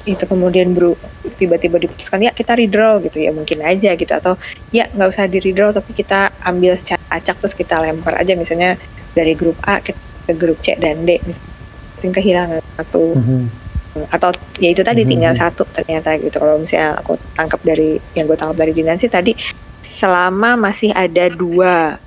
itu 0.03 0.23
kemudian 0.27 0.75
bro 0.75 0.99
tiba-tiba 1.39 1.79
diputuskan 1.79 2.19
ya 2.23 2.31
kita 2.35 2.55
redraw 2.55 2.99
gitu. 3.03 3.23
Ya 3.23 3.31
mungkin 3.31 3.63
aja 3.63 3.95
gitu. 3.95 4.11
Atau 4.11 4.35
ya 4.71 4.87
nggak 4.91 5.09
usah 5.09 5.27
di 5.27 5.39
redraw 5.39 5.71
tapi 5.71 5.95
kita 5.95 6.31
ambil 6.43 6.75
secara 6.75 6.99
acak 7.11 7.39
terus 7.39 7.55
kita 7.55 7.79
lempar 7.79 8.19
aja. 8.19 8.35
Misalnya 8.35 8.75
dari 9.15 9.33
grup 9.35 9.55
A 9.63 9.79
ke, 9.79 9.95
ke 10.27 10.33
grup 10.35 10.59
C 10.59 10.75
dan 10.75 11.07
D 11.07 11.19
misalnya 11.23 12.13
kehilangan 12.19 12.59
satu. 12.79 13.15
Mhm. 13.15 13.62
Atau 14.09 14.33
ya 14.57 14.73
itu 14.73 14.81
tadi 14.81 15.05
Mhm. 15.05 15.09
tinggal 15.09 15.33
satu 15.37 15.63
ternyata 15.69 16.17
gitu. 16.17 16.41
Kalau 16.41 16.57
misalnya 16.57 16.97
aku 16.97 17.13
tangkap 17.37 17.61
dari 17.61 18.01
yang 18.17 18.25
gue 18.25 18.37
tangkap 18.37 18.57
dari 18.57 18.73
Dinan 18.73 18.97
sih 18.97 19.11
tadi 19.11 19.37
selama 19.85 20.57
masih 20.57 20.89
ada 20.95 21.29
dua 21.29 22.01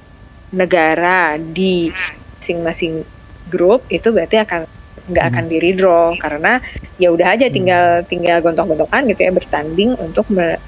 negara 0.50 1.38
di 1.38 1.90
masing-masing 2.38 3.06
grup 3.46 3.86
itu 3.86 4.10
berarti 4.10 4.42
akan 4.42 4.66
nggak 5.06 5.26
akan 5.30 5.44
di 5.46 5.56
redraw 5.62 6.10
karena 6.18 6.58
ya 6.98 7.14
udah 7.14 7.38
aja 7.38 7.46
tinggal 7.46 8.02
tinggal 8.10 8.42
gontok-gontokan 8.42 9.06
gitu 9.06 9.22
ya 9.22 9.30
bertanding 9.30 9.94
untuk 10.02 10.26
me- 10.34 10.58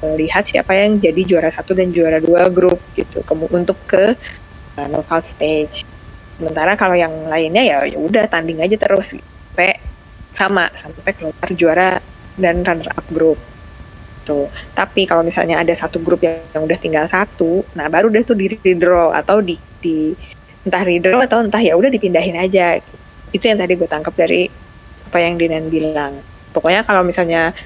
melihat 0.00 0.46
siapa 0.46 0.72
yang 0.78 0.96
jadi 0.96 1.26
juara 1.26 1.50
satu 1.50 1.74
dan 1.74 1.92
juara 1.92 2.22
dua 2.22 2.48
grup 2.48 2.78
gitu. 2.96 3.20
Kemu- 3.26 3.50
untuk 3.52 3.76
ke 3.84 4.14
uh, 4.78 4.88
knockout 4.88 5.26
stage. 5.28 5.84
Sementara 6.38 6.78
kalau 6.78 6.94
yang 6.94 7.10
lainnya 7.28 7.60
ya 7.66 7.76
ya 7.84 7.98
udah 7.98 8.24
tanding 8.30 8.62
aja 8.62 8.78
terus 8.78 9.12
sampai 9.12 9.74
sama 10.30 10.68
sampai 10.76 11.12
keluar 11.16 11.48
juara 11.56 11.90
dan 12.38 12.62
runner 12.62 12.90
up 12.94 13.06
grup 13.10 13.38
tuh 14.28 14.52
tapi 14.76 15.08
kalau 15.08 15.24
misalnya 15.24 15.56
ada 15.56 15.72
satu 15.72 15.98
grup 16.04 16.20
yang, 16.20 16.38
yang 16.52 16.62
udah 16.68 16.78
tinggal 16.78 17.04
satu 17.08 17.64
nah 17.72 17.88
baru 17.88 18.12
deh 18.12 18.22
tuh 18.22 18.36
di 18.36 18.52
redraw 18.52 19.16
atau 19.16 19.40
di, 19.40 19.56
di 19.80 20.12
entah 20.68 20.84
redraw 20.84 21.24
atau 21.24 21.40
entah 21.40 21.62
ya 21.64 21.72
udah 21.72 21.88
dipindahin 21.88 22.36
aja. 22.36 22.76
Itu 23.32 23.44
yang 23.48 23.56
tadi 23.56 23.72
gue 23.72 23.88
tangkap 23.88 24.12
dari 24.12 24.52
apa 25.08 25.18
yang 25.24 25.40
Dinan 25.40 25.72
bilang. 25.72 26.20
Pokoknya 26.52 26.84
kalau 26.84 27.00
misalnya 27.00 27.56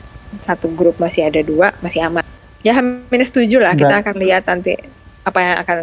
satu 0.42 0.70
grup 0.70 1.02
masih 1.02 1.26
ada 1.26 1.42
dua 1.42 1.74
masih 1.82 2.06
aman. 2.06 2.22
Ya 2.62 2.78
minus 2.82 3.34
tujuh 3.34 3.58
lah 3.58 3.74
kita 3.74 3.90
Berat. 3.90 4.02
akan 4.06 4.14
lihat 4.22 4.42
nanti 4.46 4.78
apa 5.26 5.38
yang 5.42 5.56
akan 5.66 5.78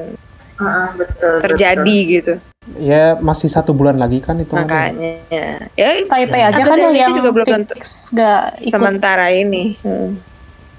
Heeh, 0.59 0.87
betul. 0.95 1.37
terjadi 1.43 1.97
gitu 2.07 2.33
Ya 2.77 3.17
masih 3.17 3.49
satu 3.49 3.73
bulan 3.73 3.97
lagi 3.97 4.21
kan 4.21 4.37
itu. 4.37 4.53
makanya 4.53 5.25
ya 5.73 5.89
Taipei 6.05 6.43
aja 6.45 6.61
kan 6.61 6.77
yang, 6.77 6.93
yang 6.93 7.11
juga 7.17 7.33
belum 7.33 7.47
tentu. 7.47 7.73
ikut. 7.73 8.53
sementara 8.55 9.33
ini 9.33 9.73
hmm. 9.81 10.09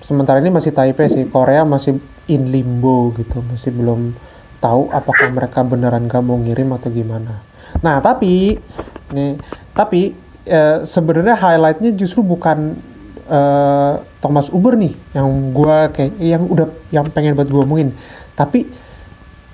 Sementara 0.00 0.40
ini 0.40 0.48
masih 0.48 0.72
Taipei 0.72 1.10
sih. 1.10 1.26
Korea 1.28 1.66
masih 1.66 1.98
in 2.30 2.48
limbo 2.54 3.12
gitu, 3.18 3.42
masih 3.44 3.74
belum 3.74 4.16
tahu 4.62 4.88
apakah 4.92 5.28
mereka 5.32 5.60
beneran 5.64 6.08
gak 6.08 6.24
mau 6.24 6.40
ngirim 6.40 6.72
atau 6.72 6.88
gimana. 6.88 7.42
Nah 7.84 8.00
tapi 8.00 8.56
nih 9.12 9.36
tapi 9.76 10.14
eh, 10.46 10.78
sebenarnya 10.84 11.36
highlightnya 11.36 11.92
justru 11.96 12.24
bukan 12.24 12.80
eh, 13.28 13.92
Thomas 14.20 14.48
Uber 14.48 14.76
nih 14.76 14.94
yang 15.16 15.28
gua 15.52 15.92
kayak 15.92 16.16
yang 16.16 16.44
udah 16.48 16.68
yang 16.92 17.04
pengen 17.12 17.36
buat 17.36 17.48
gua 17.48 17.64
omongin, 17.64 17.92
tapi 18.36 18.68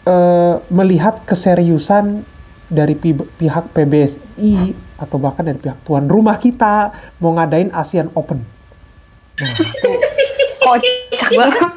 eh, 0.07 0.55
melihat 0.71 1.21
keseriusan 1.23 2.23
dari 2.67 2.95
pi- 2.95 3.15
pihak 3.37 3.71
PBSI 3.71 4.55
atau 4.97 5.17
bahkan 5.17 5.43
dari 5.43 5.55
pihak 5.57 5.83
tuan 5.83 6.07
rumah 6.07 6.35
kita 6.37 6.91
mau 7.19 7.31
ngadain 7.33 7.71
ASEAN 7.71 8.09
Open. 8.13 8.43
kocak 10.59 11.31
banget 11.31 11.71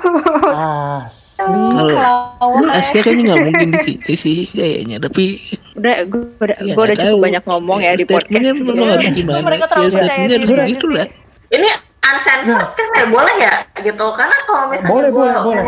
Asli. 0.50 1.66
Kalau 1.92 2.56
ini 2.56 2.68
Asia 2.72 3.00
kayaknya 3.00 3.24
nggak 3.28 3.40
mungkin 3.46 3.68
di 3.70 3.80
sini 3.84 4.14
sih 4.16 4.40
kayaknya. 4.58 4.98
Tapi 4.98 5.26
udah 5.76 5.96
gue 6.06 6.22
udah, 6.40 6.58
ya 6.58 6.74
gua 6.74 6.84
udah 6.86 6.98
cukup 6.98 7.12
tahu. 7.12 7.20
banyak 7.22 7.44
ngomong 7.46 7.80
ya 7.80 7.92
di 7.94 8.04
Statementnya 8.04 8.52
podcast 8.52 8.66
memang 8.66 8.88
harus 8.90 9.12
gimana? 9.14 9.40
Mereka 9.44 9.66
Ya 9.66 9.70
percaya 9.70 10.26
diri. 10.26 10.74
lah. 10.90 11.08
Ini 11.50 11.70
uncensored 12.00 12.70
kan 12.74 12.86
nggak 12.90 13.10
boleh 13.12 13.36
ya 13.38 13.54
gitu 13.78 14.06
karena 14.16 14.38
kalau 14.42 14.64
misalnya 14.72 14.90
Boleh, 14.90 15.10
boleh, 15.12 15.36
boleh. 15.44 15.64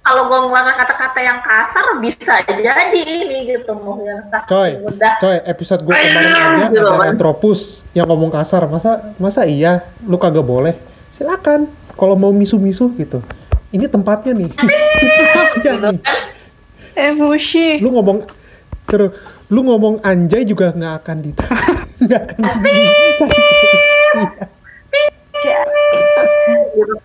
Kalau 0.00 0.32
gue 0.32 0.38
mengeluarkan 0.48 0.74
kata-kata 0.80 1.20
yang 1.20 1.38
kasar 1.44 1.86
bisa 2.00 2.34
jadi 2.48 3.00
ini 3.04 3.52
gitu 3.52 3.76
mau 3.76 4.00
yang 4.00 4.24
kasar 4.32 4.48
Coy, 4.48 4.70
udah 4.80 5.14
coy, 5.20 5.36
episode 5.44 5.80
gue 5.84 5.92
kemarin 5.92 6.32
aja 6.32 6.68
Gitu 6.72 6.80
ada 6.80 6.96
kan. 6.96 7.12
Retropus 7.14 7.60
yang 7.92 8.08
ngomong 8.08 8.32
kasar. 8.32 8.64
Masa 8.64 9.12
masa 9.20 9.44
iya 9.44 9.84
lu 10.02 10.16
kagak 10.16 10.44
boleh? 10.44 10.74
Silakan. 11.12 11.68
Kalau 12.00 12.16
mau 12.16 12.32
misu-misu 12.32 12.96
gitu. 12.96 13.20
Ini 13.70 13.86
tempatnya 13.92 14.32
nih. 14.32 14.50
Tempatnya 14.56 15.72
nih. 15.92 16.00
emosi 16.96 17.78
Lu 17.84 17.92
ngomong 17.94 18.24
terus 18.90 19.14
lu 19.50 19.62
ngomong 19.62 20.02
anjay 20.02 20.42
juga 20.42 20.74
nggak 20.74 20.94
akan 21.04 21.16
di 21.22 21.30
nggak 22.06 22.20
akan 22.26 22.40
di 22.58 22.70
gitu 22.74 23.24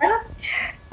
kan 0.02 0.16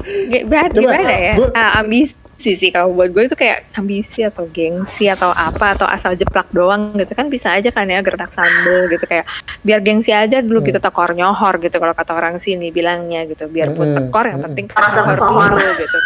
G- 0.00 0.44
bad- 0.44 0.72
Coba, 0.72 0.82
gimana 0.94 1.12
ya 1.12 1.34
gua- 1.36 1.52
Ah, 1.52 1.78
ambisi 1.78 2.18
sih 2.52 2.68
kalau 2.68 2.90
buat 2.90 3.08
gue 3.08 3.24
itu 3.24 3.34
kayak 3.34 3.70
ambisi 3.72 4.20
atau 4.20 4.44
gengsi 4.46 5.06
atau 5.06 5.30
apa 5.30 5.72
atau 5.72 5.86
asal 5.86 6.12
jeplak 6.12 6.50
doang 6.50 6.90
gitu 6.92 7.12
kan 7.12 7.26
bisa 7.26 7.52
aja 7.52 7.68
kan 7.68 7.86
ya 7.86 8.00
gertak 8.00 8.30
sambel 8.30 8.88
gitu 8.88 9.04
kayak 9.04 9.28
biar 9.60 9.78
gengsi 9.78 10.10
aja 10.10 10.38
dulu 10.38 10.58
Hmm. 10.58 10.68
gitu 10.68 10.78
tekor 10.78 11.12
nyohor 11.12 11.54
gitu 11.58 11.76
kalau 11.76 11.92
kata 11.92 12.12
orang 12.12 12.36
sini 12.36 12.68
bilangnya 12.68 13.22
gitu 13.24 13.46
biar 13.46 13.70
pun 13.70 13.86
Hmm, 13.86 13.96
tekor 14.00 14.24
yang 14.26 14.38
hmm. 14.38 14.46
penting 14.48 14.66
tekor 14.66 14.82
tersohor. 15.06 15.50
dulu 15.52 15.70
gitu 15.78 15.98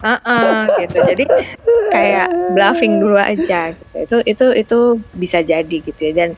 Heeh, 0.00 0.56
gitu 0.80 0.96
jadi 1.06 1.24
kayak 1.88 2.26
bluffing 2.50 2.96
dulu 2.96 3.16
aja 3.16 3.72
gitu. 3.72 3.84
itu 3.96 4.16
itu 4.26 4.46
itu 4.58 4.78
bisa 5.12 5.40
jadi 5.40 5.76
gitu 5.78 6.00
ya 6.02 6.12
dan 6.14 6.30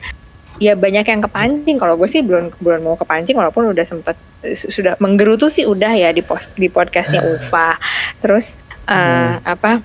ya 0.63 0.73
banyak 0.79 1.03
yang 1.03 1.21
kepancing. 1.27 1.75
Kalau 1.75 1.99
gue 1.99 2.07
sih 2.07 2.23
belum 2.23 2.55
belum 2.63 2.81
mau 2.87 2.95
kepancing 2.95 3.35
walaupun 3.35 3.75
udah 3.75 3.83
sempet 3.83 4.15
su- 4.55 4.71
sudah 4.71 4.95
menggerutu 5.03 5.51
sih 5.51 5.67
udah 5.67 5.91
ya 5.91 6.15
di 6.15 6.23
post 6.23 6.55
di 6.55 6.71
podcastnya 6.71 7.19
Ufa. 7.35 7.75
Terus 8.23 8.55
eh, 8.87 9.35
apa 9.43 9.83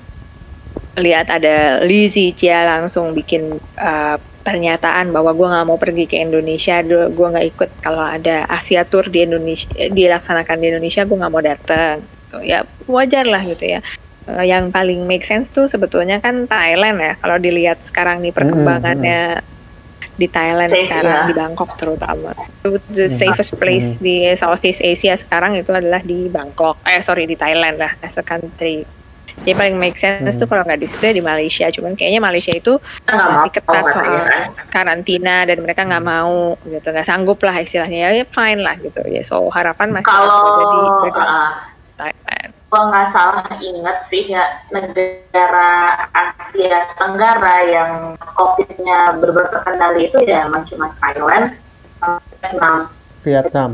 lihat 0.98 1.30
ada 1.30 1.82
Lizzie 1.82 2.34
Cia 2.34 2.62
langsung 2.66 3.10
bikin 3.14 3.58
eh, 3.78 4.16
pernyataan 4.46 5.12
bahwa 5.12 5.36
gue 5.36 5.44
nggak 5.44 5.66
mau 5.68 5.76
pergi 5.76 6.08
ke 6.08 6.16
Indonesia 6.22 6.80
gue 6.86 7.26
nggak 7.34 7.46
ikut. 7.52 7.70
Kalau 7.82 8.00
ada 8.00 8.46
Asia 8.46 8.86
Tour 8.86 9.10
di 9.10 9.26
Indonesia 9.26 9.68
dilaksanakan 9.68 10.56
di 10.62 10.66
Indonesia 10.72 11.02
gue 11.04 11.16
nggak 11.18 11.32
mau 11.32 11.42
datang 11.44 12.00
gitu. 12.00 12.38
ya 12.44 12.64
wajar 12.88 13.24
lah 13.28 13.42
gitu 13.44 13.64
ya. 13.64 13.80
Eh, 14.28 14.44
yang 14.44 14.68
paling 14.68 15.08
make 15.08 15.24
sense 15.24 15.48
tuh 15.48 15.68
sebetulnya 15.68 16.20
kan 16.20 16.48
Thailand 16.48 17.00
ya. 17.00 17.12
Kalau 17.20 17.36
dilihat 17.40 17.80
sekarang 17.84 18.20
nih 18.20 18.32
perkembangannya 18.32 19.40
di 20.18 20.26
Thailand 20.26 20.68
Safe, 20.68 20.82
sekarang 20.84 21.14
ya. 21.14 21.24
di 21.24 21.34
Bangkok 21.34 21.70
terutama. 21.78 22.34
The 22.90 23.06
Hmm. 23.06 23.06
safest 23.08 23.54
place 23.54 23.96
di 23.96 24.26
Southeast 24.34 24.82
Asia 24.82 25.14
sekarang 25.14 25.54
itu 25.54 25.70
adalah 25.70 26.02
di 26.02 26.26
Bangkok. 26.26 26.82
Eh 26.82 26.98
sorry 26.98 27.24
di 27.24 27.38
Thailand 27.38 27.78
lah 27.78 27.94
as 28.00 28.18
a 28.18 28.22
country. 28.22 28.82
Jadi 29.38 29.54
paling 29.54 29.78
make 29.78 29.94
sense 29.94 30.34
Hmm. 30.34 30.40
tuh 30.42 30.50
kalau 30.50 30.66
nggak 30.66 30.76
di 30.76 30.90
situ 30.90 30.98
ya 31.00 31.14
di 31.14 31.22
Malaysia. 31.22 31.70
Cuman 31.70 31.94
kayaknya 31.94 32.18
Malaysia 32.18 32.50
itu 32.50 32.74
nggak 33.06 33.30
masih 33.30 33.50
ketat 33.54 33.70
katanya 33.78 33.94
soal 33.94 34.18
kan. 34.26 34.46
karantina 34.68 35.46
dan 35.46 35.62
mereka 35.62 35.86
nggak 35.86 36.02
mau 36.02 36.58
gitu 36.60 36.82
nggak 36.84 37.06
sanggup 37.06 37.38
lah 37.38 37.54
istilahnya. 37.56 38.10
Ya, 38.10 38.18
ya 38.18 38.24
fine 38.26 38.58
lah 38.58 38.74
gitu. 38.76 38.98
Ya 39.06 39.22
so 39.22 39.46
harapan 39.48 39.94
masih 39.94 40.10
kalau 40.10 40.26
ada 40.26 40.64
di 40.66 40.80
ada 40.82 41.06
di 41.06 41.10
uh, 41.14 41.50
Thailand 41.96 42.50
gua 42.68 42.82
nggak 42.92 43.08
salah 43.16 43.44
inget 43.64 43.98
sih 44.12 44.28
ya 44.28 44.44
negara 44.68 46.04
Asia 46.12 46.84
Tenggara 47.00 47.56
yang 47.64 47.92
COVID-nya 48.36 49.16
benar 49.20 49.46
terkendali 49.48 50.12
itu 50.12 50.18
ya 50.28 50.44
emang 50.44 50.68
cuma 50.68 50.92
Thailand, 51.00 51.56
Vietnam. 52.40 52.76
Vietnam. 53.24 53.70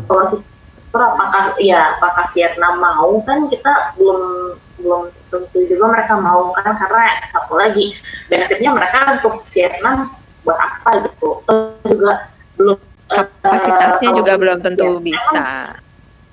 Kalau 0.95 1.11
apakah 1.18 1.59
ya 1.59 1.99
apakah 1.99 2.30
Vietnam 2.38 2.78
mau 2.78 3.18
kan 3.26 3.51
kita 3.51 3.99
belum 3.99 4.55
belum 4.78 5.03
tentu 5.30 5.59
juga 5.66 5.84
mereka 5.90 6.14
mau 6.14 6.55
kan 6.55 6.70
karena 6.78 7.18
satu 7.34 7.59
lagi 7.59 7.99
benefitnya 8.30 8.70
mereka 8.70 9.18
untuk 9.18 9.42
Vietnam 9.51 10.14
buat 10.47 10.59
apa 10.59 11.03
gitu 11.11 11.42
juga 11.82 12.30
belum 12.55 12.78
Kapasitasnya 13.05 14.11
eh, 14.11 14.16
juga 14.16 14.32
kalau 14.32 14.40
belum 14.40 14.59
tentu 14.64 14.84
Vietnam, 14.86 15.05
bisa. 15.05 15.47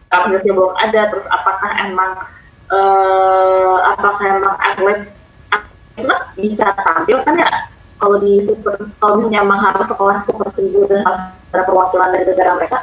kapasitasnya 0.08 0.54
belum 0.56 0.74
ada 0.80 1.02
terus 1.12 1.28
apakah 1.28 1.72
emang 1.84 2.12
eh 2.72 3.76
apakah 3.92 4.26
emang 4.32 4.56
atlet 4.64 5.00
atlet 5.52 6.22
bisa 6.40 6.68
tampil? 6.82 7.20
Kan 7.28 7.36
ya 7.36 7.52
kalau 8.00 8.18
di 8.18 8.42
super 8.48 8.80
kalau 8.98 9.20
misalnya 9.20 9.44
emang 9.44 9.60
harus 9.60 9.86
sekolah 9.86 10.16
super 10.24 10.48
seribu 10.56 10.88
dan 10.88 11.04
harus 11.04 11.24
ada 11.52 11.64
perwakilan 11.68 12.10
dari 12.16 12.26
negara 12.32 12.52
mereka 12.56 12.78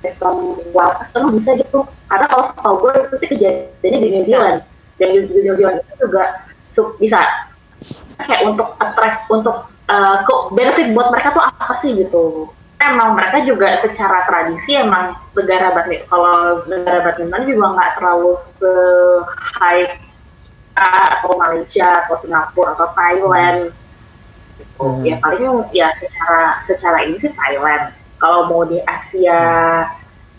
sistem 0.00 0.34
waras 0.70 1.08
kan 1.10 1.28
bisa 1.34 1.50
gitu. 1.58 1.82
Karena 2.06 2.26
kalau 2.30 2.44
setahu 2.54 2.74
gue 2.86 2.92
itu 2.94 3.14
sih 3.18 3.28
kejadiannya 3.34 3.98
di 3.98 4.08
New. 4.14 4.24
Zealand. 4.24 4.58
Dan 4.96 5.08
di 5.12 5.40
New 5.42 5.54
Zealand 5.58 5.82
itu 5.82 5.92
juga 6.06 6.22
sub, 6.70 6.94
bisa. 7.02 7.20
Kayak 8.22 8.54
untuk 8.54 8.72
attract 8.78 9.26
untuk 9.28 9.56
kok 10.26 10.40
benefit 10.54 10.94
buat 10.94 11.10
mereka 11.10 11.34
tuh 11.34 11.44
apa 11.44 11.74
sih 11.82 11.94
gitu 11.94 12.50
emang 12.82 13.16
mereka 13.16 13.40
juga 13.48 13.80
secara 13.80 14.28
tradisi 14.28 14.76
emang 14.76 15.16
negara 15.32 15.72
badminton 15.72 16.08
kalau 16.12 16.36
negara 16.68 17.00
badminton 17.08 17.48
juga 17.48 17.66
nggak 17.72 17.92
terlalu 17.96 18.32
se 18.36 18.72
high 19.56 19.88
atau 20.76 21.40
Malaysia 21.40 22.04
atau 22.04 22.20
Singapura 22.20 22.76
atau 22.76 22.88
Thailand 22.92 23.72
gitu. 24.60 24.84
Hmm. 24.84 25.00
ya 25.08 25.16
paling 25.24 25.64
ya 25.72 25.88
secara 25.96 26.60
secara 26.68 26.98
ini 27.08 27.16
sih 27.16 27.32
Thailand 27.32 27.96
kalau 28.20 28.48
mau 28.48 28.62
di 28.68 28.80
Asia 28.84 29.40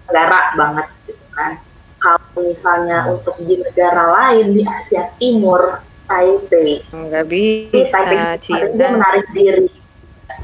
Tenggara 0.06 0.42
banget 0.56 0.88
gitu 1.10 1.26
kan 1.34 1.58
kalau 1.98 2.22
misalnya 2.38 3.10
untuk 3.10 3.34
di 3.42 3.58
negara 3.58 4.14
lain 4.14 4.54
di 4.54 4.62
Asia 4.62 5.10
Timur 5.18 5.82
Taipei 6.06 6.86
Nggak 6.94 7.26
di 7.28 7.68
bisa, 7.74 8.06
Taipei 8.06 8.38
Cina. 8.40 8.94
menarik 8.94 9.26
diri 9.34 9.68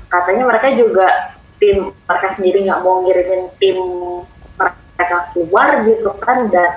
katanya 0.09 0.43
mereka 0.49 0.67
juga 0.73 1.32
tim 1.63 1.95
mereka 1.95 2.27
sendiri 2.35 2.67
nggak 2.67 2.79
mau 2.83 2.99
ngirimin 3.07 3.43
tim 3.55 3.77
mereka 4.59 5.17
keluar 5.31 5.87
gitu 5.87 6.11
kan 6.19 6.51
dan 6.51 6.75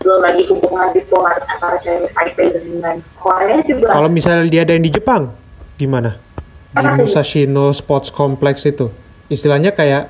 belum 0.00 0.18
lagi 0.24 0.42
hubungan 0.48 0.88
diplomatik 0.96 1.44
antara 1.46 1.76
China 1.84 2.08
Taipei 2.16 2.48
dengan 2.48 2.96
Korea 3.20 3.60
juga 3.62 3.92
Kalau 3.92 4.08
misalnya 4.08 4.48
dia 4.48 4.64
ada 4.64 4.72
yang 4.74 4.82
di 4.88 4.90
Jepang, 4.90 5.30
gimana? 5.76 6.16
Di? 6.72 7.04
Musashino 7.04 7.70
Sports 7.76 8.08
Complex 8.08 8.64
itu. 8.64 8.88
Istilahnya 9.28 9.76
kayak 9.76 10.08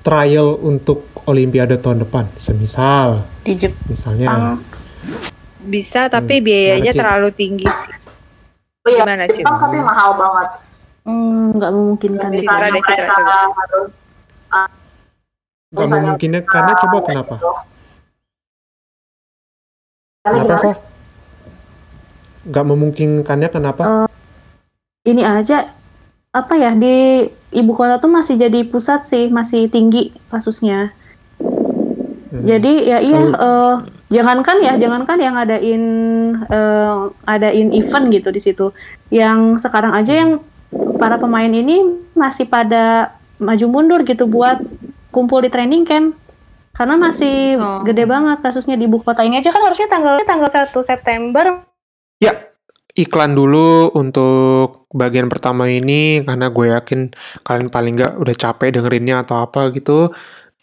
trial 0.00 0.56
untuk 0.58 1.06
Olimpiade 1.28 1.76
tahun 1.78 2.02
depan. 2.02 2.26
Semisal, 2.40 3.22
di 3.44 3.54
Jepang 3.54 3.84
misalnya. 3.86 4.56
Bisa, 5.60 6.08
tapi 6.08 6.40
Hmm, 6.40 6.46
biayanya 6.48 6.92
terlalu 6.96 7.28
tinggi 7.30 7.68
sih. 7.68 7.92
oh, 8.82 8.88
iya, 8.88 9.04
gimana? 9.04 9.28
Jepang 9.28 9.60
tapi 9.60 9.78
mahal 9.78 10.16
banget 10.16 10.48
hmm, 11.04 11.56
nggak 11.56 11.72
memungkinkan 11.72 12.30
Citra 12.34 12.42
misalnya 12.42 12.68
deh, 12.68 12.82
Citra, 12.82 12.94
mereka 12.96 13.14
coba. 13.16 13.34
harus 13.56 13.88
Gak 15.70 15.86
memungkinnya 15.86 16.40
karena 16.42 16.72
coba 16.82 16.98
kenapa? 17.06 17.34
Karena 20.20 20.42
Kenapa, 20.42 20.42
gimana? 20.42 20.58
Fa? 20.58 20.72
Gak 22.50 22.66
memungkinkannya 22.66 23.48
kenapa? 23.54 23.82
ini 25.08 25.24
aja 25.24 25.72
apa 26.30 26.54
ya 26.60 26.76
di 26.76 27.24
ibu 27.56 27.72
kota 27.72 27.96
tuh 27.98 28.12
masih 28.12 28.36
jadi 28.36 28.68
pusat 28.68 29.08
sih 29.08 29.32
masih 29.32 29.66
tinggi 29.72 30.12
kasusnya 30.28 30.92
Hmm. 32.30 32.46
jadi 32.46 32.72
ya 32.86 32.98
iya 33.02 33.20
eh, 33.26 33.74
jangankan 34.06 34.62
ya 34.62 34.78
jangankan 34.78 35.18
yang 35.18 35.34
ngadain 35.34 35.82
eh, 36.46 36.98
adain 37.26 37.74
event 37.74 38.06
gitu 38.14 38.30
di 38.30 38.38
situ 38.38 38.70
yang 39.10 39.58
sekarang 39.58 39.90
aja 39.98 40.14
yang 40.14 40.38
para 40.98 41.18
pemain 41.18 41.50
ini 41.50 41.82
masih 42.14 42.46
pada 42.46 43.14
maju 43.40 43.66
mundur 43.66 44.00
gitu 44.06 44.28
buat 44.30 44.62
kumpul 45.10 45.42
di 45.42 45.50
training 45.50 45.82
camp 45.82 46.14
karena 46.76 46.94
masih 46.94 47.58
Oh. 47.58 47.82
gede 47.82 48.06
banget 48.06 48.38
kasusnya 48.40 48.78
di 48.78 48.86
ibu 48.86 49.02
kota 49.02 49.26
ini 49.26 49.42
aja 49.42 49.50
kan 49.50 49.62
harusnya 49.66 49.90
tanggal 49.90 50.22
tanggal 50.22 50.46
1 50.46 50.70
September 50.86 51.66
Ya, 52.20 52.36
iklan 52.92 53.32
dulu 53.32 53.96
untuk 53.96 54.84
bagian 54.92 55.32
pertama 55.32 55.72
ini 55.72 56.20
karena 56.20 56.52
gue 56.52 56.66
yakin 56.68 57.08
kalian 57.48 57.72
paling 57.72 57.96
nggak 57.96 58.12
udah 58.20 58.34
capek 58.36 58.76
dengerinnya 58.76 59.24
atau 59.24 59.40
apa 59.40 59.72
gitu. 59.72 60.12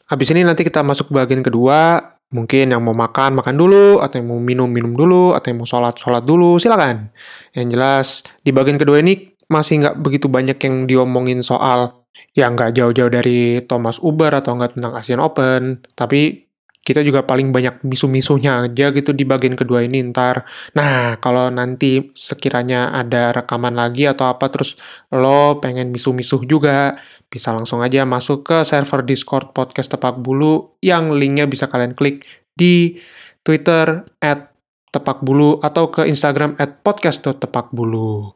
Habis 0.05 0.37
ini 0.37 0.45
nanti 0.45 0.61
kita 0.61 0.85
masuk 0.85 1.09
ke 1.09 1.13
bagian 1.17 1.41
kedua. 1.41 1.97
Mungkin 2.29 2.75
yang 2.75 2.85
mau 2.85 2.93
makan, 2.93 3.41
makan 3.41 3.55
dulu. 3.57 4.05
Atau 4.05 4.21
yang 4.21 4.29
mau 4.29 4.37
minum, 4.37 4.69
minum 4.69 4.93
dulu. 4.93 5.33
Atau 5.33 5.49
yang 5.49 5.59
mau 5.59 5.67
sholat, 5.67 5.97
sholat 5.97 6.23
dulu. 6.23 6.61
Silakan. 6.61 7.09
Yang 7.57 7.67
jelas, 7.73 8.07
di 8.45 8.53
bagian 8.53 8.77
kedua 8.77 9.01
ini 9.01 9.33
masih 9.47 9.83
nggak 9.83 9.95
begitu 10.03 10.27
banyak 10.27 10.59
yang 10.59 10.85
diomongin 10.87 11.39
soal 11.39 12.07
yang 12.33 12.57
nggak 12.57 12.75
jauh-jauh 12.75 13.11
dari 13.13 13.61
Thomas 13.63 14.01
Uber 14.01 14.33
atau 14.33 14.57
nggak 14.57 14.79
tentang 14.79 14.93
Asian 14.97 15.21
Open. 15.23 15.81
Tapi 15.95 16.47
kita 16.87 17.03
juga 17.03 17.27
paling 17.27 17.51
banyak 17.51 17.83
misu-misunya 17.83 18.63
aja 18.63 18.95
gitu 18.95 19.11
di 19.11 19.27
bagian 19.27 19.59
kedua 19.59 19.83
ini 19.83 19.99
ntar. 20.07 20.47
Nah, 20.71 21.19
kalau 21.19 21.51
nanti 21.51 22.15
sekiranya 22.15 22.95
ada 22.95 23.35
rekaman 23.35 23.75
lagi 23.75 24.07
atau 24.07 24.31
apa 24.31 24.47
terus 24.47 24.79
lo 25.11 25.59
pengen 25.59 25.91
misuh-misuh 25.91 26.47
juga, 26.47 26.95
bisa 27.27 27.51
langsung 27.51 27.83
aja 27.83 28.07
masuk 28.07 28.47
ke 28.47 28.63
server 28.63 29.03
Discord 29.03 29.51
Podcast 29.51 29.91
Tepak 29.91 30.23
Bulu 30.23 30.79
yang 30.79 31.11
linknya 31.11 31.43
bisa 31.43 31.67
kalian 31.67 31.91
klik 31.91 32.23
di 32.55 33.03
Twitter 33.43 34.07
at 34.23 34.55
Tepak 34.87 35.19
Bulu 35.19 35.59
atau 35.59 35.91
ke 35.91 36.07
Instagram 36.07 36.55
at 36.55 36.79
podcast.tepakbulu. 36.87 38.31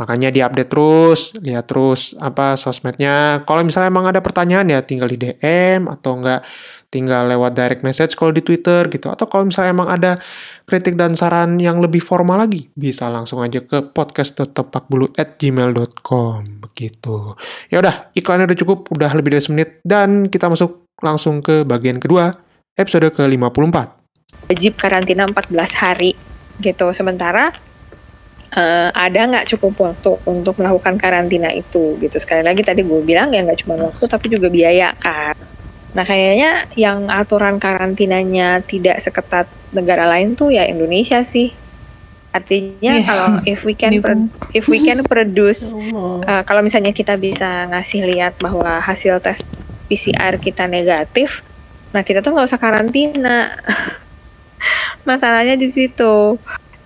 Makanya 0.00 0.32
diupdate 0.32 0.72
terus, 0.72 1.36
lihat 1.44 1.68
terus 1.68 2.16
apa 2.16 2.56
sosmednya. 2.56 3.44
Kalau 3.44 3.60
misalnya 3.60 3.92
emang 3.92 4.08
ada 4.08 4.24
pertanyaan 4.24 4.64
ya 4.72 4.80
tinggal 4.80 5.12
di 5.12 5.20
DM 5.20 5.92
atau 5.92 6.16
enggak 6.16 6.40
tinggal 6.88 7.28
lewat 7.28 7.52
direct 7.52 7.84
message 7.84 8.16
kalau 8.16 8.32
di 8.32 8.40
Twitter 8.40 8.88
gitu. 8.88 9.12
Atau 9.12 9.28
kalau 9.28 9.52
misalnya 9.52 9.76
emang 9.76 9.92
ada 9.92 10.16
kritik 10.64 10.96
dan 10.96 11.12
saran 11.12 11.60
yang 11.60 11.84
lebih 11.84 12.00
formal 12.00 12.40
lagi, 12.40 12.72
bisa 12.72 13.12
langsung 13.12 13.44
aja 13.44 13.60
ke 13.60 13.92
podcast.tepakbulu@gmail.com 13.92 16.64
begitu. 16.64 17.36
Ya 17.68 17.84
udah, 17.84 18.08
iklannya 18.16 18.48
udah 18.48 18.56
cukup, 18.56 18.88
udah 18.96 19.12
lebih 19.12 19.36
dari 19.36 19.44
semenit 19.44 19.84
dan 19.84 20.32
kita 20.32 20.48
masuk 20.48 20.88
langsung 21.04 21.44
ke 21.44 21.68
bagian 21.68 22.00
kedua, 22.00 22.32
episode 22.72 23.12
ke-54. 23.12 24.00
wajib 24.48 24.80
karantina 24.80 25.28
14 25.28 25.76
hari 25.78 26.16
gitu. 26.58 26.90
Sementara 26.96 27.52
eh, 28.50 28.90
ada 28.90 29.20
nggak 29.30 29.46
cukup 29.56 29.72
waktu 29.78 30.10
untuk 30.26 30.58
melakukan 30.58 30.98
karantina 30.98 31.50
itu 31.50 31.94
gitu. 31.98 32.16
Sekali 32.18 32.42
lagi 32.42 32.62
tadi 32.62 32.82
gue 32.82 33.00
bilang 33.00 33.30
ya 33.30 33.42
nggak 33.42 33.66
cuma 33.66 33.78
waktu 33.78 34.04
tapi 34.06 34.26
juga 34.28 34.50
biaya 34.50 34.90
kan. 34.98 35.34
Nah 35.90 36.06
kayaknya 36.06 36.70
yang 36.78 37.10
aturan 37.10 37.58
karantinanya 37.58 38.62
tidak 38.62 39.02
seketat 39.02 39.46
negara 39.70 40.06
lain 40.06 40.34
tuh 40.34 40.50
ya 40.50 40.66
Indonesia 40.66 41.22
sih. 41.22 41.54
Artinya 42.30 42.94
Iya. 42.94 43.02
kalau 43.02 43.28
if 43.42 43.66
we 43.66 43.74
can 43.74 43.90
pro- 43.98 44.30
if 44.54 44.70
we 44.70 44.78
can 44.78 45.02
produce 45.02 45.70
Uh, 46.20 46.44
kalau 46.46 46.62
misalnya 46.62 46.92
kita 46.94 47.16
bisa 47.16 47.66
ngasih 47.72 48.06
lihat 48.06 48.38
bahwa 48.38 48.78
hasil 48.78 49.18
tes 49.18 49.42
PCR 49.88 50.38
kita 50.38 50.70
negatif, 50.70 51.42
nah 51.90 52.04
kita 52.04 52.22
tuh 52.22 52.30
nggak 52.30 52.46
usah 52.46 52.60
karantina. 52.60 53.56
Masalahnya 55.08 55.56
di 55.56 55.72
situ. 55.72 56.36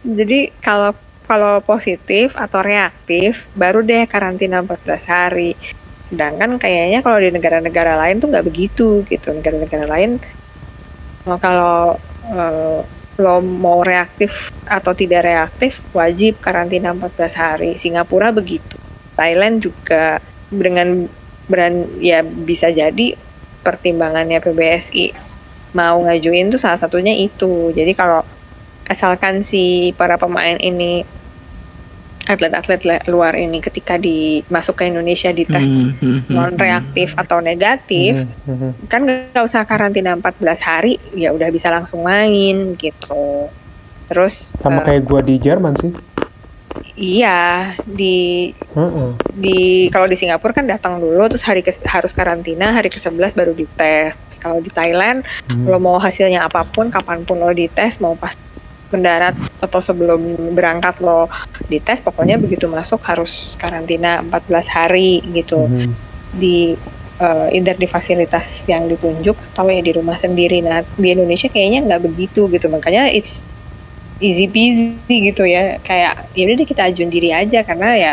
Jadi 0.00 0.54
kalau 0.62 0.94
kalau 1.24 1.60
positif 1.64 2.36
atau 2.36 2.60
reaktif, 2.60 3.48
baru 3.56 3.80
deh 3.80 4.04
karantina 4.04 4.60
14 4.60 5.08
hari. 5.08 5.56
Sedangkan 6.04 6.60
kayaknya 6.60 7.00
kalau 7.00 7.16
di 7.16 7.32
negara-negara 7.32 7.96
lain 7.96 8.20
tuh 8.20 8.28
nggak 8.28 8.44
begitu 8.44 9.02
gitu. 9.08 9.32
Negara-negara 9.32 9.88
lain 9.88 10.20
uh, 11.24 11.38
kalau 11.40 11.96
uh, 12.28 12.80
lo 13.14 13.38
mau 13.38 13.86
reaktif 13.86 14.50
atau 14.66 14.90
tidak 14.90 15.22
reaktif 15.22 15.80
wajib 15.96 16.38
karantina 16.44 16.92
14 16.92 17.40
hari. 17.40 17.70
Singapura 17.80 18.28
begitu. 18.30 18.76
Thailand 19.16 19.64
juga 19.64 20.20
dengan 20.52 21.08
beran 21.48 22.00
ya 22.00 22.24
bisa 22.24 22.72
jadi 22.72 23.16
pertimbangannya 23.64 24.40
PBSI 24.44 25.34
mau 25.74 25.98
ngajuin 26.06 26.54
tuh 26.54 26.60
salah 26.60 26.78
satunya 26.78 27.12
itu. 27.12 27.74
Jadi 27.74 27.92
kalau 27.92 28.22
asalkan 28.84 29.40
si 29.40 29.90
para 29.94 30.16
pemain 30.16 30.56
ini 30.56 31.04
atlet-atlet 32.24 32.80
le- 32.84 33.04
luar 33.06 33.36
ini 33.36 33.60
ketika 33.60 34.00
dimasuk 34.00 34.80
ke 34.80 34.88
Indonesia 34.88 35.28
dites 35.28 35.68
Hmm, 35.68 35.92
hmm, 35.92 36.18
hmm, 36.24 36.32
non 36.32 36.56
reaktif 36.56 37.12
atau 37.14 37.44
negatif 37.44 38.24
mhm. 38.48 38.88
kan 38.88 39.04
nggak 39.04 39.44
usah 39.44 39.68
karantina 39.68 40.16
14 40.16 40.40
hari 40.64 40.96
ya 41.12 41.36
udah 41.36 41.52
bisa 41.52 41.68
langsung 41.68 42.00
main 42.00 42.72
gitu. 42.80 43.52
Terus 44.08 44.56
Sama 44.56 44.80
eh, 44.80 44.84
kayak 44.88 45.02
gua 45.04 45.20
di 45.20 45.36
Jerman 45.36 45.76
sih. 45.76 45.92
Iya, 46.94 47.74
di 47.82 48.50
Heeh. 48.54 49.10
di 49.34 49.58
kalau 49.90 50.06
di 50.06 50.14
Singapura 50.14 50.54
kan 50.54 50.64
datang 50.64 51.02
dulu 51.02 51.26
terus 51.26 51.42
hari 51.42 51.60
ke, 51.60 51.74
harus 51.84 52.14
karantina, 52.14 52.70
hari 52.70 52.86
ke-11 52.86 53.34
baru 53.34 53.52
dites. 53.52 54.38
Kalau 54.38 54.62
di 54.62 54.70
Thailand 54.70 55.26
Hmm. 55.50 55.66
lo 55.66 55.76
mau 55.76 55.98
hasilnya 55.98 56.46
apa 56.46 56.62
pun, 56.64 56.88
kapan 56.88 57.26
pun 57.26 57.42
lo 57.42 57.50
dites, 57.50 57.98
mau 57.98 58.14
pas 58.14 58.32
mendarat 58.94 59.34
atau 59.58 59.82
sebelum 59.82 60.20
berangkat 60.54 61.02
lo 61.02 61.26
dites, 61.66 61.98
pokoknya 61.98 62.38
begitu 62.38 62.70
masuk 62.70 63.02
harus 63.02 63.58
karantina 63.58 64.22
14 64.22 64.70
hari 64.70 65.18
gitu 65.34 65.66
Mhm. 65.66 65.90
di 66.32 66.78
eh, 67.14 67.46
either 67.54 67.74
di 67.74 67.86
fasilitas 67.86 68.66
yang 68.66 68.90
ditunjuk 68.90 69.38
atau 69.54 69.70
ya 69.70 69.78
di 69.78 69.94
rumah 69.94 70.14
sendiri. 70.14 70.58
Nah 70.60 70.82
di 70.82 71.08
Indonesia 71.10 71.46
kayaknya 71.46 71.86
nggak 71.86 72.02
begitu 72.02 72.50
gitu, 72.50 72.66
makanya 72.66 73.06
it's 73.06 73.46
easy 74.18 74.50
peasy 74.50 74.98
gitu 75.30 75.46
ya. 75.46 75.78
Kayak 75.78 76.26
ya 76.34 76.42
udah 76.42 76.56
deh 76.58 76.66
kita 76.66 76.82
ajuin 76.90 77.10
diri 77.10 77.30
aja 77.30 77.62
karena 77.62 77.94
ya 77.94 78.12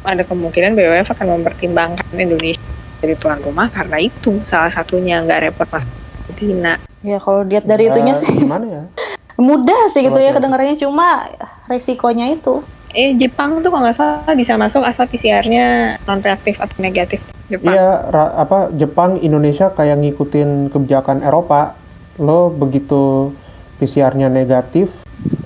ada 0.00 0.24
kemungkinan 0.24 0.72
BWF 0.72 1.12
akan 1.12 1.26
mempertimbangkan 1.36 2.08
Indonesia 2.16 2.60
jadi 2.98 3.14
tuan 3.14 3.38
rumah 3.38 3.68
karena 3.68 4.00
itu 4.00 4.40
salah 4.42 4.72
satunya 4.72 5.20
nggak 5.20 5.40
repot 5.52 5.68
mas 5.68 5.84
karantina. 5.84 6.80
Ya 6.98 7.20
kalau 7.22 7.46
lihat 7.46 7.62
dari 7.62 7.86
Ya, 7.86 7.94
itunya 7.94 8.14
sih 8.16 8.32
Gimana 8.32 8.64
ya? 8.66 8.82
mudah 9.38 9.86
sih 9.88 10.02
gitu 10.02 10.18
ya 10.18 10.34
kedengarannya 10.34 10.76
cuma 10.76 11.30
resikonya 11.70 12.28
itu. 12.28 12.60
Eh 12.90 13.14
Jepang 13.14 13.62
tuh 13.62 13.70
kalau 13.70 13.84
nggak 13.84 13.96
salah 13.96 14.34
bisa 14.34 14.56
masuk 14.56 14.82
asal 14.82 15.06
PCR-nya 15.06 15.96
non 16.04 16.18
reaktif 16.18 16.58
atau 16.58 16.74
negatif. 16.80 17.22
Jepang. 17.46 17.72
Iya, 17.72 18.10
ra- 18.10 18.34
apa 18.34 18.68
Jepang, 18.74 19.20
Indonesia 19.20 19.70
kayak 19.70 20.02
ngikutin 20.02 20.68
kebijakan 20.68 21.22
Eropa. 21.22 21.76
Lo 22.18 22.50
begitu 22.50 23.30
PCR-nya 23.78 24.26
negatif, 24.26 24.90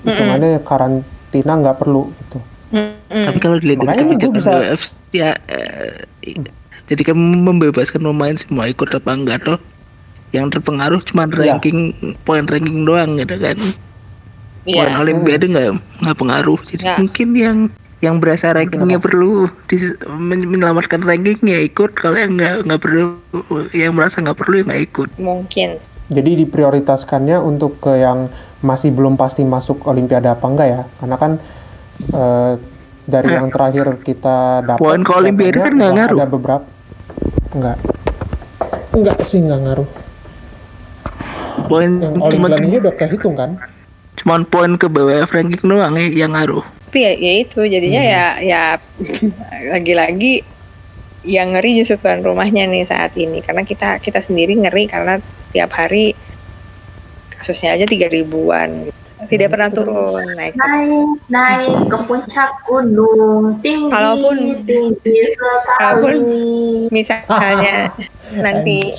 hitungannya 0.01 0.57
karantina 0.65 1.53
nggak 1.53 1.77
perlu 1.77 2.09
gitu. 2.09 2.39
Mm-mm. 2.73 3.23
Tapi 3.29 3.37
kalau 3.37 3.61
dilihat 3.61 3.85
dari 3.85 4.03
kebijakan 4.09 4.33
bisa- 4.33 4.89
ya 5.13 5.37
eh, 5.45 6.09
jadi 6.89 7.13
kamu 7.13 7.21
membebaskan 7.45 8.01
pemain 8.01 8.33
semua 8.33 8.65
ikut 8.65 8.89
apa 8.89 9.09
enggak 9.13 9.45
toh? 9.45 9.59
Yang 10.33 10.59
terpengaruh 10.59 10.99
cuma 11.05 11.29
Iya. 11.29 11.55
ranking 11.55 11.93
poin 12.25 12.43
ranking 12.49 12.83
doang 12.83 13.15
gitu 13.15 13.37
kan. 13.37 13.57
Iya. 14.65 14.89
Poin 14.89 14.93
olimpiade 14.97 15.45
nggak 15.47 15.69
nggak 16.01 16.17
pengaruh. 16.17 16.59
Jadi 16.65 16.83
Ya. 16.83 16.97
mungkin 16.97 17.27
yang 17.37 17.57
yang 18.03 18.19
berasa 18.19 18.51
rankingnya 18.51 18.99
perlu 18.99 19.47
dis- 19.71 19.95
men- 20.19 20.43
menyelamatkan 20.43 20.99
rankingnya 20.99 21.63
ikut 21.63 21.95
kalau 21.95 22.19
yang 22.19 22.35
nggak 22.35 22.67
nggak 22.67 22.81
perlu 22.83 23.15
yang 23.71 23.95
merasa 23.95 24.19
nggak 24.19 24.35
perlu 24.35 24.59
ya 24.59 24.63
nggak 24.67 24.83
ikut. 24.91 25.09
Mungkin. 25.15 25.79
Jadi 26.11 26.31
diprioritaskannya 26.43 27.39
untuk 27.39 27.79
ke 27.79 28.03
yang 28.03 28.27
masih 28.59 28.91
belum 28.91 29.15
pasti 29.15 29.47
masuk 29.47 29.87
Olimpiade 29.87 30.27
apa 30.27 30.43
enggak 30.43 30.67
ya? 30.67 30.81
Karena 30.99 31.15
kan 31.15 31.31
eh, 32.11 32.53
dari 33.03 33.29
yang 33.31 33.47
terakhir 33.47 34.03
kita 34.03 34.63
dapat 34.65 34.79
Poin 34.83 34.99
ke 34.99 35.11
Olimpiade 35.13 35.59
kan 35.63 35.71
nggak 35.71 35.93
ngaruh. 35.95 36.17
Ada 36.19 36.27
beberapa 36.27 36.65
enggak. 37.55 37.77
Enggak 38.91 39.17
sih 39.23 39.39
nggak 39.39 39.61
ngaruh. 39.63 39.89
Poin 41.65 41.89
cuma 42.29 42.47
Olimpiade 42.51 42.77
udah 42.79 42.93
kehitung 42.93 43.35
kan? 43.35 43.57
cuman 44.13 44.45
poin 44.45 44.77
ke 44.77 44.85
BWF 44.85 45.33
ranking 45.33 45.65
doang 45.65 45.97
ya 45.97 46.05
yang 46.05 46.37
ngaruh. 46.37 46.61
tapi 46.85 47.01
ya, 47.01 47.11
ya 47.17 47.33
itu 47.41 47.65
jadinya 47.65 47.97
ya 47.97 48.25
ya 48.37 48.63
lagi-lagi 49.73 50.45
yang 51.25 51.57
ngeri 51.57 51.81
justru 51.81 51.97
tuan 51.97 52.21
rumahnya 52.21 52.69
nih 52.69 52.85
saat 52.85 53.17
ini. 53.17 53.41
Karena 53.41 53.65
kita 53.65 53.97
kita 53.97 54.21
sendiri 54.21 54.53
ngeri 54.53 54.85
karena 54.85 55.17
tiap 55.49 55.73
hari 55.73 56.13
kasusnya 57.33 57.73
aja 57.73 57.89
tiga 57.89 58.05
ribuan. 58.05 58.93
Tidak 59.23 59.47
pernah 59.47 59.71
turun 59.71 60.35
naik. 60.35 60.53
Naik 60.53 61.09
naik 61.31 61.73
ke 61.89 61.97
puncak 62.05 62.49
gunung 62.67 63.57
tinggi 63.63 63.89
Kalaupun- 63.89 64.61
tinggi 64.61 64.93
sekali 64.99 65.21
kalaupun 65.79 66.15
misalnya 66.91 67.89
nanti 68.45 68.93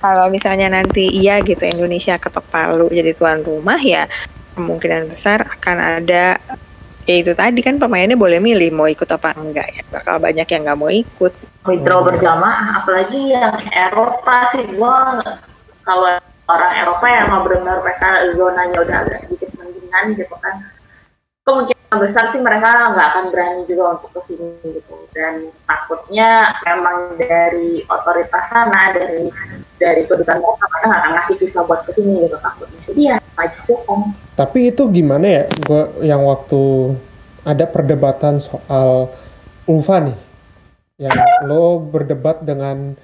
kalau 0.00 0.32
misalnya 0.32 0.72
nanti 0.72 1.12
iya 1.12 1.44
gitu 1.44 1.62
Indonesia 1.68 2.16
ketok 2.16 2.48
palu 2.48 2.88
jadi 2.88 3.12
tuan 3.12 3.44
rumah 3.44 3.78
ya 3.78 4.08
kemungkinan 4.56 5.12
besar 5.12 5.44
akan 5.60 5.76
ada 6.02 6.40
ya 7.04 7.14
itu 7.20 7.32
tadi 7.36 7.60
kan 7.60 7.76
pemainnya 7.76 8.16
boleh 8.16 8.40
milih 8.40 8.70
mau 8.72 8.88
ikut 8.88 9.08
apa 9.08 9.36
enggak 9.36 9.68
ya. 9.72 9.82
Bakal 9.88 10.20
banyak 10.20 10.46
yang 10.48 10.62
nggak 10.64 10.78
mau 10.78 10.90
ikut. 10.92 11.32
Withdraw 11.68 12.00
berjamaah 12.06 12.80
apalagi 12.80 13.36
yang 13.36 13.56
Eropa 13.68 14.36
sih 14.56 14.64
gua 14.76 15.20
kalau 15.84 16.16
orang 16.48 16.72
Eropa 16.80 17.06
yang 17.08 17.26
mau 17.28 17.42
benar 17.44 17.84
mereka 17.84 18.08
zonanya 18.32 18.78
udah 18.80 18.96
agak 19.04 19.18
sedikit 19.28 19.50
mendingan 19.60 20.04
gitu 20.16 20.34
kan. 20.40 20.54
Kemungkinan 21.44 21.96
besar 22.00 22.24
sih 22.30 22.40
mereka 22.40 22.94
nggak 22.94 23.08
akan 23.10 23.24
berani 23.32 23.62
juga 23.68 23.98
untuk 23.98 24.10
ke 24.16 24.20
sini 24.32 24.80
gitu. 24.80 24.94
Dan 25.10 25.50
takutnya 25.66 26.54
memang 26.62 27.18
dari 27.18 27.82
otoritas 27.90 28.44
sana 28.48 28.94
dari 28.94 29.26
dari 29.80 30.04
kedutaan 30.04 30.44
mereka 30.44 30.64
mereka 30.68 30.86
nggak 30.86 31.00
akan 31.00 31.12
ngasih 31.16 31.34
visa 31.40 31.60
buat 31.64 31.80
ke 31.88 31.90
sini 31.96 32.12
gitu 32.28 32.36
takutnya 32.36 32.78
jadi 32.86 33.00
ya 33.00 33.16
wajib 33.40 33.62
hukum 33.72 34.00
Tapi 34.36 34.72
itu 34.72 34.88
gimana 34.88 35.26
ya? 35.28 35.44
Gue 35.68 35.82
yang 36.00 36.24
waktu 36.24 36.96
ada 37.44 37.64
perdebatan 37.68 38.40
soal 38.40 39.12
Ulfa 39.68 40.00
nih, 40.00 40.16
yang 40.96 41.12
lo 41.44 41.76
berdebat 41.76 42.40
dengan 42.40 42.96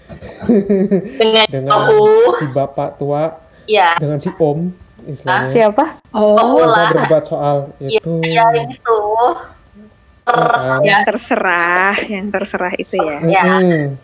dengan, 1.21 1.45
dengan 1.53 1.73
aku 1.77 2.33
si 2.41 2.45
bapak 2.49 2.97
tua, 2.97 3.37
ya 3.69 4.01
dengan 4.01 4.17
si 4.17 4.33
om 4.41 4.73
istilahnya. 5.05 5.53
Siapa? 5.53 6.01
oh 6.17 6.57
Ulfa 6.57 6.83
berdebat 6.97 7.23
soal 7.29 7.69
itu. 7.85 8.17
ya 8.25 8.49
itu 8.65 8.99
kan? 10.27 10.83
yang 10.83 11.03
terserah 11.07 11.95
yang 12.11 12.27
terserah 12.29 12.75
itu 12.75 12.99
ya. 12.99 13.19
Yang- 13.23 13.95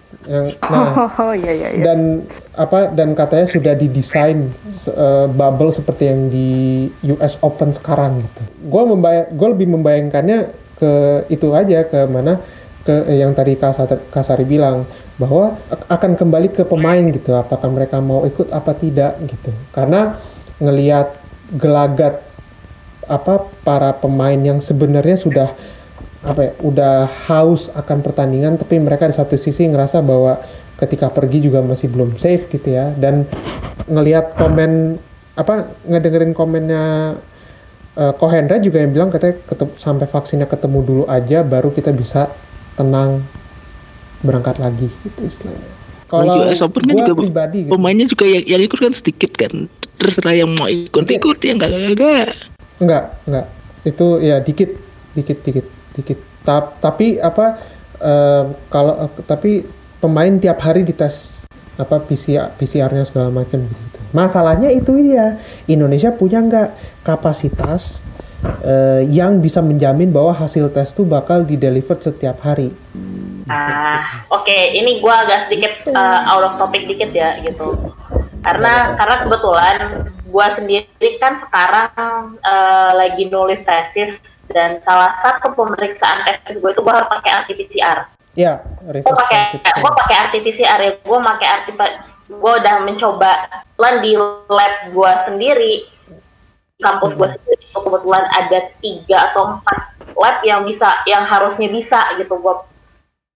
nah, 0.62 1.11
Oh 1.18 1.35
iya 1.35 1.51
iya 1.51 1.68
iya. 1.75 1.83
dan 1.83 2.23
apa 2.55 2.95
dan 2.95 3.18
katanya 3.18 3.47
sudah 3.51 3.75
didesain 3.75 4.55
eh, 4.87 5.27
bubble 5.29 5.75
seperti 5.75 6.07
yang 6.07 6.31
di 6.31 6.51
US 7.11 7.43
Open 7.43 7.75
sekarang 7.75 8.23
gitu. 8.23 8.43
Gue 8.70 8.83
membayang, 8.87 9.27
gue 9.35 9.49
lebih 9.51 9.68
membayangkannya 9.75 10.39
ke 10.79 10.93
itu 11.27 11.51
aja 11.53 11.83
ke 11.83 12.07
mana 12.07 12.39
ke 12.87 12.95
eh, 13.11 13.18
yang 13.18 13.35
tadi 13.35 13.59
Kasar- 13.59 14.07
Kasari 14.14 14.47
bilang 14.47 14.87
bahwa 15.18 15.59
ak- 15.68 15.91
akan 15.91 16.14
kembali 16.14 16.49
ke 16.55 16.62
pemain 16.62 17.03
gitu. 17.11 17.35
Apakah 17.35 17.66
mereka 17.66 17.99
mau 17.99 18.23
ikut 18.23 18.47
apa 18.55 18.79
tidak 18.79 19.18
gitu. 19.27 19.51
Karena 19.75 20.14
ngelihat 20.62 21.18
gelagat 21.59 22.23
apa 23.11 23.51
para 23.66 23.91
pemain 23.93 24.39
yang 24.39 24.62
sebenarnya 24.62 25.18
sudah 25.18 25.51
apa 26.23 26.41
ya 26.41 26.53
udah 26.62 27.11
haus 27.27 27.66
akan 27.75 27.99
pertandingan 27.99 28.55
tapi 28.55 28.79
mereka 28.79 29.11
di 29.11 29.14
satu 29.14 29.35
sisi 29.35 29.66
ngerasa 29.66 29.99
bahwa 30.07 30.39
ketika 30.79 31.11
pergi 31.11 31.43
juga 31.51 31.62
masih 31.62 31.91
belum 31.91 32.14
safe 32.14 32.47
gitu 32.47 32.75
ya 32.75 32.95
dan 32.95 33.27
ngelihat 33.91 34.39
komen 34.39 35.03
apa 35.35 35.75
ngedengerin 35.83 36.31
komennya 36.31 37.16
eh, 37.99 38.12
Kohendra 38.14 38.62
juga 38.62 38.79
yang 38.79 38.95
bilang 38.95 39.11
katanya 39.11 39.43
ketem- 39.51 39.75
sampai 39.75 40.07
vaksinnya 40.07 40.47
ketemu 40.47 40.79
dulu 40.87 41.05
aja 41.11 41.43
baru 41.43 41.75
kita 41.75 41.91
bisa 41.91 42.31
tenang 42.79 43.27
berangkat 44.23 44.62
lagi 44.62 44.87
gitu 45.03 45.27
istilahnya. 45.27 45.70
Kalau 46.07 46.45
US 46.45 46.61
Open 46.61 46.85
kan 46.87 46.95
juga 46.95 47.16
pribadi 47.16 47.59
gitu. 47.66 47.73
Pemainnya 47.73 48.07
juga 48.07 48.25
yang, 48.29 48.45
yang 48.45 48.62
ikut 48.62 48.79
kan 48.79 48.93
sedikit 48.93 49.33
kan. 49.35 49.66
Terserah 49.97 50.37
yang 50.37 50.53
mau 50.55 50.68
ikut 50.68 51.09
Dikit. 51.09 51.18
ikut 51.25 51.39
ya 51.41 51.53
enggak 51.57 51.70
enggak. 51.73 52.29
Enggak, 52.79 53.05
enggak. 53.25 53.47
Itu 53.83 54.07
ya 54.20 54.37
dikit, 54.45 54.70
dikit, 55.16 55.39
dikit, 55.41 55.66
dikit. 55.95 56.18
Ta- 56.43 56.74
tapi 56.80 57.22
apa? 57.22 57.59
eh, 58.03 58.45
kalau 58.68 59.07
tapi 59.24 59.62
pemain 60.03 60.34
tiap 60.43 60.59
hari 60.61 60.82
dites 60.82 61.47
apa 61.78 62.03
PCR, 62.05 62.53
PCR-nya 62.59 63.07
segala 63.09 63.32
macam 63.32 63.64
gitu. 63.64 63.99
Masalahnya 64.12 64.68
itu 64.68 64.93
ya 65.01 65.40
Indonesia 65.64 66.12
punya 66.12 66.43
nggak 66.45 67.01
kapasitas 67.07 68.05
eh, 68.61 69.09
yang 69.09 69.40
bisa 69.40 69.64
menjamin 69.64 70.12
bahwa 70.12 70.36
hasil 70.36 70.68
tes 70.74 70.93
itu 70.93 71.07
bakal 71.07 71.47
di 71.47 71.57
deliver 71.57 71.97
setiap 71.97 72.43
hari. 72.45 72.74
Ah, 73.49 74.26
oke, 74.30 74.59
ini 74.70 75.03
gua 75.03 75.26
agak 75.26 75.51
sedikit 75.51 75.90
uh, 75.90 76.30
out 76.30 76.47
of 76.47 76.53
topic 76.62 76.86
dikit 76.86 77.11
ya 77.11 77.43
gitu. 77.43 77.74
Karena 78.43 78.95
karena 78.95 79.16
kebetulan 79.26 79.78
gua 80.30 80.47
sendiri 80.55 81.09
kan 81.18 81.43
sekarang 81.43 82.38
uh, 82.38 82.90
lagi 82.95 83.26
nulis 83.26 83.59
tesis 83.66 84.14
dan 84.53 84.78
salah 84.84 85.16
satu 85.24 85.57
pemeriksaan 85.57 86.22
tesis 86.28 86.61
gue 86.61 86.70
itu 86.70 86.80
gua 86.84 87.00
harus 87.00 87.09
pakai 87.11 87.30
RT-PCR. 87.44 87.98
Ya, 88.32 88.64
Gua 88.80 88.92
reverse 88.96 89.18
pakai 89.24 89.40
COVID. 89.61 89.80
gua 89.82 89.92
pakai 90.05 90.16
RT-PCR 90.28 90.78
ya. 90.80 90.92
Gua 91.05 91.18
pakai 91.20 91.46
RT 91.64 91.68
gua 92.32 92.53
udah 92.61 92.76
mencoba 92.86 93.32
lan 93.76 93.94
di 94.00 94.12
lab 94.48 94.74
gua 94.94 95.26
sendiri 95.28 95.84
kampus 96.80 97.12
gua 97.14 97.28
sendiri 97.28 97.62
itu 97.62 97.78
kebetulan 97.78 98.24
ada 98.32 98.59
tiga 98.80 99.18
atau 99.30 99.57
empat 99.59 99.78
lab 100.16 100.36
yang 100.46 100.64
bisa 100.64 100.88
yang 101.05 101.28
harusnya 101.28 101.68
bisa 101.68 102.16
gitu 102.16 102.36
gua 102.40 102.64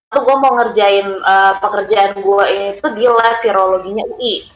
tuh 0.07 0.23
gue 0.23 0.37
mau 0.39 0.55
ngerjain 0.57 1.07
eh, 1.19 1.53
pekerjaan 1.61 2.13
gue 2.23 2.45
itu 2.79 2.87
di 2.95 3.05
lab 3.05 3.37
virologinya 3.43 4.05
UI. 4.17 4.49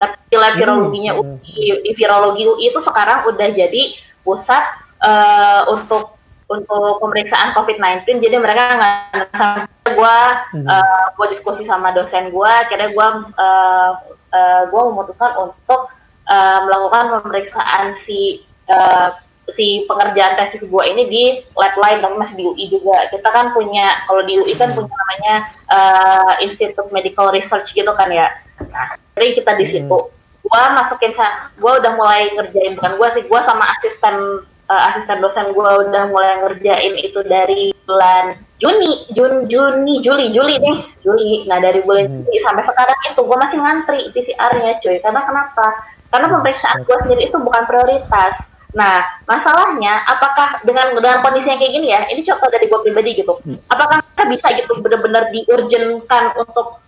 Tapi 0.00 0.16
di 0.32 0.36
lab 0.40 0.56
Hmm, 0.56 0.60
virologinya 0.62 1.12
hmm. 1.12 1.20
UI, 1.20 1.64
di 1.84 1.90
virologi 1.92 2.42
UI 2.48 2.64
itu 2.72 2.80
sekarang 2.80 3.28
udah 3.28 3.48
jadi 3.52 3.82
pusat 4.24 4.62
eh, 5.04 5.60
untuk 5.70 6.20
untuk 6.50 6.98
pemeriksaan 6.98 7.54
COVID-19 7.54 8.18
jadi 8.18 8.36
mereka 8.42 8.62
nggak 8.74 9.70
gue 9.94 10.18
Mhm. 10.50 10.66
uh, 10.66 11.06
gue 11.14 11.26
diskusi 11.38 11.62
sama 11.62 11.94
dosen 11.94 12.34
gue 12.34 12.50
akhirnya 12.50 12.90
gue 12.90 13.06
uh, 13.38 13.90
uh, 14.34 14.62
gue 14.66 14.82
memutuskan 14.90 15.38
untuk 15.38 15.94
uh, 16.26 16.58
melakukan 16.66 17.22
pemeriksaan 17.22 17.94
si 18.02 18.42
uh, 18.66 19.14
si 19.54 19.86
pengerjaan 19.86 20.38
tesis 20.38 20.62
gue 20.66 20.82
ini 20.86 21.02
di 21.10 21.22
lab 21.58 21.74
lain 21.74 21.98
tapi 22.02 22.14
masih 22.18 22.36
di 22.38 22.44
UI 22.46 22.64
juga. 22.70 23.10
Kita 23.10 23.28
kan 23.34 23.50
punya 23.50 24.06
kalau 24.06 24.22
di 24.22 24.38
UI 24.38 24.54
kan 24.54 24.74
punya 24.74 24.90
namanya 24.90 25.34
uh, 25.70 26.32
Institute 26.38 26.90
Medical 26.94 27.34
Research 27.34 27.74
gitu 27.74 27.90
kan 27.94 28.10
ya. 28.14 28.30
Nah 28.70 28.94
jadi 29.18 29.42
kita 29.42 29.58
di 29.58 29.66
situ. 29.70 29.98
Gue 30.40 30.62
masukin 30.74 31.14
gue 31.58 31.72
udah 31.82 31.92
mulai 31.94 32.30
ngerjain 32.34 32.78
bukan 32.78 32.94
gue 32.98 33.08
sih 33.18 33.22
gue 33.26 33.40
sama 33.42 33.64
asisten 33.78 34.46
uh, 34.70 34.82
asisten 34.94 35.18
dosen 35.18 35.50
gue 35.50 35.70
udah 35.90 36.04
mulai 36.14 36.38
ngerjain 36.46 36.94
itu 37.02 37.20
dari 37.26 37.74
bulan 37.84 38.38
Juni, 38.60 39.08
Jun, 39.16 39.48
Juni, 39.48 40.04
Juli, 40.04 40.30
Juli 40.30 40.54
nih, 40.60 40.78
Juli. 41.02 41.48
Nah 41.48 41.58
dari 41.58 41.80
bulan 41.82 42.06
Hmm. 42.06 42.22
Juli 42.22 42.38
sampai 42.44 42.62
sekarang 42.68 42.98
itu 43.10 43.20
gue 43.24 43.38
masih 43.40 43.58
ngantri 43.58 44.00
PCR-nya 44.14 44.72
cuy. 44.84 44.96
Karena 45.00 45.20
kenapa? 45.26 45.66
Karena 46.12 46.26
pemeriksaan 46.28 46.78
gue 46.84 46.96
sendiri 47.02 47.22
itu 47.32 47.36
bukan 47.40 47.64
prioritas. 47.64 48.46
Nah 48.76 49.00
masalahnya, 49.26 50.04
apakah 50.06 50.62
dengan 50.62 50.94
dengan 50.94 51.24
kondisi 51.24 51.50
yang 51.50 51.58
kayak 51.58 51.74
gini 51.74 51.88
ya, 51.90 52.00
ini 52.12 52.20
contoh 52.22 52.48
dari 52.52 52.68
gue 52.68 52.80
pribadi 52.84 53.10
gitu. 53.18 53.32
Apakah 53.72 54.04
kita 54.04 54.24
bisa 54.28 54.46
gitu 54.60 54.72
benar-benar 54.78 55.32
diurgenkan 55.32 56.36
untuk 56.36 56.84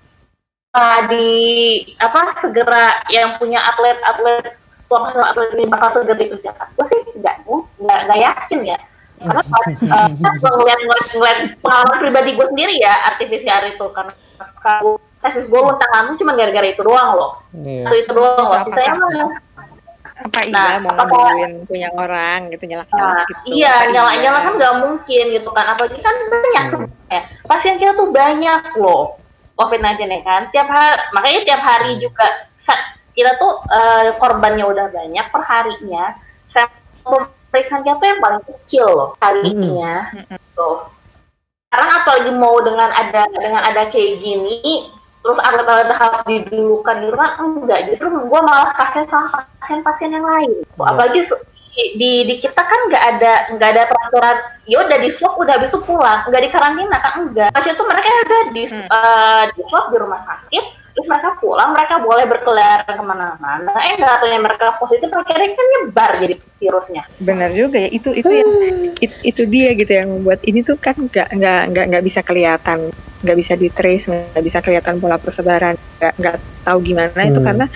uh, 0.76 1.00
di 1.08 1.28
apa 1.98 2.36
segera 2.36 3.00
yang 3.08 3.40
punya 3.40 3.64
atlet-atlet 3.64 4.61
suami 4.92 5.16
atlet 5.16 5.56
ini 5.56 5.64
bakal 5.64 5.88
segera 5.88 6.20
dikerjakan? 6.20 6.68
Gue 6.76 6.86
sih 6.86 7.00
nggak 7.16 7.36
nggak 7.80 7.98
nggak 8.04 8.20
yakin 8.20 8.60
ya. 8.68 8.78
Karena 9.22 9.40
uh, 9.40 10.08
gue 10.42 10.50
ngeliat, 10.52 10.80
ngeliat, 10.82 11.06
ngeliat 11.16 11.38
pengalaman 11.64 11.96
pribadi 11.96 12.30
gue 12.36 12.46
sendiri 12.52 12.74
ya 12.76 12.92
artifisial 13.08 13.72
itu 13.72 13.86
karena 13.96 14.12
kalau 14.60 15.00
tesis 15.22 15.46
gue 15.48 15.60
luntang 15.62 15.90
lantung 15.96 16.16
cuma 16.20 16.36
gara-gara 16.36 16.68
itu 16.68 16.82
doang 16.84 17.08
loh. 17.16 17.32
Iya. 17.56 17.88
Itu, 17.88 17.94
itu 18.04 18.10
doang 18.12 18.44
loh. 18.44 18.60
Sisanya 18.68 18.92
mah 19.00 19.08
apa 20.12 20.38
iya 20.44 20.52
Nah, 20.54 20.68
mau 20.84 20.92
apa- 20.92 21.08
ngambilin 21.08 21.52
punya 21.66 21.88
orang 21.94 22.52
gitu 22.52 22.68
nyalak 22.68 22.86
Nah, 22.92 23.24
gitu 23.26 23.58
iya, 23.58 23.90
nyala-nyala 23.90 24.38
kan 24.44 24.52
nggak 24.60 24.74
mungkin 24.84 25.24
gitu 25.32 25.50
kan. 25.50 25.64
Apalagi 25.72 25.98
kan 25.98 26.14
banyak 26.28 26.64
sebenarnya. 26.68 27.20
Pasien 27.48 27.74
kita 27.80 27.92
tuh 27.96 28.12
banyak 28.12 28.62
loh. 28.76 29.16
COVID-19 29.56 30.10
ya 30.10 30.20
kan. 30.22 30.42
Tiap 30.50 30.68
hari, 30.68 30.98
makanya 31.14 31.40
tiap 31.46 31.62
hari 31.62 31.90
juga 31.98 32.26
sa- 32.62 32.86
kita 33.12 33.36
tuh 33.36 33.52
eh, 33.68 34.08
korbannya 34.16 34.64
udah 34.64 34.86
banyak 34.88 35.26
per 35.28 35.42
harinya. 35.44 36.04
Sampel 36.50 37.28
pemeriksaan 37.50 37.82
kita 37.82 37.96
tuh 37.96 38.08
yang 38.08 38.20
paling 38.20 38.42
kecil 38.44 38.86
loh 38.88 39.10
harinya. 39.20 40.08
Tuh. 40.52 40.88
Sekarang 41.68 41.90
apalagi 42.04 42.32
mau 42.36 42.56
dengan 42.60 42.92
ada 42.92 43.24
dengan 43.32 43.62
ada 43.64 43.88
kayak 43.88 44.20
gini, 44.20 44.92
terus 45.22 45.38
atlet-atlet 45.40 45.94
harus 45.94 46.22
didulukan 46.26 46.96
gitu 46.98 47.16
kan 47.16 47.36
enggak 47.38 47.80
justru 47.88 48.10
gue 48.10 48.40
malah 48.42 48.74
kasihan 48.74 49.06
sama 49.06 49.46
pasien-pasien 49.62 50.10
yang 50.10 50.26
lain 50.26 50.50
Iya. 50.52 50.82
apalagi 50.82 51.20
di, 51.72 51.84
di, 51.96 52.10
di 52.26 52.34
kita 52.42 52.58
kan 52.58 52.80
nggak 52.90 53.04
ada 53.16 53.32
nggak 53.54 53.68
ada 53.70 53.82
peraturan 53.88 54.36
ya 54.66 54.82
udah 54.82 54.98
di 54.98 55.08
swab 55.14 55.38
udah 55.38 55.56
habis 55.56 55.70
itu 55.70 55.80
pulang 55.86 56.20
nggak 56.26 56.42
di 56.42 56.50
karantina 56.50 56.96
kan 56.98 57.12
enggak 57.22 57.48
pasien 57.54 57.72
itu 57.72 57.84
mereka 57.86 58.08
udah 58.10 58.42
di 58.50 58.62
Hmm. 58.66 58.82
eh, 58.82 59.42
di 59.54 59.62
swab 59.70 59.84
di 59.88 59.96
rumah 60.02 60.20
sakit 60.26 60.64
terus 60.92 61.06
mereka 61.08 61.30
pulang 61.40 61.70
mereka 61.72 61.94
boleh 61.98 62.24
berkeliaran 62.28 62.84
ke 62.84 63.04
mana-mana 63.04 63.68
eh 63.80 63.96
nggak 63.96 64.16
tahu 64.20 64.28
mereka 64.38 64.66
positif 64.76 65.08
akhirnya 65.08 65.48
kan 65.52 65.66
nyebar 65.66 66.10
jadi 66.20 66.34
virusnya 66.60 67.02
benar 67.18 67.50
juga 67.50 67.80
ya 67.80 67.90
itu 67.90 68.08
itu 68.12 68.28
yang 68.28 68.50
it- 69.00 69.22
itu 69.24 69.42
dia 69.48 69.72
gitu 69.72 69.88
yang 69.90 70.08
membuat 70.12 70.40
ini 70.44 70.60
tuh 70.60 70.76
kan 70.76 70.94
nggak 70.94 71.28
nggak 71.32 71.62
nggak 71.72 71.84
nggak 71.90 72.04
bisa 72.04 72.20
kelihatan 72.20 72.78
nggak 73.22 73.36
bisa 73.36 73.52
di 73.54 73.68
trace 73.68 74.04
nggak 74.06 74.44
bisa 74.44 74.58
kelihatan 74.60 75.00
pola 75.00 75.16
persebaran 75.16 75.74
nggak 75.98 76.12
nggak 76.18 76.36
tahu 76.62 76.78
gimana 76.80 77.20
itu 77.22 77.40
Hmm. 77.40 77.48
karena 77.48 77.66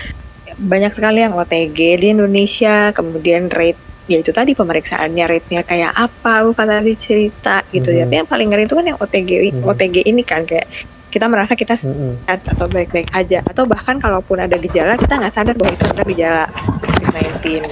banyak 0.57 0.91
sekali 0.91 1.21
yang 1.21 1.33
OTG 1.33 1.77
di 1.97 2.07
Indonesia 2.11 2.89
kemudian 2.91 3.45
rate 3.47 3.77
ya 4.07 4.17
itu 4.17 4.31
tadi 4.31 4.55
pemeriksaannya 4.55 5.25
rate-nya 5.27 5.61
kayak 5.61 5.91
apa 5.91 6.39
lu 6.41 6.55
kan 6.55 6.65
tadi 6.65 6.95
cerita 6.95 7.59
gitu 7.69 7.91
ya 7.91 8.03
Hmm. 8.03 8.09
tapi 8.09 8.15
yang 8.23 8.29
paling 8.29 8.47
ngeri 8.47 8.63
itu 8.63 8.73
kan 8.73 8.85
yang 8.85 8.97
OTG 8.97 9.31
Hmm. 9.51 9.67
OTG 9.67 9.95
ini 10.03 10.21
kan 10.21 10.47
kayak 10.47 10.65
kita 11.17 11.25
merasa 11.25 11.57
kita 11.57 11.73
sehat 11.73 12.45
atau 12.45 12.69
baik-baik 12.69 13.09
aja. 13.09 13.41
Atau 13.41 13.65
bahkan 13.65 13.97
kalaupun 13.97 14.37
ada 14.37 14.53
gejala 14.61 14.93
kita 14.95 15.17
nggak 15.17 15.33
sadar 15.33 15.57
bahwa 15.57 15.73
itu 15.73 15.85
ada 15.89 16.03
gejala 16.05 16.43
COVID-19 16.85 17.65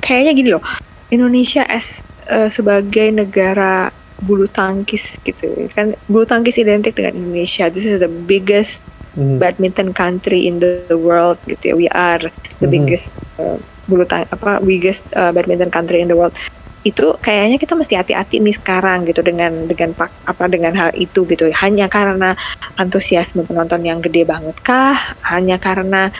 kayaknya 0.00 0.32
gini 0.32 0.48
loh 0.52 0.64
Indonesia 1.12 1.62
as 1.68 2.00
eh, 2.26 2.48
sebagai 2.48 3.12
negara 3.12 3.92
bulu 4.24 4.48
tangkis 4.48 5.20
gitu. 5.20 5.68
Kan 5.76 5.92
bulu 6.08 6.24
tangkis 6.24 6.56
identik 6.56 6.96
dengan 6.96 7.20
Indonesia. 7.20 7.68
This 7.68 7.84
is 7.84 8.00
the 8.00 8.08
biggest 8.08 8.80
Mm. 9.14 9.38
badminton 9.38 9.94
country 9.94 10.42
in 10.42 10.58
the, 10.58 10.82
the 10.90 10.98
world 10.98 11.38
gitu 11.46 11.70
ya. 11.70 11.74
We 11.78 11.86
are 11.86 12.18
the 12.58 12.66
Mhm. 12.66 12.74
biggest 12.74 13.14
eh, 13.38 13.62
bulu 13.86 14.02
tang 14.02 14.26
apa 14.26 14.58
biggest 14.58 15.06
eh, 15.14 15.30
badminton 15.30 15.70
country 15.70 16.02
in 16.02 16.10
the 16.10 16.18
world 16.18 16.34
itu 16.84 17.16
kayaknya 17.16 17.56
kita 17.56 17.72
mesti 17.72 17.96
hati-hati 17.96 18.44
nih 18.44 18.54
sekarang 18.60 19.08
gitu 19.08 19.24
dengan 19.24 19.64
dengan 19.64 19.96
pak 19.96 20.12
apa 20.28 20.44
dengan 20.52 20.76
hal 20.76 20.92
itu 20.92 21.24
gitu 21.24 21.48
hanya 21.48 21.88
karena 21.88 22.36
antusiasme 22.76 23.40
penonton 23.48 23.80
yang 23.88 24.04
gede 24.04 24.28
banget 24.28 24.52
kah 24.60 24.92
hanya 25.32 25.56
karena 25.56 26.12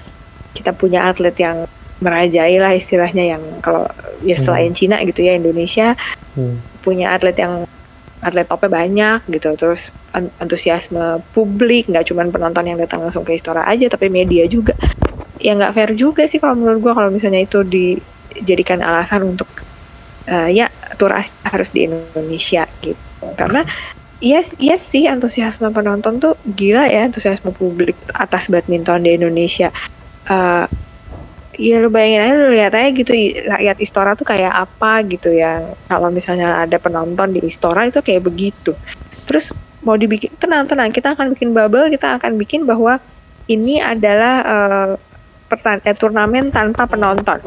kita 0.57 0.73
punya 0.73 1.05
atlet 1.05 1.37
yang 1.37 1.69
merajai 2.01 2.57
lah 2.57 2.73
istilahnya 2.73 3.37
yang 3.37 3.43
kalau 3.61 3.85
ya 4.25 4.41
Hmm. 4.41 4.45
selain 4.45 4.73
Cina 4.73 4.97
gitu 5.05 5.21
ya 5.21 5.37
Indonesia 5.37 5.93
Hmm. 6.33 6.65
punya 6.81 7.13
atlet 7.13 7.37
yang 7.37 7.69
atlet 8.25 8.49
topnya 8.49 8.73
banyak 8.73 9.19
gitu 9.29 9.53
terus 9.61 9.93
an- 10.17 10.33
antusiasme 10.41 11.21
publik 11.37 11.93
nggak 11.93 12.09
cuma 12.09 12.25
penonton 12.25 12.65
yang 12.65 12.81
datang 12.81 13.05
langsung 13.05 13.21
ke 13.21 13.37
Istora 13.37 13.69
aja 13.69 13.85
tapi 13.93 14.09
media 14.09 14.49
juga 14.49 14.73
ya 15.37 15.53
nggak 15.53 15.73
fair 15.77 15.91
juga 15.93 16.25
sih 16.25 16.41
kalau 16.41 16.57
menurut 16.57 16.81
gua 16.81 16.93
kalau 16.97 17.13
misalnya 17.13 17.45
itu 17.45 17.61
dijadikan 17.67 18.81
alasan 18.81 19.29
untuk 19.29 19.45
eh, 20.29 20.49
ya 20.53 20.67
tur 20.97 21.13
Asia 21.13 21.37
harus 21.49 21.71
di 21.71 21.89
Indonesia 21.89 22.65
gitu. 22.81 23.27
Karena 23.37 23.65
yes 24.23 24.57
yes 24.57 24.81
sih 24.85 25.05
antusiasme 25.11 25.69
penonton 25.71 26.21
tuh 26.21 26.35
gila 26.45 26.89
ya 26.89 27.09
antusiasme 27.09 27.53
publik 27.53 27.97
atas 28.15 28.49
badminton 28.49 29.05
di 29.05 29.17
Indonesia. 29.17 29.69
Eh, 30.29 30.67
ya 31.55 31.79
lu 31.79 31.87
bayangin 31.87 32.21
aja 32.27 32.35
lu 32.35 32.47
lihat 32.51 32.73
aja 32.75 32.91
gitu 32.91 33.13
rakyat 33.47 33.77
Istora 33.79 34.13
tuh 34.19 34.27
kayak 34.27 34.53
apa 34.53 35.05
gitu 35.07 35.31
ya. 35.31 35.63
Kalau 35.87 36.09
misalnya 36.11 36.65
ada 36.65 36.77
penonton 36.81 37.35
di 37.37 37.41
Istora 37.45 37.87
itu 37.87 38.01
kayak 38.01 38.27
begitu. 38.27 38.75
Terus 39.25 39.55
mau 39.85 40.01
dibikin 40.01 40.33
tenang 40.41 40.65
tenang 40.65 40.89
kita 40.89 41.13
akan 41.13 41.37
bikin 41.37 41.53
bubble 41.53 41.93
kita 41.93 42.17
akan 42.17 42.41
bikin 42.41 42.65
bahwa 42.65 42.97
ini 43.47 43.79
adalah 43.85 44.35
eh, 44.41 44.91
pertan 45.49 45.79
eh, 45.85 45.93
turnamen 45.93 46.49
tanpa 46.49 46.89
penonton 46.89 47.39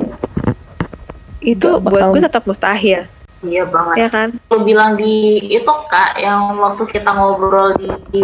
itu 1.47 1.79
buat 1.79 2.03
bakal- 2.03 2.11
gue 2.11 2.21
tetap 2.27 2.43
mustahil. 2.43 3.07
Iya 3.45 3.63
banget. 3.69 3.95
Ya 3.95 4.07
kan? 4.11 4.29
Lu 4.51 4.65
bilang 4.65 4.97
di 4.99 5.39
itu 5.47 5.71
kak 5.87 6.17
yang 6.19 6.57
waktu 6.57 6.83
kita 6.89 7.09
ngobrol 7.13 7.71
di, 7.77 7.87
di 8.11 8.23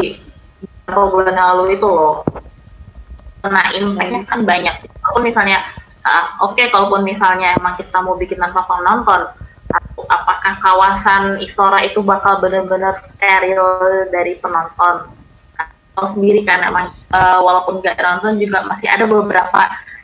beberapa 0.84 1.07
bulan 1.13 1.34
yang 1.38 1.47
lalu 1.55 1.80
itu 1.80 1.88
loh. 1.88 2.26
Kena 3.39 3.71
impactnya 3.71 4.21
kan 4.28 4.39
banyak. 4.43 4.76
Kalau 4.89 5.19
misalnya 5.24 5.63
ah, 6.03 6.36
oke 6.43 6.59
kalaupun 6.59 7.05
misalnya 7.05 7.55
emang 7.55 7.80
kita 7.80 8.01
mau 8.03 8.17
bikin 8.19 8.41
tanpa 8.41 8.65
penonton 8.65 9.32
apakah 10.09 10.53
kawasan 10.61 11.41
Istora 11.41 11.82
itu 11.86 12.03
bakal 12.03 12.39
benar-benar 12.43 12.97
steril 12.99 13.63
dari 14.11 14.38
penonton? 14.38 15.09
Kalau 15.93 16.09
sendiri 16.17 16.41
kan 16.41 16.65
emang 16.65 16.89
eh, 17.13 17.39
walaupun 17.39 17.80
nggak 17.82 18.01
nonton 18.01 18.41
juga 18.41 18.65
masih 18.65 18.89
ada 18.89 19.05
beberapa 19.05 19.61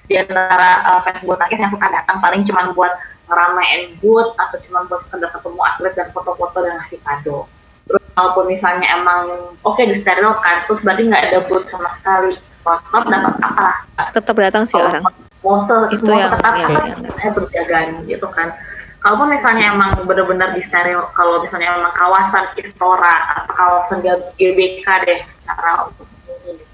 di 0.10 0.18
antara 0.18 0.82
uh, 0.90 1.00
fans 1.06 1.22
bulu 1.22 1.38
tangkis 1.38 1.62
yang 1.62 1.70
suka 1.70 1.88
datang 1.88 2.18
paling 2.18 2.42
cuma 2.50 2.74
buat 2.74 2.90
ngeramein 3.30 3.94
booth 4.02 4.34
atau 4.42 4.58
cuma 4.66 4.82
buat 4.90 5.06
sekedar 5.06 5.30
ketemu 5.30 5.62
atlet 5.62 5.94
dan 5.94 6.08
foto-foto 6.10 6.58
dan 6.66 6.82
ngasih 6.82 7.00
kado. 7.06 7.46
Terus 7.86 8.02
walaupun 8.18 8.46
misalnya 8.50 8.88
emang 8.98 9.54
oke 9.62 9.82
disterilkan, 9.86 10.66
terus 10.66 10.82
berarti 10.82 11.04
nggak 11.06 11.24
ada 11.30 11.40
booth 11.46 11.70
sama 11.70 11.94
sekali. 12.02 12.34
Sponsor 12.60 13.02
dapat 13.08 13.36
apa? 13.40 13.70
tetap 14.12 14.36
datang 14.36 14.64
sih 14.68 14.76
orang 14.76 15.06
se 15.40 15.76
Itu 15.96 16.12
yang- 16.12 16.28
seketat 16.28 16.54
yang- 16.60 16.72
apa 16.76 16.82
yang- 16.92 17.16
saya 17.16 17.32
berjagaan 17.32 17.88
gitu 18.04 18.28
kan. 18.28 18.52
Kalaupun 19.00 19.32
misalnya 19.32 19.72
emang 19.72 19.96
benar-benar 20.04 20.52
di 20.52 20.62
steril, 20.68 21.08
kalau 21.16 21.40
misalnya 21.40 21.72
emang 21.72 21.96
kawasan 21.96 22.52
Istora 22.60 23.16
atau 23.32 23.56
kawasan 23.56 24.04
GBK 24.36 24.84
deh, 25.08 25.24
secara 25.24 25.88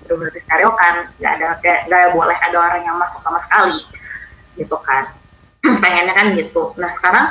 benar-benar 0.05 0.33
disterilkan, 0.37 0.93
nggak 1.17 1.33
ada 1.41 1.47
nggak 1.89 2.13
boleh 2.13 2.37
ada 2.37 2.57
orang 2.61 2.81
yang 2.85 2.97
masuk 3.01 3.19
sama 3.25 3.41
sekali, 3.49 3.81
gitu 4.55 4.77
kan. 4.85 5.09
Pengennya 5.81 6.13
kan 6.13 6.27
gitu. 6.37 6.77
Nah 6.77 6.93
sekarang 7.01 7.25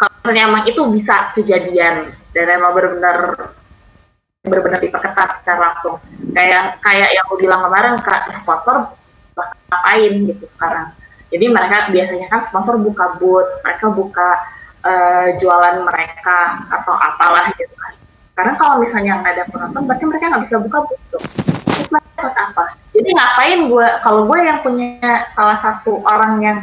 kalau 0.00 0.12
misalnya 0.24 0.42
emang 0.48 0.64
itu 0.64 0.80
bisa 0.96 1.16
kejadian 1.36 2.16
dan 2.32 2.46
emang 2.52 2.72
benar-benar 2.72 3.52
benar-benar 4.44 4.80
diperketat 4.80 5.42
secara 5.42 5.58
langsung 5.72 5.98
kayak 6.30 6.78
kayak 6.78 7.10
yang 7.10 7.26
lu 7.32 7.36
bilang 7.40 7.66
kemarin 7.66 7.98
kak 7.98 8.30
sponsor 8.38 8.94
ngapain 9.34 10.12
gitu 10.22 10.46
sekarang 10.54 10.94
jadi 11.34 11.50
mereka 11.50 11.90
biasanya 11.90 12.26
kan 12.30 12.40
sponsor 12.46 12.78
buka 12.78 13.18
booth 13.18 13.50
mereka 13.66 13.86
buka 13.90 14.28
eh, 14.86 15.26
jualan 15.42 15.76
mereka 15.82 16.38
atau 16.70 16.94
apalah 16.94 17.50
gitu 17.58 17.74
kan. 17.74 17.92
Karena 18.36 18.52
kalau 18.60 18.76
misalnya 18.84 19.12
nggak 19.24 19.32
ada 19.32 19.44
penonton, 19.48 19.82
berarti 19.88 20.04
mereka 20.04 20.24
nggak 20.28 20.44
bisa 20.46 20.56
buka 20.60 20.78
mereka 20.86 21.16
dapat 21.16 21.45
Jadi 23.06 23.22
ngapain 23.22 23.60
gue, 23.70 23.86
kalau 24.02 24.26
gue 24.26 24.38
yang 24.42 24.58
punya 24.66 25.30
salah 25.38 25.62
satu 25.62 26.02
orang 26.02 26.42
yang 26.42 26.58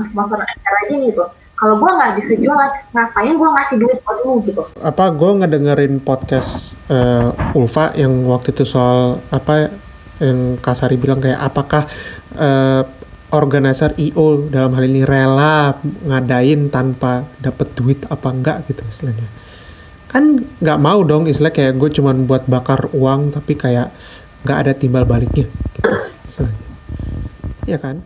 sponsor 0.00 0.40
acara 0.40 0.80
ini 0.88 1.12
gitu, 1.12 1.20
kalau 1.52 1.76
gue 1.76 1.90
nggak 1.92 2.12
bisa 2.16 2.32
jualan, 2.40 2.72
ngapain 2.96 3.36
gue 3.36 3.48
ngasih 3.60 3.76
duit 3.84 3.98
buat 4.00 4.18
lu 4.24 4.40
gitu? 4.48 4.62
apa 4.80 5.04
gue 5.12 5.30
ngedengerin 5.36 6.00
podcast 6.00 6.72
eh, 6.88 7.28
Ulfa 7.52 7.92
yang 7.92 8.24
waktu 8.24 8.56
itu 8.56 8.64
soal 8.64 9.20
apa 9.28 9.68
yang 10.16 10.56
Kasari 10.64 10.96
bilang 10.96 11.20
kayak 11.20 11.44
apakah 11.44 11.84
eh, 12.40 12.82
organizer 13.36 13.92
IO 14.00 14.48
dalam 14.48 14.72
hal 14.80 14.88
ini 14.88 15.04
rela 15.04 15.76
ngadain 16.08 16.72
tanpa 16.72 17.28
dapat 17.36 17.68
duit 17.76 18.00
apa 18.08 18.32
enggak 18.32 18.64
gitu 18.64 18.80
istilahnya 18.88 19.28
kan 20.08 20.40
nggak 20.40 20.80
mau 20.80 21.04
dong 21.04 21.28
istilah 21.28 21.52
kayak 21.52 21.76
gue 21.76 21.92
cuman 21.92 22.24
buat 22.24 22.48
bakar 22.48 22.88
uang 22.96 23.36
tapi 23.36 23.60
kayak 23.60 23.92
nggak 24.46 24.58
ada 24.62 24.72
timbal 24.78 25.02
baliknya 25.02 25.50
gitu 25.74 25.90
istilahnya 26.30 26.66
Iya 27.66 27.78
kan? 27.82 27.98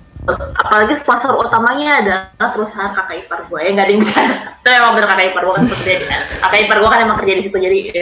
Apalagi 0.57 0.97
sponsor 1.01 1.37
utamanya 1.37 2.01
adalah 2.01 2.49
perusahaan 2.53 2.97
kakak 2.97 3.29
ipar 3.29 3.41
gue 3.49 3.61
ya 3.61 3.71
nggak 3.77 3.87
ada 3.89 3.93
yang 3.93 4.03
bercanda 4.05 4.37
itu 4.61 4.69
emang 4.73 4.93
bener 4.97 5.09
kakak 5.09 5.27
ipar 5.33 5.43
gue 5.45 5.55
kan 5.55 5.67
kerja 5.69 5.93
di 5.97 6.07
kakak 6.41 6.61
ipar 6.65 6.77
gue 6.81 6.91
kan 6.91 7.01
emang 7.05 7.19
kerja 7.21 7.35
di 7.37 7.43
situ 7.45 7.57
jadi 7.61 7.79
gitu. 7.89 8.01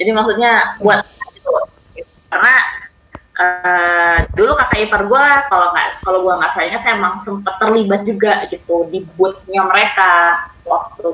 jadi 0.00 0.10
maksudnya 0.12 0.52
buat 0.80 1.00
karena 2.28 2.54
eh, 3.40 4.16
dulu 4.32 4.52
kakak 4.56 4.80
ipar 4.88 5.02
gue 5.04 5.24
kalau 5.48 5.66
nggak 5.72 5.88
kalau 6.04 6.18
gue 6.24 6.32
nggak 6.40 6.50
salah 6.56 6.66
ingat 6.72 6.82
emang 6.88 7.14
sempat 7.24 7.54
terlibat 7.60 8.00
juga 8.08 8.32
gitu 8.48 8.76
di 8.88 9.04
bootnya 9.16 9.62
mereka 9.68 10.10
waktu 10.64 11.04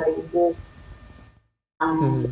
2000 0.00 0.71
Hmm. 1.82 2.30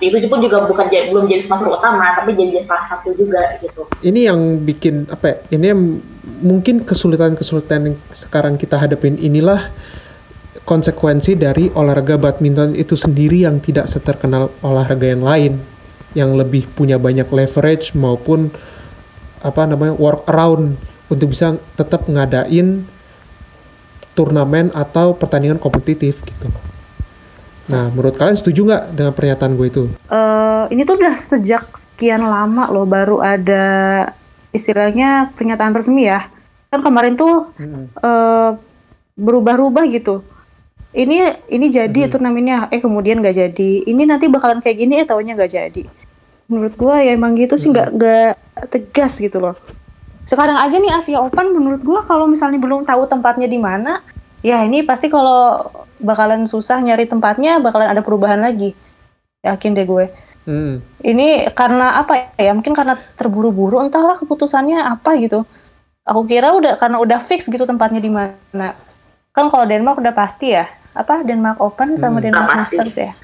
itu 0.00 0.26
pun 0.32 0.40
juga 0.40 0.64
bukan 0.64 0.86
jadi, 0.88 1.12
belum 1.12 1.28
jadi 1.28 1.44
sponsor 1.44 1.76
utama 1.76 2.16
tapi 2.16 2.32
jadi 2.32 2.64
salah 2.64 2.88
satu 2.88 3.12
juga 3.12 3.60
gitu 3.60 3.84
ini 4.00 4.24
yang 4.24 4.64
bikin 4.64 5.12
apa 5.12 5.24
ya, 5.28 5.36
ini 5.60 5.64
yang 5.68 5.80
mungkin 6.40 6.80
kesulitan-kesulitan 6.88 7.92
yang 7.92 7.96
sekarang 8.16 8.56
kita 8.56 8.80
hadapin 8.80 9.20
inilah 9.20 9.68
konsekuensi 10.64 11.36
dari 11.36 11.68
olahraga 11.74 12.16
badminton 12.16 12.72
itu 12.78 12.96
sendiri 12.96 13.44
yang 13.44 13.60
tidak 13.60 13.90
seterkenal 13.90 14.48
olahraga 14.64 15.12
yang 15.12 15.20
lain 15.20 15.52
yang 16.12 16.32
lebih 16.36 16.68
punya 16.72 16.96
banyak 16.96 17.28
leverage 17.28 17.92
maupun 17.96 18.52
apa 19.42 19.66
namanya 19.66 19.96
work 19.98 20.24
around 20.30 20.78
untuk 21.10 21.34
bisa 21.34 21.58
tetap 21.74 22.06
ngadain 22.06 22.86
turnamen 24.12 24.68
atau 24.76 25.16
pertandingan 25.16 25.58
kompetitif 25.58 26.20
gitu. 26.24 26.48
Nah, 27.70 27.92
menurut 27.94 28.18
kalian 28.18 28.34
setuju 28.34 28.66
nggak 28.66 28.84
dengan 28.98 29.12
pernyataan 29.14 29.54
gue 29.54 29.66
itu? 29.70 29.84
Eh, 30.10 30.64
ini 30.74 30.82
tuh 30.82 30.98
udah 30.98 31.14
sejak 31.14 31.70
sekian 31.78 32.22
lama 32.26 32.66
loh 32.72 32.86
baru 32.88 33.22
ada 33.22 33.64
istilahnya 34.50 35.30
pernyataan 35.38 35.70
resmi 35.70 36.10
ya. 36.10 36.26
Kan 36.72 36.82
kemarin 36.82 37.14
tuh 37.14 37.54
eh, 38.02 38.50
berubah-ubah 39.14 39.84
gitu. 39.92 40.26
Ini 40.92 41.48
ini 41.48 41.72
jadi 41.72 42.04
turnamennya, 42.04 42.68
eh 42.68 42.82
kemudian 42.82 43.22
nggak 43.24 43.36
jadi. 43.36 43.70
Ini 43.88 44.02
nanti 44.04 44.28
bakalan 44.28 44.60
kayak 44.60 44.76
gini, 44.76 45.00
eh 45.00 45.06
taunya 45.08 45.32
nggak 45.32 45.52
jadi. 45.52 45.82
Menurut 46.52 46.76
gua 46.76 47.00
ya 47.00 47.16
emang 47.16 47.32
gitu 47.32 47.56
sih 47.56 47.72
nggak 47.72 47.88
nggak 47.96 48.32
tegas 48.68 49.16
gitu 49.16 49.40
loh. 49.40 49.56
Sekarang 50.28 50.60
aja 50.60 50.76
nih 50.76 50.92
Asia 50.92 51.16
Open 51.16 51.56
menurut 51.56 51.80
gua 51.80 52.04
kalau 52.04 52.28
misalnya 52.28 52.60
belum 52.60 52.84
tahu 52.84 53.08
tempatnya 53.08 53.48
di 53.48 53.56
mana, 53.56 54.04
ya 54.44 54.60
ini 54.68 54.84
pasti 54.84 55.08
kalau 55.08 55.64
bakalan 56.02 56.44
susah 56.44 56.82
nyari 56.82 57.06
tempatnya, 57.06 57.62
bakalan 57.62 57.88
ada 57.88 58.02
perubahan 58.02 58.42
lagi. 58.42 58.74
Yakin 59.42 59.72
deh 59.74 59.86
gue. 59.86 60.06
Hmm. 60.42 60.82
Ini 60.98 61.54
karena 61.54 62.02
apa 62.02 62.34
ya? 62.34 62.50
Mungkin 62.50 62.74
karena 62.74 62.98
terburu-buru, 63.14 63.78
entahlah 63.78 64.18
keputusannya 64.18 64.82
apa 64.82 65.14
gitu. 65.22 65.46
Aku 66.02 66.26
kira 66.26 66.50
udah 66.50 66.82
karena 66.82 66.98
udah 66.98 67.22
fix 67.22 67.46
gitu 67.46 67.62
tempatnya 67.62 68.02
di 68.02 68.10
mana. 68.10 68.74
Kan 69.30 69.48
kalau 69.48 69.64
Denmark 69.64 70.02
udah 70.02 70.14
pasti 70.14 70.50
ya. 70.50 70.66
Apa 70.92 71.22
Denmark 71.22 71.62
Open 71.62 71.94
sama 71.96 72.18
Hmm. 72.20 72.26
Denmark. 72.28 72.50
Masters 72.52 72.96
ya? 72.98 73.14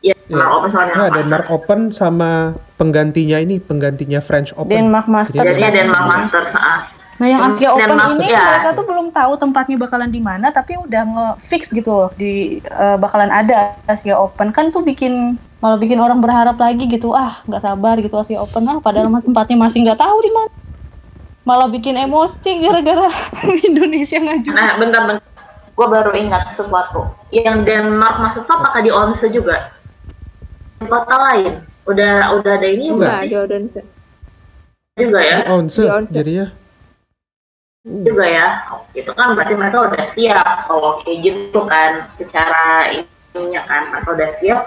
ya 0.00 0.12
Iya. 0.12 0.16
yeah. 0.32 0.48
open 0.48 0.70
Nah, 0.72 1.08
Denmark 1.12 1.46
Open 1.52 1.80
sama 1.92 2.56
penggantinya 2.80 3.36
ini, 3.36 3.60
penggantinya 3.60 4.20
French 4.20 4.52
Open. 4.56 4.72
Denmark 4.72 5.08
Masters. 5.08 5.36
Jadi 5.40 5.56
jadinya 5.56 5.68
ya. 5.68 5.76
Denmark 5.84 6.06
Masters 6.08 6.52
ah. 6.56 6.99
Nah, 7.20 7.28
yang 7.28 7.44
Asia 7.44 7.76
Dan 7.76 8.00
Open 8.00 8.16
ini 8.16 8.32
ya. 8.32 8.48
mereka 8.48 8.72
tuh 8.72 8.88
belum 8.88 9.12
tahu 9.12 9.36
tempatnya 9.36 9.76
bakalan 9.76 10.08
di 10.08 10.24
mana, 10.24 10.48
tapi 10.48 10.80
udah 10.80 11.02
nge-fix 11.04 11.68
gitu 11.68 11.92
loh 11.92 12.10
di 12.16 12.64
eh, 12.64 12.96
bakalan 12.96 13.28
ada 13.28 13.76
Asia 13.84 14.16
Open. 14.16 14.56
Kan 14.56 14.72
tuh 14.72 14.80
bikin 14.80 15.36
malah 15.60 15.76
bikin 15.76 16.00
orang 16.00 16.24
berharap 16.24 16.56
lagi 16.56 16.88
gitu. 16.88 17.12
Ah, 17.12 17.44
nggak 17.44 17.60
sabar 17.60 18.00
gitu 18.00 18.16
Asia 18.16 18.40
Open 18.40 18.64
ah, 18.72 18.80
padahal 18.80 19.12
tempatnya 19.20 19.60
masih 19.60 19.84
nggak 19.84 20.00
tahu 20.00 20.16
di 20.24 20.32
mana. 20.32 20.52
Malah 21.44 21.68
bikin 21.68 22.00
emosi 22.00 22.64
gara-gara 22.64 23.12
Indonesia 23.68 24.16
ngaju. 24.16 24.50
Nah, 24.56 24.72
bentar 24.80 25.00
bentar. 25.04 25.24
Gue 25.76 25.86
baru 25.92 26.16
ingat 26.16 26.56
sesuatu. 26.56 27.04
Yang 27.28 27.68
Denmark 27.68 28.32
tuh 28.32 28.48
apakah 28.48 28.80
di 28.80 28.88
Odense 28.88 29.28
juga? 29.28 29.76
Kota 30.80 31.16
lain? 31.28 31.60
Udah 31.84 32.32
udah 32.32 32.52
ada 32.56 32.68
ini 32.68 32.88
Enggak. 32.88 33.28
Enggak, 33.28 33.28
di 33.28 33.36
Odense. 33.36 33.80
juga 34.96 35.20
ya? 35.20 35.48
Onse 35.52 35.84
Di 35.84 35.92
Onse. 35.92 36.59
Juga 37.90 38.24
ya. 38.26 38.46
Itu 38.94 39.10
kan 39.12 39.34
berarti 39.34 39.54
mereka 39.58 39.90
udah 39.90 40.04
siap 40.14 40.70
kalau 40.70 41.02
kayak 41.02 41.18
gitu 41.26 41.60
kan 41.66 42.06
secara 42.14 42.94
ininya 42.94 43.62
kan 43.66 43.82
mereka 43.90 44.08
udah 44.14 44.30
siap. 44.38 44.60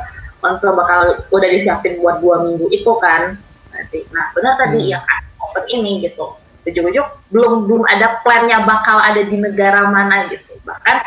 Onse 0.43 0.67
bakal 0.67 1.23
udah 1.31 1.47
disiapin 1.47 2.03
buat 2.03 2.19
dua 2.19 2.43
minggu 2.43 2.67
itu 2.67 2.91
kan. 2.99 3.39
Berarti. 3.71 4.03
Nah, 4.11 4.25
benar 4.35 4.53
tadi 4.59 4.91
Hmm. 4.91 4.91
yang 4.99 5.03
open 5.39 5.63
ini 5.71 6.03
gitu. 6.03 6.35
Ujuk-ujuk 6.67 7.07
belum 7.31 7.67
belum 7.67 7.83
ada 7.87 8.19
plannya 8.23 8.63
bakal 8.67 8.99
ada 8.99 9.23
di 9.23 9.35
negara 9.39 9.87
mana 9.87 10.27
gitu. 10.27 10.59
Bahkan 10.67 10.97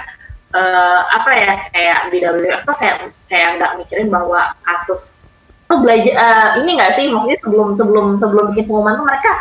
eh, 0.57 1.01
apa 1.12 1.31
ya 1.37 1.53
kayak 1.69 1.99
di 2.12 2.19
WWF 2.25 2.61
tuh 2.64 2.77
kayak 2.81 2.97
kayak 3.29 3.49
nggak 3.61 3.73
mikirin 3.77 4.09
bahwa 4.09 4.57
kasus 4.64 5.21
tuh 5.69 5.79
belajar 5.85 6.14
eh, 6.17 6.49
ini 6.64 6.71
nggak 6.81 6.93
sih 6.97 7.05
maksudnya 7.12 7.39
sebelum 7.45 7.69
sebelum 7.77 8.07
sebelum 8.23 8.45
bikin 8.55 8.64
pengumuman 8.71 8.97
tuh 8.97 9.05
mereka 9.05 9.33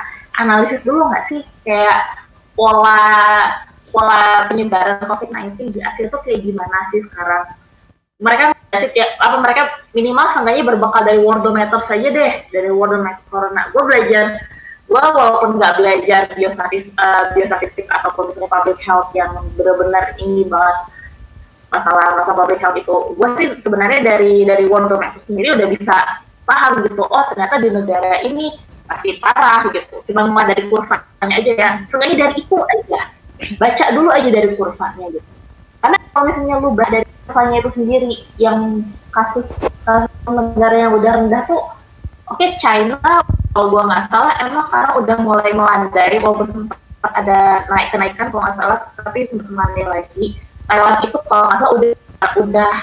analisis 0.41 0.81
dulu 0.83 1.07
nggak 1.07 1.25
sih 1.31 1.41
kayak 1.63 1.99
pola 2.55 2.99
pola 3.91 4.49
penyebaran 4.51 4.99
COVID-19 5.03 5.71
di 5.71 5.79
Asia 5.79 6.11
tuh 6.11 6.19
kayak 6.23 6.43
gimana 6.43 6.77
sih 6.91 6.99
sekarang? 7.07 7.43
Mereka 8.19 8.43
nggak 8.51 8.81
sih 8.81 8.91
tiap 8.95 9.11
apa 9.19 9.37
mereka 9.43 9.63
minimal 9.91 10.25
seenggaknya 10.35 10.63
berbekal 10.67 11.01
dari 11.03 11.19
worldometer 11.19 11.79
saja 11.87 12.07
deh 12.11 12.33
dari 12.51 12.69
worldometer 12.71 13.23
corona. 13.27 13.71
Gue 13.71 13.83
belajar 13.83 14.25
gue 14.85 15.01
walaupun 15.01 15.57
nggak 15.57 15.75
belajar 15.81 16.21
biostatis 16.37 16.85
eh, 16.87 17.23
biostatistik 17.33 17.89
ataupun 17.89 18.37
public 18.37 18.79
health 18.85 19.09
yang 19.17 19.33
benar-benar 19.57 20.13
ini 20.21 20.45
banget 20.45 20.77
masalah 21.73 22.21
masalah 22.21 22.37
public 22.45 22.61
health 22.61 22.77
itu 22.77 22.95
gue 23.17 23.29
sih 23.41 23.47
sebenarnya 23.65 23.99
dari 24.05 24.45
dari 24.45 24.69
worldometer 24.69 25.17
sendiri 25.25 25.57
udah 25.57 25.67
bisa 25.73 25.95
paham 26.45 26.85
gitu 26.85 27.01
oh 27.01 27.23
ternyata 27.33 27.57
di 27.57 27.69
negara 27.73 28.21
ini 28.21 28.53
pasti 28.85 29.17
parah 29.21 29.65
gitu. 29.73 30.01
Cuma 30.09 30.29
cuma 30.29 30.43
dari 30.45 30.63
kurvanya 30.69 31.35
aja 31.35 31.51
ya. 31.53 31.69
Seenggaknya 31.89 32.17
dari 32.27 32.35
itu 32.41 32.57
aja. 32.57 33.01
Baca 33.59 33.85
dulu 33.91 34.09
aja 34.13 34.29
dari 34.31 34.49
kurvanya 34.55 35.05
gitu. 35.11 35.29
Karena 35.81 35.97
kalau 36.13 36.25
misalnya 36.29 36.55
lu 36.61 36.69
baca 36.73 36.91
dari 37.01 37.09
kurvanya 37.25 37.57
itu 37.61 37.71
sendiri 37.73 38.11
yang 38.41 38.59
kasus, 39.13 39.47
kasus 39.83 40.11
negara 40.27 40.75
yang 40.75 40.91
udah 40.97 41.11
rendah 41.21 41.41
tuh 41.47 41.61
oke 42.27 42.45
China 42.57 42.99
kalau 43.55 43.71
gua 43.71 43.87
nggak 43.87 44.05
salah 44.11 44.33
emang 44.43 44.67
karena 44.67 44.91
udah 44.99 45.17
mulai 45.23 45.51
melandai 45.55 46.19
walaupun 46.19 46.67
sempat 46.67 47.13
ada 47.15 47.63
naik 47.71 47.87
kenaikan 47.93 48.27
kalau 48.33 48.43
nggak 48.43 48.57
salah 48.59 48.77
tapi 48.99 49.29
sempat 49.31 49.47
melandai 49.53 49.85
lagi. 49.87 50.25
Thailand 50.65 50.97
itu 51.05 51.17
kalau 51.29 51.43
nggak 51.47 51.59
salah 51.61 51.73
udah 51.77 51.91
udah 52.35 52.73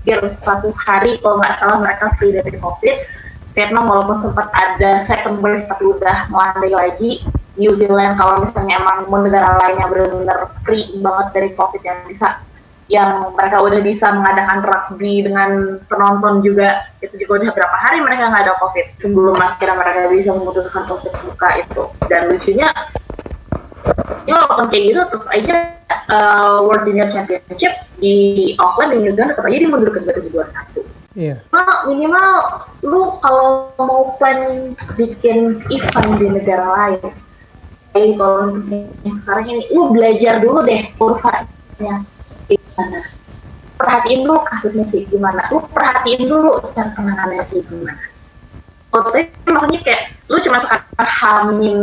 hampir 0.00 0.18
100 0.42 0.86
hari 0.88 1.10
kalau 1.20 1.36
nggak 1.38 1.56
salah 1.60 1.76
mereka 1.78 2.04
free 2.16 2.32
dari 2.32 2.56
covid 2.56 2.96
Vietnam 3.60 3.92
walaupun 3.92 4.24
sempat 4.24 4.48
ada 4.56 5.04
wave 5.36 5.68
tapi 5.68 5.84
udah 5.84 6.32
melandai 6.32 6.72
lagi 6.72 7.20
New 7.60 7.76
Zealand 7.76 8.16
kalau 8.16 8.40
misalnya 8.40 8.80
emang 8.80 9.04
mau 9.12 9.20
negara 9.20 9.60
lainnya 9.60 9.84
benar-benar 9.84 10.48
free 10.64 10.96
banget 10.96 11.26
dari 11.36 11.48
covid 11.52 11.84
yang 11.84 12.00
bisa 12.08 12.40
yang 12.88 13.36
mereka 13.36 13.60
udah 13.60 13.80
bisa 13.84 14.06
mengadakan 14.16 14.64
rugby 14.64 15.20
dengan 15.20 15.76
penonton 15.92 16.40
juga 16.40 16.88
itu 17.04 17.20
juga 17.20 17.44
udah 17.44 17.50
berapa 17.52 17.76
hari 17.76 18.00
mereka 18.00 18.32
nggak 18.32 18.42
ada 18.48 18.54
covid 18.64 18.86
sebelum 18.96 19.36
akhirnya 19.36 19.76
mereka 19.76 20.08
bisa 20.08 20.30
memutuskan 20.34 20.82
untuk 20.88 21.14
buka 21.20 21.48
itu. 21.60 21.82
Dan 22.08 22.20
lucunya 22.32 22.68
ya 24.24 24.34
walaupun 24.40 24.66
kayak 24.72 24.84
gitu 24.90 25.00
terus 25.06 25.26
aja 25.30 25.54
uh, 26.10 26.64
World 26.64 26.82
Junior 26.88 27.08
Championship 27.12 27.72
di 28.00 28.16
Auckland 28.56 28.96
di 28.96 28.98
New 29.04 29.12
Zealand 29.14 29.36
tetap 29.36 29.46
aja 29.46 29.58
dimundur 29.60 29.90
ke 29.92 30.00
2021 30.02 30.89
Iya. 31.18 31.42
minimal 31.50 31.74
minimal 31.90 32.28
lu 32.86 33.00
kalau 33.18 33.74
mau 33.82 34.14
plan 34.14 34.72
bikin 34.94 35.58
event 35.66 36.10
di 36.22 36.26
negara 36.30 36.66
lain 36.70 37.02
kayak 37.90 38.14
kalau 38.14 38.54
untuk 38.54 38.86
yang 39.02 39.16
sekarang 39.26 39.46
ini 39.50 39.62
lu 39.74 39.82
belajar 39.90 40.34
dulu 40.38 40.62
deh 40.62 40.86
kurvanya 40.94 42.06
gimana. 42.46 43.00
Perhatiin 43.74 44.20
dulu 44.22 44.38
kasusnya 44.46 44.84
kayak 44.92 45.06
gimana. 45.10 45.42
Lu 45.50 45.58
perhatiin 45.74 46.22
dulu 46.30 46.50
cara 46.78 46.90
penanganannya 46.94 47.44
kayak 47.50 47.64
gimana. 47.66 48.02
Itu 49.18 49.50
maksudnya 49.50 49.80
kayak 49.82 50.02
lu 50.30 50.36
cuma 50.46 50.58
sekarang 50.62 51.10
hamin 51.10 51.78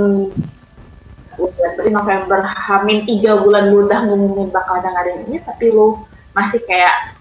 berarti 1.38 1.90
November 1.94 2.40
hamin 2.48 3.06
tiga 3.06 3.38
bulan 3.44 3.70
udah 3.70 4.10
ngumumin 4.10 4.50
bakal 4.50 4.82
ada 4.82 4.90
ngadain 4.90 5.28
ini 5.30 5.38
tapi 5.46 5.70
lu 5.70 6.02
masih 6.34 6.62
kayak 6.66 7.17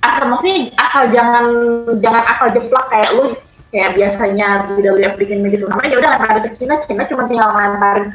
asal 0.00 0.24
maksudnya 0.32 0.72
asal 0.80 1.02
jangan 1.12 1.44
jangan 2.00 2.24
akal 2.24 2.48
jeplak 2.56 2.86
kayak 2.88 3.10
lu 3.16 3.24
kayak 3.70 3.90
biasanya 3.94 4.48
WWF 4.74 5.14
bikin 5.16 5.46
begitu. 5.46 5.64
Namanya 5.70 5.88
ya 5.94 5.98
udah 6.02 6.10
lempar 6.18 6.38
ke 6.42 6.50
Cina 6.58 6.74
Cina 6.84 7.06
cuma 7.06 7.28
tinggal 7.30 7.54
lemparin 7.54 8.10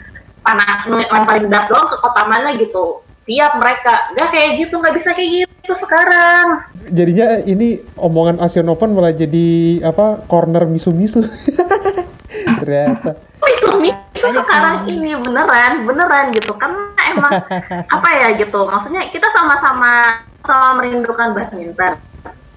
panah 0.46 0.86
lemparin 0.90 1.50
dart 1.50 1.68
doang 1.72 1.88
ke 1.90 1.98
kota 2.02 2.22
mana 2.28 2.54
gitu. 2.60 3.02
Siap 3.24 3.58
mereka. 3.58 4.14
Nggak 4.14 4.30
kayak 4.30 4.50
gitu 4.62 4.74
nggak 4.78 4.96
bisa 5.00 5.10
kayak 5.16 5.30
gitu 5.48 5.74
sekarang. 5.80 6.46
Jadinya 6.92 7.28
ini 7.42 7.82
omongan 7.98 8.38
Asian 8.44 8.70
Open 8.70 8.94
malah 8.94 9.16
jadi 9.16 9.82
apa 9.82 10.28
corner 10.30 10.68
misu-misu. 10.70 11.24
Ternyata. 12.62 13.16
itu 13.46 13.94
itu 13.94 14.28
sekarang 14.34 14.90
ini 14.90 15.16
beneran 15.22 15.86
beneran 15.88 16.26
gitu. 16.34 16.52
Karena 16.58 16.92
emang 17.14 17.32
apa 17.96 18.10
ya 18.20 18.28
gitu 18.36 18.66
maksudnya 18.68 19.08
kita 19.14 19.30
sama-sama 19.32 20.22
sama 20.48 20.82
merindukan 20.82 21.34
badminton. 21.36 21.94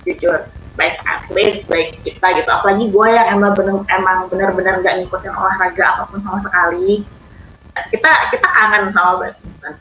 Jujur 0.07 0.49
baik 0.78 0.97
atlet 1.03 1.66
baik 1.66 1.89
kita 2.07 2.26
gitu. 2.39 2.49
Apalagi 2.49 2.84
gue 2.89 3.09
yang 3.11 3.26
emang 3.34 3.53
bener 3.59 3.82
emang 3.91 4.30
bener-bener 4.30 4.78
nggak 4.78 4.95
ngikutin 5.03 5.34
olahraga 5.34 5.84
apa 5.84 6.03
pun 6.09 6.22
sama 6.22 6.39
sekali. 6.47 7.03
Kita 7.91 8.11
kita 8.30 8.49
kangen 8.49 8.95
sama 8.95 9.12
badminton. 9.26 9.74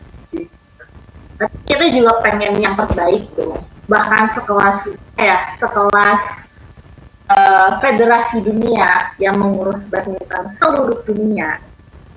Tapi 1.38 1.56
kita 1.70 1.86
juga 1.94 2.12
pengen 2.26 2.58
yang 2.58 2.74
terbaik 2.74 3.30
tuh 3.38 3.62
bahkan 3.88 4.28
sekelas 4.36 4.84
ya 5.16 5.56
sekelas 5.62 6.22
eh, 7.30 7.70
federasi 7.80 8.44
dunia 8.44 9.16
yang 9.22 9.38
mengurus 9.38 9.86
badminton 9.88 10.58
seluruh 10.58 11.00
dunia. 11.06 11.62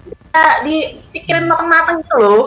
Kita 0.08 0.64
dipikirin 0.64 1.46
matang-matang 1.50 2.00
gitu 2.00 2.16
loh 2.16 2.46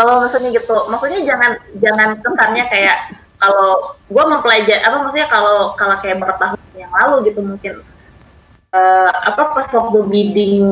kalau 0.00 0.24
maksudnya 0.24 0.48
gitu 0.56 0.76
maksudnya 0.88 1.20
jangan 1.28 1.52
jangan 1.76 2.08
kesannya 2.24 2.64
kayak 2.72 2.96
kalau 3.36 3.92
gue 4.08 4.24
mempelajari 4.24 4.80
apa 4.80 4.96
maksudnya 5.04 5.28
kalau 5.28 5.76
kalau 5.76 5.96
kayak 6.00 6.16
beberapa 6.16 6.56
tahun 6.56 6.80
yang 6.80 6.92
lalu 7.04 7.28
gitu 7.28 7.40
mungkin 7.44 7.84
eh, 8.72 9.10
apa 9.12 9.42
pas 9.52 9.68
waktu 9.68 9.98
bidding 10.08 10.64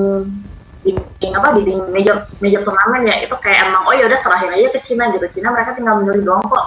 bidding 0.80 1.32
apa 1.36 1.60
bidding 1.60 1.80
major 1.92 2.24
major 2.40 2.64
turnamen 2.64 3.04
ya 3.04 3.20
itu 3.20 3.36
kayak 3.36 3.68
emang 3.68 3.84
oh 3.84 3.92
ya 3.92 4.08
udah 4.08 4.16
serahin 4.24 4.56
aja 4.56 4.68
ke 4.72 4.80
Cina 4.88 5.12
gitu. 5.12 5.28
Cina 5.36 5.52
mereka 5.52 5.76
tinggal 5.76 6.00
milih 6.00 6.24
doang 6.24 6.48
kok 6.48 6.66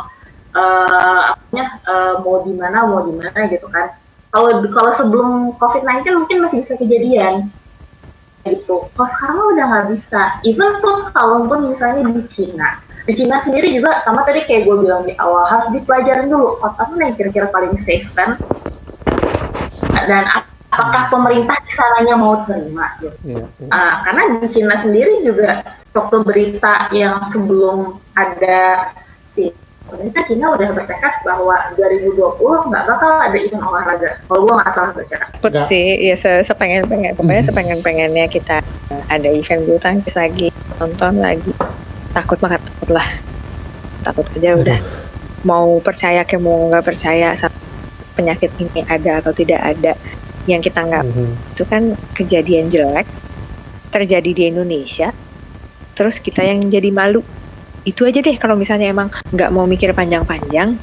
eh 0.51 1.21
apanya 1.33 1.65
eh, 1.81 2.13
mau 2.21 2.45
di 2.45 2.53
mana 2.53 2.77
mau 2.85 3.01
di 3.01 3.13
mana 3.17 3.49
gitu 3.49 3.65
kan. 3.73 3.89
Kalau 4.29 4.61
kalau 4.69 4.91
sebelum 4.93 5.57
COVID-19 5.57 6.05
mungkin 6.13 6.37
masih 6.45 6.57
bisa 6.61 6.77
kejadian 6.77 7.49
gitu. 8.45 8.89
Kalau 8.93 9.09
sekarang 9.17 9.37
udah 9.55 9.65
nggak 9.69 9.87
bisa. 9.97 10.21
Even 10.47 10.71
tuh 10.81 11.09
kalaupun 11.13 11.73
misalnya 11.73 12.09
di 12.09 12.23
Cina, 12.29 12.81
di 13.05 13.13
Cina 13.13 13.41
sendiri 13.41 13.73
juga 13.73 14.01
sama 14.05 14.25
tadi 14.25 14.45
kayak 14.45 14.65
gue 14.69 14.75
bilang 14.81 15.03
di 15.05 15.13
awal 15.17 15.45
harus 15.49 15.69
dipelajarin 15.73 16.29
dulu 16.29 16.57
kota 16.61 16.81
mana 16.89 17.11
yang 17.11 17.15
kira-kira 17.17 17.47
paling 17.49 17.73
safe 17.85 18.07
kan. 18.17 18.37
Dan 19.91 20.23
ap- 20.33 20.49
apakah 20.71 21.03
pemerintah 21.11 21.57
di 21.61 21.71
sananya 21.75 22.15
mau 22.17 22.41
terima 22.47 22.95
gitu. 23.03 23.13
Iya, 23.27 23.45
iya. 23.45 23.69
Ah, 23.69 23.93
karena 24.07 24.21
di 24.39 24.47
Cina 24.49 24.75
sendiri 24.79 25.21
juga 25.21 25.61
waktu 25.91 26.17
berita 26.23 26.87
yang 26.95 27.29
sebelum 27.35 27.99
ada 28.15 28.89
pemerintah 29.91 30.23
Cina 30.23 30.47
udah 30.49 30.69
bertekad 30.71 31.13
bahwa 31.21 31.55
2020 31.75 32.15
nggak 32.71 32.83
bakal 32.87 33.11
ada 33.19 33.37
event 33.37 33.59
olahraga. 33.61 34.09
Kalau 34.23 34.39
gue 34.41 34.53
nggak 34.55 34.71
salah 34.71 34.91
baca. 34.95 35.17
Nggak. 35.51 35.67
sih, 35.67 35.85
ya 35.99 36.15
se- 36.15 36.43
sepengen-pengen, 36.47 37.11
pokoknya 37.13 37.43
Mhm. 37.43 37.49
sepengen-pengennya 37.51 38.25
kita 38.25 38.63
ada 39.05 39.29
event 39.29 39.61
bulu 39.67 39.77
tangkis 39.77 40.15
lagi, 40.15 40.47
nonton 40.79 41.19
lagi. 41.19 41.51
Takut 42.11 42.39
mah 42.39 42.55
takut 42.55 42.89
lah, 42.89 43.07
takut 44.01 44.25
aja 44.31 44.55
udah. 44.55 44.79
Mau 45.43 45.81
percaya 45.83 46.23
kayak 46.23 46.39
mau 46.39 46.69
nggak 46.69 46.85
percaya 46.85 47.35
penyakit 48.13 48.51
ini 48.57 48.85
ada 48.85 49.19
atau 49.19 49.31
tidak 49.31 49.59
ada, 49.59 49.97
yang 50.45 50.61
kita 50.61 50.81
nggak 50.81 51.03
Mhm. 51.03 51.31
itu 51.51 51.63
kan 51.65 51.83
kejadian 52.13 52.71
jelek 52.71 53.07
terjadi 53.89 54.31
di 54.31 54.43
Indonesia, 54.47 55.11
terus 55.91 56.17
kita 56.17 56.41
yang 56.41 56.63
jadi 56.63 56.89
malu. 56.89 57.21
Itu 57.81 58.05
aja 58.05 58.21
deh 58.21 58.37
kalau 58.37 58.53
misalnya 58.53 58.87
emang 58.87 59.09
nggak 59.29 59.49
mau 59.49 59.65
mikir 59.65 59.89
panjang-panjang, 59.91 60.77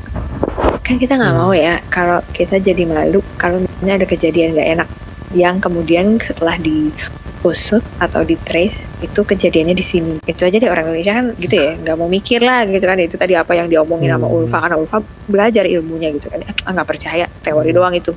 kan 0.83 0.97
kita 0.97 1.15
nggak 1.15 1.31
Hmm. 1.31 1.41
mau 1.41 1.53
ya 1.53 1.79
kalau 1.87 2.19
kita 2.33 2.59
jadi 2.59 2.85
malu 2.85 3.21
kalau 3.37 3.61
misalnya 3.61 4.03
ada 4.03 4.07
kejadian 4.07 4.57
nggak 4.57 4.69
enak 4.75 4.89
yang 5.31 5.61
kemudian 5.61 6.17
setelah 6.19 6.57
diusut 6.57 7.85
atau 8.01 8.25
di 8.25 8.35
trace 8.41 8.89
itu 8.99 9.21
kejadiannya 9.21 9.77
di 9.77 9.85
sini 9.85 10.15
itu 10.25 10.43
aja 10.43 10.57
deh 10.57 10.67
orang 10.67 10.89
Indonesia 10.89 11.13
kan 11.15 11.27
gitu 11.37 11.55
ya 11.55 11.77
nggak 11.77 11.93
mau 11.95 12.09
mikir 12.09 12.41
lah 12.41 12.65
gitu 12.65 12.83
kan 12.83 12.97
itu 12.97 13.15
tadi 13.15 13.37
apa 13.37 13.53
yang 13.53 13.69
diomongin 13.69 14.09
sama 14.11 14.25
Hmm. 14.25 14.37
Ulfa 14.41 14.59
karena 14.59 14.77
Ulfa 14.77 14.99
belajar 15.29 15.65
ilmunya 15.69 16.09
gitu 16.11 16.27
kan 16.27 16.41
ah 16.41 16.71
nggak 16.73 16.89
percaya 16.89 17.29
teori 17.45 17.69
Hmm. 17.69 17.77
doang 17.77 17.95
itu 17.95 18.13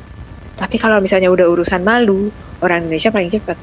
tapi 0.55 0.79
kalau 0.79 1.03
misalnya 1.03 1.27
udah 1.27 1.51
urusan 1.51 1.83
malu 1.83 2.31
orang 2.63 2.87
Indonesia 2.87 3.11
paling 3.11 3.27
cepet 3.27 3.59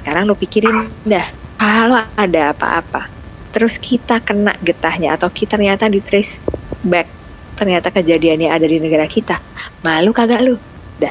sekarang 0.00 0.24
lo 0.24 0.32
pikirin 0.32 0.88
dah 1.04 1.26
kalau 1.60 2.00
ada 2.16 2.56
apa-apa 2.56 3.12
terus 3.56 3.80
kita 3.80 4.20
kena 4.20 4.52
getahnya 4.60 5.16
atau 5.16 5.32
kita 5.32 5.56
ternyata 5.56 5.88
di 5.88 6.04
trace 6.04 6.44
back 6.84 7.08
ternyata 7.56 7.88
kejadiannya 7.88 8.52
ada 8.52 8.68
di 8.68 8.76
negara 8.76 9.08
kita. 9.08 9.40
Malu 9.80 10.12
kagak 10.12 10.44
lu? 10.44 10.60
Dah 11.00 11.08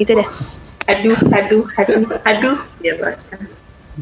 itu 0.00 0.16
dah. 0.16 0.24
Aduh, 0.88 1.14
aduh, 1.28 1.64
aduh, 1.76 2.08
aduh, 2.24 2.58
gitu. 2.80 3.04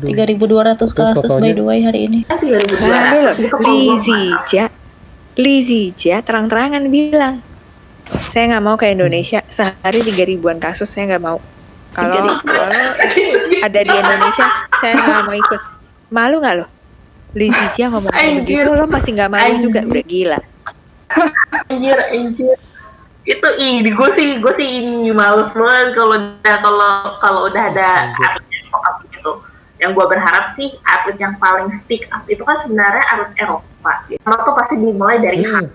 3.200 0.07 0.79
Terus 0.79 0.95
kasus 0.95 1.31
by 1.35 1.51
the 1.51 1.67
way 1.67 1.83
hari 1.83 2.07
ini. 2.07 2.23
2002. 2.31 2.79
Aduh 2.79 3.21
loh, 3.27 3.35
Itu 3.35 3.51
kalau 3.59 3.75
Lizija 3.75 4.65
Lizija 5.35 6.17
terang-terangan 6.23 6.87
bilang 6.87 7.43
saya 8.31 8.55
nggak 8.55 8.65
mau 8.71 8.79
ke 8.79 8.87
Indonesia. 8.87 9.43
Sehari 9.51 10.07
tiga 10.07 10.23
ribuan 10.31 10.63
kasus 10.63 10.87
saya 10.87 11.11
nggak 11.11 11.25
mau. 11.27 11.43
Kalau 11.91 12.39
kalau 12.39 12.71
ada 13.67 13.81
di 13.83 13.95
Indonesia 13.99 14.47
saya 14.79 14.95
nggak 14.95 15.27
mau 15.27 15.35
ikut. 15.35 15.61
Malu 16.15 16.39
nggak 16.39 16.57
lo 17.31 17.39
Lizija 17.39 17.85
ngomong 17.89 18.11
begitu 18.43 18.69
lo 18.69 18.85
masih 18.91 19.11
nggak 19.15 19.31
malu 19.31 19.55
Anjir. 19.55 19.63
juga 19.63 19.81
udah 19.87 20.05
gila 20.05 20.39
anjir, 21.71 21.99
anjir. 22.11 22.57
Itu 23.21 23.49
ini 23.59 23.91
gue 23.91 24.09
sih, 24.15 24.29
gue 24.39 24.53
sih 24.55 24.69
ini 24.81 25.11
males 25.13 25.51
banget 25.53 25.95
kalau 25.95 26.15
udah 26.17 26.57
kalau 26.63 26.91
kalau 27.21 27.41
udah 27.47 27.63
ada 27.71 28.15
atlet 28.15 28.35
gitu. 29.11 29.43
Yang 29.79 29.91
gue 29.97 30.07
berharap 30.07 30.45
sih 30.55 30.69
atlet 30.87 31.19
yang 31.19 31.35
paling 31.39 31.71
speak 31.79 32.07
up 32.11 32.23
itu 32.27 32.43
kan 32.43 32.63
sebenarnya 32.63 33.03
atlet 33.11 33.31
Eropa. 33.39 33.93
Sama 34.23 34.37
tuh 34.43 34.55
pasti 34.57 34.75
dimulai 34.79 35.19
dari 35.19 35.43
Hmm. 35.43 35.67
Hans. 35.67 35.71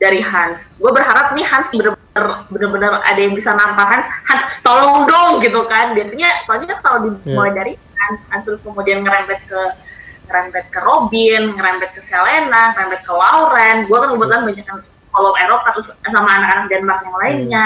Dari 0.00 0.20
Hans. 0.24 0.58
Gue 0.80 0.92
berharap 0.92 1.32
nih 1.36 1.44
Hans 1.44 1.68
bener-bener 1.72 2.24
bener-bener 2.48 2.92
ada 3.04 3.20
yang 3.20 3.32
bisa 3.36 3.50
nampakkan 3.52 4.00
Hans 4.28 4.44
tolong 4.60 5.04
dong 5.04 5.40
gitu 5.40 5.64
kan. 5.68 5.92
Biasanya 5.92 6.44
soalnya 6.44 6.76
kalau 6.80 6.98
dimulai 7.24 7.52
dari 7.52 7.72
Hans, 7.96 8.20
Hans 8.28 8.44
terus 8.44 8.60
kemudian 8.60 9.04
ngerembet 9.04 9.40
ke 9.44 9.60
ngerembet 10.30 10.64
ke 10.70 10.78
Robin, 10.78 11.42
ngerembet 11.58 11.90
ke 11.90 12.00
Selena, 12.06 12.70
ngerembet 12.78 13.02
ke 13.02 13.10
Lauren. 13.10 13.76
Gue 13.90 13.98
kan 13.98 14.08
kebetulan 14.14 14.42
banyak 14.46 14.64
yang 14.64 14.80
follow 15.10 15.34
Eropa 15.34 15.68
terus 15.74 15.90
sama 16.06 16.30
anak-anak 16.30 16.66
Denmark 16.70 17.00
yang 17.02 17.16
lainnya. 17.18 17.64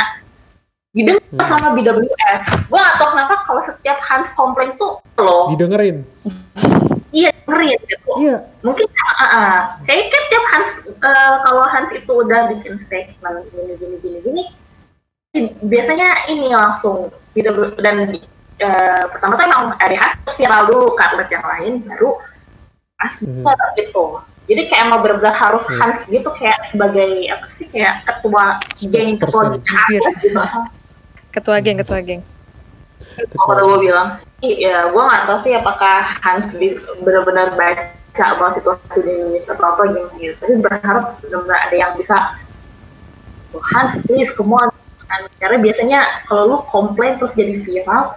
Didengar 0.94 1.20
Hmm. 1.34 1.50
sama 1.50 1.74
BWF. 1.74 2.40
Gue 2.70 2.78
gak 2.78 2.96
tau 3.02 3.10
kenapa 3.10 3.34
kalau 3.42 3.60
setiap 3.66 3.98
Hans 4.06 4.30
komplain 4.38 4.78
tuh 4.78 5.02
loh, 5.18 5.50
Didengerin. 5.50 6.06
iya 7.10 7.34
dengerin 7.34 7.78
gitu. 7.90 8.10
Iya. 8.22 8.36
Mungkin 8.62 8.86
uh, 8.86 9.24
uh, 9.26 9.56
kayak 9.82 10.14
kan 10.14 10.22
tiap 10.30 10.44
Hans 10.54 10.70
uh, 11.02 11.34
kalau 11.42 11.66
Hans 11.66 11.90
itu 11.90 12.06
udah 12.14 12.54
bikin 12.54 12.78
statement 12.86 13.50
gini 13.50 13.74
gini 13.74 13.96
gini 13.98 14.18
gini, 14.22 14.42
biasanya 15.66 16.30
ini 16.30 16.54
langsung 16.54 17.10
BWF 17.34 17.74
dan 17.82 18.14
uh, 18.62 19.04
pertama 19.10 19.34
tuh 19.34 19.44
emang 19.50 19.62
dari 19.82 19.98
Hans 19.98 20.14
terus 20.22 20.38
viral 20.38 20.62
dulu 20.70 20.94
ke 20.94 21.02
atlet 21.02 21.28
yang 21.34 21.42
lain 21.42 21.72
baru 21.90 22.10
asli 23.04 23.28
Mhm. 23.28 23.44
gitu. 23.78 24.04
Jadi 24.44 24.62
kayak 24.68 24.82
emang 24.88 25.00
benar-benar 25.00 25.36
harus 25.40 25.64
Iya. 25.64 25.76
Hans 25.80 25.98
gitu 26.04 26.28
kayak 26.36 26.58
sebagai 26.68 27.08
apa 27.32 27.46
sih 27.56 27.66
kayak 27.72 27.94
ketua 28.04 28.44
geng 28.92 29.16
ketua 29.16 29.42
geng 29.56 29.62
gitu. 29.88 30.40
ketua 31.32 31.56
geng 31.64 31.78
ketua 31.80 32.00
geng 32.04 32.22
Kalau 33.36 33.76
gue 33.76 33.90
bilang, 33.90 34.18
iya, 34.40 34.88
gue 34.90 35.02
nggak 35.02 35.22
tahu 35.28 35.38
sih 35.44 35.52
apakah 35.54 36.18
Hans 36.20 36.50
benar-benar 37.00 37.54
baca 37.54 38.26
bahwa 38.40 38.50
situasi 38.56 38.98
di 39.00 39.10
Indonesia 39.12 39.52
atau 39.54 39.66
apa 39.70 39.82
gitu. 40.18 40.34
Tapi 40.40 40.52
berharap 40.58 41.04
benar-benar 41.20 41.58
ada 41.68 41.76
yang 41.76 41.92
bisa, 41.94 42.16
Hans 43.74 43.96
please, 44.06 44.30
come 44.34 44.54
on. 44.56 44.68
Kan, 45.04 45.28
Karena 45.36 45.60
biasanya 45.60 46.00
kalau 46.26 46.42
lu 46.48 46.56
komplain 46.72 47.20
terus 47.20 47.36
jadi 47.36 47.60
viral, 47.60 48.16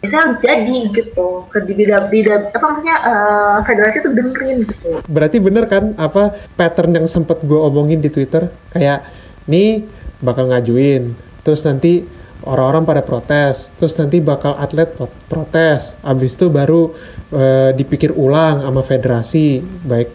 biasanya 0.00 0.40
jadi 0.40 0.78
gitu 0.96 1.44
ke 1.52 1.60
bidang 1.60 2.08
bidang 2.08 2.42
apa 2.56 2.64
maksudnya 2.64 2.96
eh, 3.04 3.56
federasi 3.68 3.96
tuh 4.00 4.12
dengerin 4.16 4.58
gitu 4.64 4.90
Berarti 5.04 5.36
bener 5.36 5.64
kan 5.68 5.92
apa 6.00 6.32
pattern 6.56 6.96
yang 6.96 7.04
sempet 7.04 7.44
gue 7.44 7.60
omongin 7.60 8.00
di 8.00 8.08
Twitter 8.08 8.48
kayak 8.72 9.04
nih 9.44 9.84
bakal 10.20 10.48
ngajuin, 10.52 11.16
terus 11.44 11.64
nanti 11.64 12.04
orang-orang 12.44 12.84
pada 12.88 13.02
protes, 13.04 13.72
terus 13.76 13.96
nanti 14.00 14.20
bakal 14.20 14.56
atlet 14.56 14.88
pro- 14.92 15.12
protes, 15.28 15.96
abis 16.00 16.36
itu 16.36 16.48
baru 16.48 16.92
eh, 17.32 17.72
dipikir 17.76 18.12
ulang 18.16 18.64
sama 18.64 18.80
federasi 18.80 19.60
baik 19.84 20.08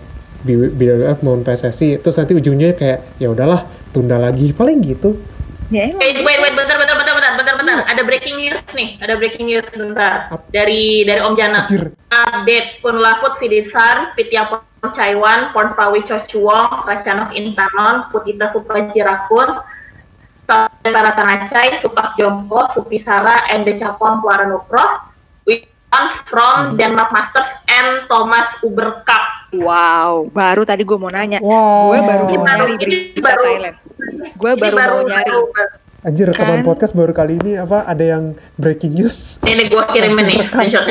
BWF 0.45 1.25
maupun 1.25 1.41
PSSI, 1.41 2.01
terus 2.01 2.21
nanti 2.21 2.37
ujungnya 2.37 2.77
kayak 2.77 3.17
ya 3.17 3.33
udahlah 3.33 3.65
tunda 3.89 4.21
lagi 4.21 4.53
paling 4.53 4.77
gitu. 4.85 5.17
Ya 5.73 5.89
emang. 5.89 5.97
Wait, 5.97 6.21
wait, 6.21 6.39
wait, 6.45 6.53
bentar, 6.53 6.77
bentar, 6.77 6.93
bentar, 6.93 7.04
bentar, 7.37 7.53
bentar, 7.59 7.75
bentar. 7.83 7.87
Ada 7.91 8.01
breaking 8.07 8.35
news 8.39 8.61
nih, 8.71 8.89
ada 9.03 9.13
breaking 9.19 9.45
news 9.47 9.67
bentar. 9.75 10.31
Dari 10.49 11.03
dari 11.03 11.19
Om 11.21 11.33
Jana. 11.35 11.67
Update 12.15 12.79
Pun 12.79 12.95
Laput 12.99 13.35
Sidisan, 13.37 14.15
Pitya 14.15 14.47
Chaiwan, 14.93 15.49
Porn 15.51 15.73
Pawi 15.73 16.05
Chochuong, 16.05 16.85
Racanok 16.85 17.33
Intanon, 17.33 18.09
Putita 18.13 18.53
Supajirakun, 18.53 19.49
Tara 20.45 21.11
Tanacai, 21.17 21.81
Supak 21.81 22.13
Jompo, 22.19 22.69
Supisara, 22.69 23.49
and 23.49 23.65
Capon 23.81 24.21
we 25.45 25.65
won 25.89 26.05
from 26.29 26.77
Denmark 26.77 27.09
Masters 27.09 27.49
and 27.65 28.05
Thomas 28.05 28.49
Uber 28.61 29.01
Cup. 29.05 29.25
Wow, 29.55 30.27
baru 30.29 30.67
tadi 30.67 30.83
gue 30.83 30.97
mau 30.99 31.09
nanya. 31.09 31.39
Wow. 31.41 31.95
Gue 31.95 31.99
baru 32.03 32.23
Ini 32.27 32.35
mau 32.37 32.45
baru, 32.45 32.63
nyari 32.65 32.73
ini 32.75 32.81
berita 32.83 33.19
baru, 33.23 33.43
Thailand. 33.45 33.75
Gue 34.35 34.51
baru 34.53 34.75
mau 34.77 35.01
nyari. 35.07 35.29
baru- 35.31 35.49
baru. 35.49 35.84
Anjir 36.05 36.29
rekaman 36.29 36.61
Kan? 36.61 36.69
podcast 36.69 36.93
baru 36.93 37.17
kali 37.17 37.41
ini 37.41 37.57
apa 37.57 37.81
ada 37.81 38.05
yang 38.05 38.37
breaking 38.61 38.93
news? 38.93 39.41
Ini 39.41 39.65
gue 39.65 39.83
kirimin 39.89 40.25
nih. 40.29 40.37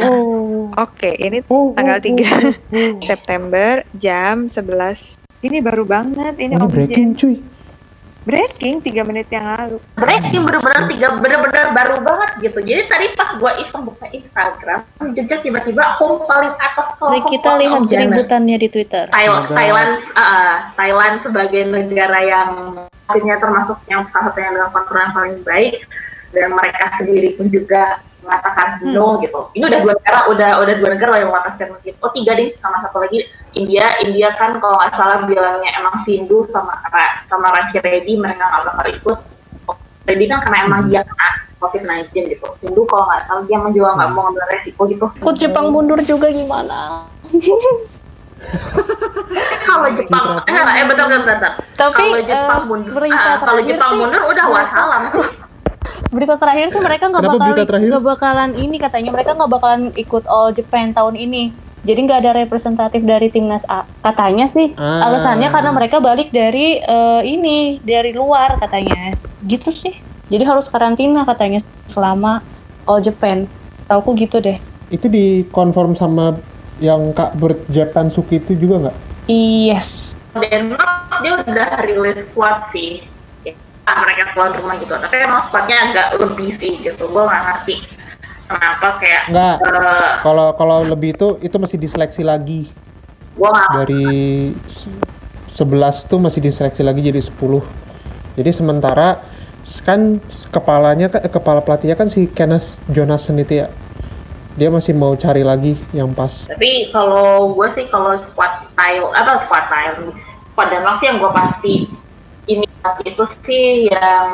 Oh. 0.02 0.74
Oke, 0.74 1.14
ini 1.14 1.38
Oh, 1.46 1.70
tanggal 1.70 2.02
oh, 2.02 2.18
3 2.18 2.18
oh, 2.18 2.18
oh. 2.18 2.98
September 2.98 3.86
jam 3.94 4.50
11. 4.50 5.14
Ini 5.46 5.62
baru 5.62 5.86
banget. 5.86 6.34
Ini, 6.34 6.58
Ini 6.58 6.58
Om 6.58 6.66
breaking 6.66 7.14
cuy. 7.14 7.53
Breaking 8.24 8.80
3 8.80 9.04
menit 9.04 9.28
yang 9.28 9.44
lalu. 9.44 9.76
breaking 10.00 10.42
bener-bener 10.48 10.80
tiga 10.88 11.08
bener-bener 11.20 11.64
baru 11.76 11.96
banget 12.00 12.30
gitu 12.40 12.58
jadi 12.64 12.88
tadi 12.88 13.06
pas 13.12 13.36
gua 13.36 13.52
iseng 13.60 13.84
buka 13.84 14.06
Instagram 14.16 14.80
jejak 15.12 15.44
tiba-tiba 15.44 15.84
home 16.00 16.24
paling 16.24 16.56
atas 16.56 16.88
home 16.96 17.20
kita 17.28 17.48
home 17.52 17.60
lihat 17.60 17.80
Om 17.80 17.84
Jana. 17.84 18.00
keributannya 18.00 18.56
di 18.56 18.68
Twitter. 18.72 19.04
Thailand, 19.12 19.44
Thailand, 19.52 19.90
uh, 20.16 20.54
Thailand 20.72 21.14
sebagai 21.20 21.62
negara 21.68 22.18
yang 22.24 22.50
akhirnya 23.04 23.36
termasuk 23.36 23.78
yang 23.92 24.08
salah 24.08 24.32
satu 24.32 24.38
yang 24.40 24.52
dengan 24.56 24.70
kontrol 24.72 25.00
yang 25.04 25.12
paling 25.12 25.38
baik 25.44 25.74
dan 26.32 26.48
mereka 26.56 26.84
sendiri 26.96 27.28
pun 27.36 27.46
juga 27.52 28.00
mengatakan 28.24 28.82
no 28.90 29.20
gitu. 29.20 29.40
Ini 29.54 29.64
udah 29.68 29.80
dua 29.84 29.94
negara, 29.94 30.18
udah 30.32 30.50
udah 30.64 30.74
dua 30.80 30.90
negara 30.96 31.12
yang 31.20 31.30
mengatakan 31.30 31.76
gitu. 31.84 31.96
Oh 32.00 32.10
tiga 32.10 32.32
deh, 32.34 32.50
sama 32.58 32.80
satu 32.82 33.04
lagi 33.04 33.28
India. 33.52 33.86
India 34.00 34.32
kan 34.32 34.56
kalau 34.58 34.80
nggak 34.80 34.92
salah 34.96 35.18
bilangnya 35.28 35.70
emang 35.76 36.02
Sindu 36.02 36.48
sama 36.48 36.74
sama 37.28 37.46
Ranchi 37.52 37.78
Reddy 37.78 38.16
mereka 38.16 38.48
nggak 38.48 38.64
bakal 38.72 38.86
ikut. 38.90 39.18
Reddy 40.04 40.24
kan 40.28 40.38
karena 40.44 40.58
emang 40.68 40.80
dia 40.88 41.00
kena 41.04 41.28
COVID-19 41.60 42.12
gitu. 42.32 42.46
Sindu 42.58 42.82
kalau 42.88 43.04
nggak 43.06 43.22
salah 43.28 43.42
dia 43.46 43.56
emang 43.60 43.72
juga 43.76 43.88
nggak 43.96 44.10
mau 44.10 44.22
ngambil 44.28 44.44
resiko 44.50 44.82
gitu. 44.88 45.06
Kok 45.20 45.34
Jepang 45.36 45.66
mundur 45.70 46.00
juga 46.02 46.32
gimana? 46.32 47.06
Kalau 49.64 49.88
Jepang, 49.96 50.26
enggak, 50.44 50.76
eh 50.76 50.84
bentar, 50.84 51.06
bentar, 51.08 51.24
bentar. 51.24 51.52
Tapi, 51.80 52.04
kalau 52.12 52.22
Jepang 52.28 52.60
eh, 52.60 52.66
mundur, 52.68 52.92
berita 52.92 53.30
ah, 53.32 53.36
kalau 53.40 53.62
Jepang 53.64 53.90
sih, 53.90 53.98
mundur 53.98 54.22
udah 54.28 54.46
wassalam 54.52 55.02
sih. 55.10 55.26
Berita 56.08 56.34
terakhir 56.36 56.70
sih 56.70 56.78
mereka 56.78 57.08
nggak 57.08 57.22
Kenapa 57.22 57.36
bakal 57.36 57.46
berita 57.48 57.64
terakhir? 57.66 57.88
nggak 57.90 58.04
bakalan 58.06 58.50
ini 58.54 58.76
katanya 58.76 59.10
mereka 59.10 59.30
nggak 59.32 59.50
bakalan 59.50 59.82
ikut 59.94 60.24
All 60.24 60.50
Japan 60.50 60.90
tahun 60.90 61.14
ini. 61.14 61.42
Jadi 61.84 61.98
nggak 62.00 62.18
ada 62.18 62.32
representatif 62.34 63.04
dari 63.04 63.28
timnas 63.28 63.60
A. 63.66 63.84
Katanya 64.00 64.48
sih 64.48 64.72
Ah. 64.74 65.04
alasannya 65.04 65.52
karena 65.52 65.70
mereka 65.70 66.00
balik 66.00 66.30
dari 66.30 66.78
eh, 66.78 67.22
ini 67.22 67.76
dari 67.78 68.10
luar 68.10 68.56
katanya. 68.56 69.12
Gitu 69.42 69.68
sih. 69.68 69.92
Jadi 70.26 70.42
harus 70.42 70.66
karantina 70.66 71.22
katanya 71.22 71.60
selama 71.84 72.40
All 72.84 72.98
Japan. 72.98 73.44
Tauku 73.84 74.16
gitu 74.16 74.40
deh. 74.40 74.56
Itu 74.88 75.12
dikonform 75.12 75.92
sama 75.92 76.40
yang 76.80 77.12
Kak 77.12 77.36
Bert 77.36 77.60
Japan 77.68 78.08
Suki 78.08 78.40
itu 78.40 78.56
juga 78.56 78.88
nggak? 78.88 78.96
Yes. 79.28 80.16
Denmark 80.32 80.90
dia 81.20 81.32
udah 81.38 81.68
rilis 81.84 82.24
squad 82.26 82.64
sih. 82.70 83.04
Ya, 83.84 83.92
mereka 84.00 84.32
keluar 84.32 84.50
rumah 84.50 84.74
gitu. 84.76 84.92
Tapi 84.92 85.14
emang 85.18 85.44
squadnya 85.44 85.76
agak 85.84 86.06
lebih 86.16 86.56
sih 86.56 86.72
gitu. 86.78 87.04
Gue 87.04 87.22
nggak 87.22 87.42
ngerti 87.44 87.74
kenapa 88.44 88.88
kayak. 88.96 89.22
Nggak. 89.28 89.54
eh, 89.60 90.12
Kalau 90.20 90.46
kalau 90.52 90.78
lebih 90.82 91.12
itu 91.12 91.28
itu 91.38 91.56
masih 91.56 91.76
diseleksi 91.76 92.22
lagi 92.22 92.72
gue 93.34 93.44
nggak 93.44 93.68
dari 93.74 94.06
se- 94.64 94.86
11 95.46 95.66
tuh 96.06 96.18
masih 96.18 96.40
diseleksi 96.40 96.80
lagi 96.80 97.02
jadi 97.02 97.20
10. 97.20 97.60
Jadi 98.34 98.50
sementara 98.50 99.20
kan 99.80 100.16
kepalanya 100.50 101.08
kan 101.08 101.20
eh, 101.20 101.30
kepala 101.30 101.60
pelatihnya 101.60 101.94
kan 101.94 102.06
si 102.06 102.24
Kenneth 102.26 102.80
Jonathan 102.86 103.36
itu 103.36 103.54
ya. 103.58 103.68
Dia 104.54 104.70
masih 104.70 104.94
mau 104.94 105.12
cari 105.14 105.42
lagi 105.42 105.74
yang 105.90 106.14
pas. 106.14 106.46
Tapi 106.46 106.88
kalau 106.88 107.52
gue 107.52 107.68
sih 107.74 107.84
kalau 107.86 108.14
squad 108.22 108.70
tile 108.72 109.10
apa 109.12 109.42
squad 109.42 109.66
tile 109.66 110.14
squad 110.48 110.68
Denmark 110.70 110.96
sih 110.98 111.06
yang 111.06 111.18
gue 111.18 111.30
pasti 111.32 111.74
ini 112.44 112.66
itu 113.08 113.24
sih 113.40 113.88
yang 113.88 114.28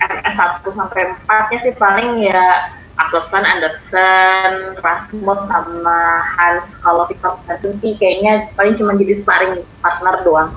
MS 0.00 0.36
1 0.64 0.72
sampai 0.72 1.02
4 1.28 1.50
nya 1.52 1.58
sih 1.60 1.74
paling 1.76 2.10
ya 2.24 2.72
Aklosan, 2.92 3.44
Anderson, 3.44 4.76
Rasmus 4.84 5.40
sama 5.48 6.00
Hans 6.36 6.76
kalau 6.84 7.08
Victor 7.08 7.40
sih 7.80 7.96
kayaknya 7.96 8.52
paling 8.52 8.76
cuma 8.76 8.92
jadi 8.96 9.24
sparring 9.24 9.64
partner 9.80 10.20
doang. 10.24 10.50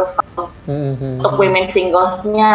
Terus 0.00 0.16
Mhm. 0.62 1.20
untuk 1.20 1.36
women 1.36 1.66
singlesnya 1.68 2.54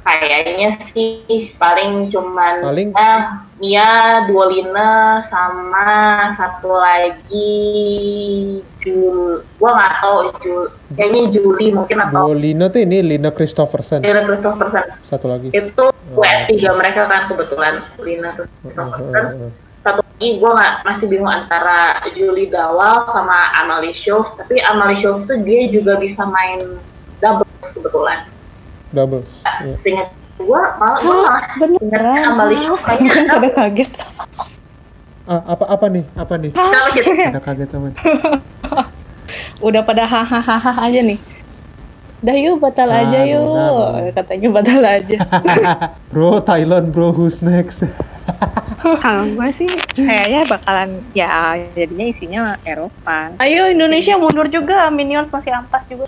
kayaknya 0.00 0.80
sih 0.88 1.20
paling 1.54 2.08
cuman 2.08 2.62
Paling- 2.62 2.92
eh, 2.94 3.20
Mia 3.56 3.92
Duolina 4.24 4.90
sama 5.26 5.88
satu 6.32 6.70
lagi 6.70 7.60
Jul 8.78 9.42
gua 9.56 9.70
nggak 9.74 9.94
tahu 9.98 10.16
Jul 10.40 10.62
kayaknya 10.94 11.22
Juli 11.30 11.66
mungkin 11.70 11.98
atau 11.98 12.22
Oh, 12.22 12.34
Lina 12.34 12.68
tuh 12.68 12.80
ini 12.80 13.02
Lina 13.02 13.28
Christopherson. 13.28 14.00
Lina 14.00 14.22
Christopherson 14.22 14.86
Satu 15.02 15.26
lagi. 15.26 15.48
itu 15.50 15.84
WS 16.14 16.48
tiga 16.48 16.70
mereka 16.72 17.04
kan 17.04 17.26
kebetulan 17.26 17.74
Lina 17.98 18.30
Christopherson 18.32 18.72
satu 18.72 19.65
lagi 20.16 20.40
gue 20.40 20.48
nggak 20.48 20.74
masih 20.80 21.06
bingung 21.12 21.28
antara 21.28 22.00
Julie 22.16 22.48
Dawal 22.48 23.04
sama 23.12 23.36
Amalie 23.60 23.92
Schultz 23.92 24.32
tapi 24.32 24.64
Amalie 24.64 24.96
Schultz 24.96 25.28
tuh 25.28 25.36
dia 25.44 25.68
juga 25.68 26.00
bisa 26.00 26.24
main 26.24 26.80
doubles 27.20 27.68
kebetulan 27.68 28.24
Doubles. 28.96 29.28
Iya. 29.60 29.76
Seingat 29.84 30.08
gue 30.40 30.60
malah 30.80 30.98
gue 31.04 31.16
malah 31.84 32.32
Amalie 32.32 32.64
Schultz 32.64 32.80
kayaknya 32.80 33.28
Ada 33.28 33.50
kaget. 33.52 33.90
Ah, 35.26 35.42
apa 35.52 35.64
apa 35.68 35.86
nih? 35.90 36.04
Apa 36.14 36.34
nih? 36.38 36.52
Ada 36.54 37.40
kaget 37.42 37.68
teman. 37.68 37.92
Udah 39.68 39.82
pada 39.84 40.08
hahaha 40.08 40.80
aja 40.80 41.00
nih. 41.02 41.20
Dah 42.24 42.32
yuk 42.32 42.56
batal 42.56 42.88
Ah, 42.88 43.04
aja 43.04 43.20
yuk. 43.20 43.44
benar. 43.44 44.16
Katanya 44.16 44.48
batal 44.48 44.80
aja. 44.80 45.18
bro, 46.14 46.40
Thailand 46.40 46.88
bro, 46.88 47.12
who's 47.12 47.44
next? 47.44 47.84
Kalau 48.94 49.24
gue 49.26 49.48
sih 49.58 49.70
kayaknya 49.98 50.46
bakalan 50.46 51.02
ya 51.10 51.58
jadinya 51.74 52.06
isinya 52.06 52.40
Eropa. 52.62 53.34
Ayo 53.42 53.66
Indonesia 53.66 54.14
mundur 54.14 54.46
juga, 54.46 54.86
Minions 54.94 55.34
masih 55.34 55.50
ampas 55.50 55.90
juga. 55.90 56.06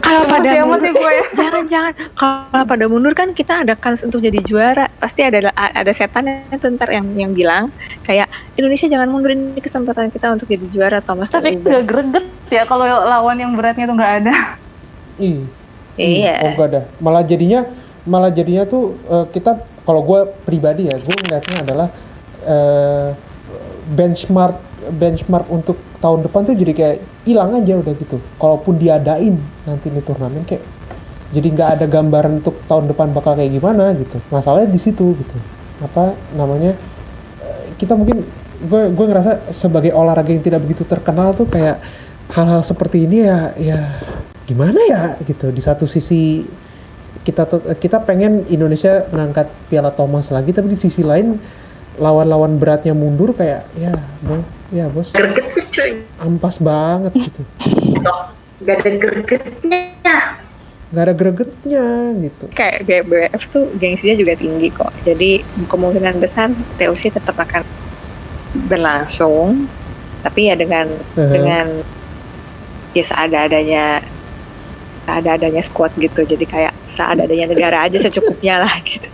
Kalau 0.00 0.24
pada 0.24 0.48
mundur, 0.64 0.92
gue 0.96 1.12
ya. 1.12 1.24
jangan 1.36 1.64
jangan. 1.68 1.92
Kalau 2.16 2.64
pada 2.64 2.84
mundur 2.88 3.12
kan 3.12 3.36
kita 3.36 3.68
ada 3.68 3.76
kans 3.76 4.00
untuk 4.00 4.24
jadi 4.24 4.40
juara. 4.40 4.88
Pasti 4.96 5.20
ada 5.20 5.52
ada 5.52 5.92
setan 5.92 6.48
itu 6.48 6.66
ntar 6.80 6.88
yang 6.88 7.04
yang 7.12 7.32
bilang 7.36 7.68
kayak 8.08 8.32
Indonesia 8.56 8.88
jangan 8.88 9.12
mundurin 9.12 9.52
ini 9.52 9.60
kesempatan 9.60 10.08
kita 10.08 10.32
untuk 10.32 10.48
jadi 10.48 10.64
juara 10.72 10.98
Thomas 11.04 11.28
Tapi 11.28 11.60
nggak 11.60 11.84
greget 11.84 12.24
ya 12.48 12.64
kalau 12.64 12.86
lawan 12.86 13.36
yang 13.36 13.52
beratnya 13.52 13.84
tuh 13.84 13.96
nggak 14.00 14.12
ada. 14.24 14.34
Ih. 15.20 15.44
Iya. 15.94 16.34
Oh 16.42 16.48
enggak 16.56 16.68
ada. 16.72 16.80
Malah 16.98 17.22
jadinya 17.22 17.60
malah 18.04 18.30
jadinya 18.32 18.64
tuh 18.68 18.96
eh, 19.08 19.26
kita 19.32 19.73
kalau 19.84 20.00
gue 20.02 20.20
pribadi 20.48 20.88
ya, 20.88 20.96
gue 20.96 21.14
melihatnya 21.24 21.56
adalah 21.64 21.88
eh, 22.44 23.08
benchmark 23.94 24.56
benchmark 24.84 25.48
untuk 25.48 25.80
tahun 26.00 26.24
depan 26.28 26.44
tuh 26.44 26.56
jadi 26.56 26.72
kayak 26.76 26.96
hilang 27.24 27.56
aja 27.56 27.76
udah 27.80 27.92
gitu. 27.96 28.16
Kalaupun 28.36 28.76
diadain 28.76 29.36
nanti 29.64 29.86
nih 29.88 30.04
turnamen 30.04 30.44
kayak 30.44 30.64
jadi 31.32 31.48
nggak 31.50 31.68
ada 31.80 31.86
gambaran 31.88 32.44
untuk 32.44 32.60
tahun 32.68 32.88
depan 32.92 33.12
bakal 33.16 33.36
kayak 33.36 33.52
gimana 33.52 33.92
gitu. 33.96 34.20
Masalahnya 34.28 34.68
di 34.68 34.80
situ 34.80 35.16
gitu. 35.16 35.36
Apa 35.80 36.16
namanya? 36.36 36.76
eh, 37.44 37.64
Kita 37.76 37.96
mungkin 37.96 38.24
gue 38.64 38.82
gue 38.92 39.06
ngerasa 39.08 39.52
sebagai 39.52 39.92
olahraga 39.92 40.32
yang 40.32 40.40
tidak 40.40 40.64
begitu 40.64 40.88
terkenal 40.88 41.36
tuh 41.36 41.44
kayak 41.44 41.80
hal-hal 42.32 42.64
seperti 42.64 43.04
ini 43.04 43.28
ya 43.28 43.52
ya 43.60 43.78
gimana 44.48 44.80
ya 44.88 45.02
gitu 45.24 45.52
di 45.52 45.60
satu 45.60 45.84
sisi 45.84 46.44
kita 47.24 47.42
tet- 47.44 47.80
kita 47.80 47.98
pengen 48.00 48.44
Indonesia 48.46 49.08
ngangkat 49.08 49.48
Piala 49.66 49.90
Thomas 49.90 50.28
lagi 50.28 50.52
tapi 50.52 50.68
di 50.68 50.76
sisi 50.76 51.00
lain 51.00 51.40
lawan-lawan 51.96 52.58
beratnya 52.58 52.92
mundur 52.92 53.32
kayak 53.32 53.64
ya 53.74 53.94
bos 54.20 54.42
ya 54.68 54.84
bos 54.86 55.08
Greget 55.10 55.46
sih 55.54 55.64
cuy. 55.70 55.90
ampas 56.18 56.58
banget 56.58 57.12
gitu. 57.14 57.40
Gak 58.60 58.76
ada 58.80 58.90
gregetnya. 58.92 59.82
nggak 60.94 61.04
ada 61.10 61.14
gregetnya 61.14 61.86
gitu 62.22 62.44
kayak 62.54 62.86
BWF 62.86 63.42
tuh 63.50 63.66
gengsinya 63.74 64.14
juga 64.14 64.38
tinggi 64.38 64.70
kok. 64.70 64.94
Jadi 65.02 65.42
kemungkinan 65.66 66.22
besar 66.22 66.54
TOC 66.78 67.10
tetap 67.10 67.34
akan 67.34 67.66
berlangsung, 68.70 69.66
tapi 70.22 70.46
ya 70.46 70.54
dengan 70.54 70.86
Heeh. 71.18 71.30
dengan 71.34 71.66
ya 72.94 73.02
seada-adanya 73.02 74.06
seada-adanya 75.04 75.62
squad 75.62 75.92
gitu. 76.00 76.24
Jadi 76.24 76.44
kayak 76.48 76.72
seada-adanya 76.88 77.52
negara 77.52 77.86
aja 77.86 78.00
secukupnya 78.00 78.64
lah 78.64 78.74
gitu. 78.82 79.08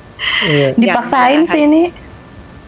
iya 0.47 0.73
Dipaksain 0.75 1.43
sih 1.45 1.67
ini. 1.67 1.91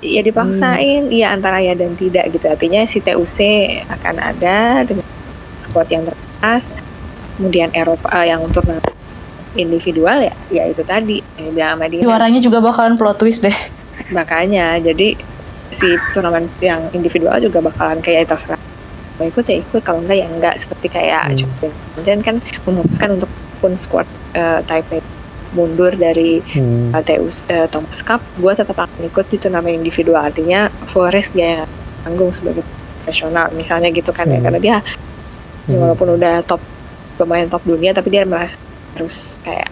Ya 0.02 0.18
dipaksain, 0.18 1.14
iya 1.14 1.30
antara 1.30 1.62
ya 1.62 1.78
dan 1.78 1.94
tidak 1.94 2.26
gitu. 2.34 2.50
Artinya 2.50 2.82
si 2.90 2.98
TUC 2.98 3.38
akan 3.86 4.18
ada 4.18 4.82
dengan 4.82 5.06
squad 5.54 5.86
yang 5.94 6.02
terbatas, 6.02 6.74
kemudian 7.38 7.70
Eropa 7.70 8.10
eh, 8.18 8.34
yang 8.34 8.42
turnamen 8.50 8.82
individual 9.54 10.18
ya, 10.26 10.34
ya 10.50 10.66
itu 10.66 10.82
tadi 10.82 11.22
yang 11.38 11.54
bilang 11.54 11.70
sama 11.78 11.86
dia. 11.86 12.02
Juaranya 12.02 12.40
juga 12.42 12.58
bakalan 12.58 12.98
plot 12.98 13.22
twist 13.22 13.46
deh. 13.46 13.54
Makanya 14.10 14.82
jadi 14.82 15.14
si 15.70 15.88
turnamen 16.10 16.50
yang 16.58 16.90
individual 16.92 17.38
juga 17.38 17.62
bakalan 17.62 18.02
kayak 18.02 18.26
itu 18.26 18.34
mau 19.22 19.30
ikut 19.30 19.44
ya 19.46 19.62
ikut 19.62 19.82
kalau 19.86 20.02
enggak 20.02 20.18
ya 20.18 20.26
enggak 20.26 20.54
seperti 20.58 20.90
kayak 20.90 21.38
Hmm. 21.38 21.70
dan 22.02 22.18
kan 22.18 22.36
memutuskan 22.66 23.14
untuk 23.14 23.30
pun 23.62 23.78
squad 23.78 24.10
eh, 24.34 24.58
Taipei 24.66 24.98
mundur 25.52 25.94
dari 25.94 26.42
Hmm. 26.42 26.90
TU 26.98 27.28
eh, 27.46 27.68
Thomas 27.68 28.00
Cup, 28.02 28.18
gue 28.34 28.50
tetap 28.50 28.74
akan 28.74 29.04
ikut 29.04 29.28
di 29.28 29.36
turnamen 29.36 29.76
individual. 29.76 30.24
Artinya 30.24 30.66
risk 31.12 31.36
dia 31.36 31.62
yang 31.62 31.70
tanggung 32.02 32.32
sebagai 32.32 32.64
profesional. 32.98 33.52
Misalnya 33.52 33.92
gitu 33.92 34.10
kan 34.10 34.26
ya, 34.26 34.40
Hmm. 34.40 34.44
karena 34.48 34.58
dia 34.58 34.76
ya 35.68 35.76
Hmm. 35.76 35.80
walaupun 35.86 36.16
udah 36.16 36.40
top 36.42 36.58
pemain 37.14 37.44
top 37.46 37.62
dunia, 37.62 37.92
tapi 37.92 38.08
dia 38.08 38.24
merasa 38.24 38.56
harus 38.96 39.36
kayak 39.44 39.68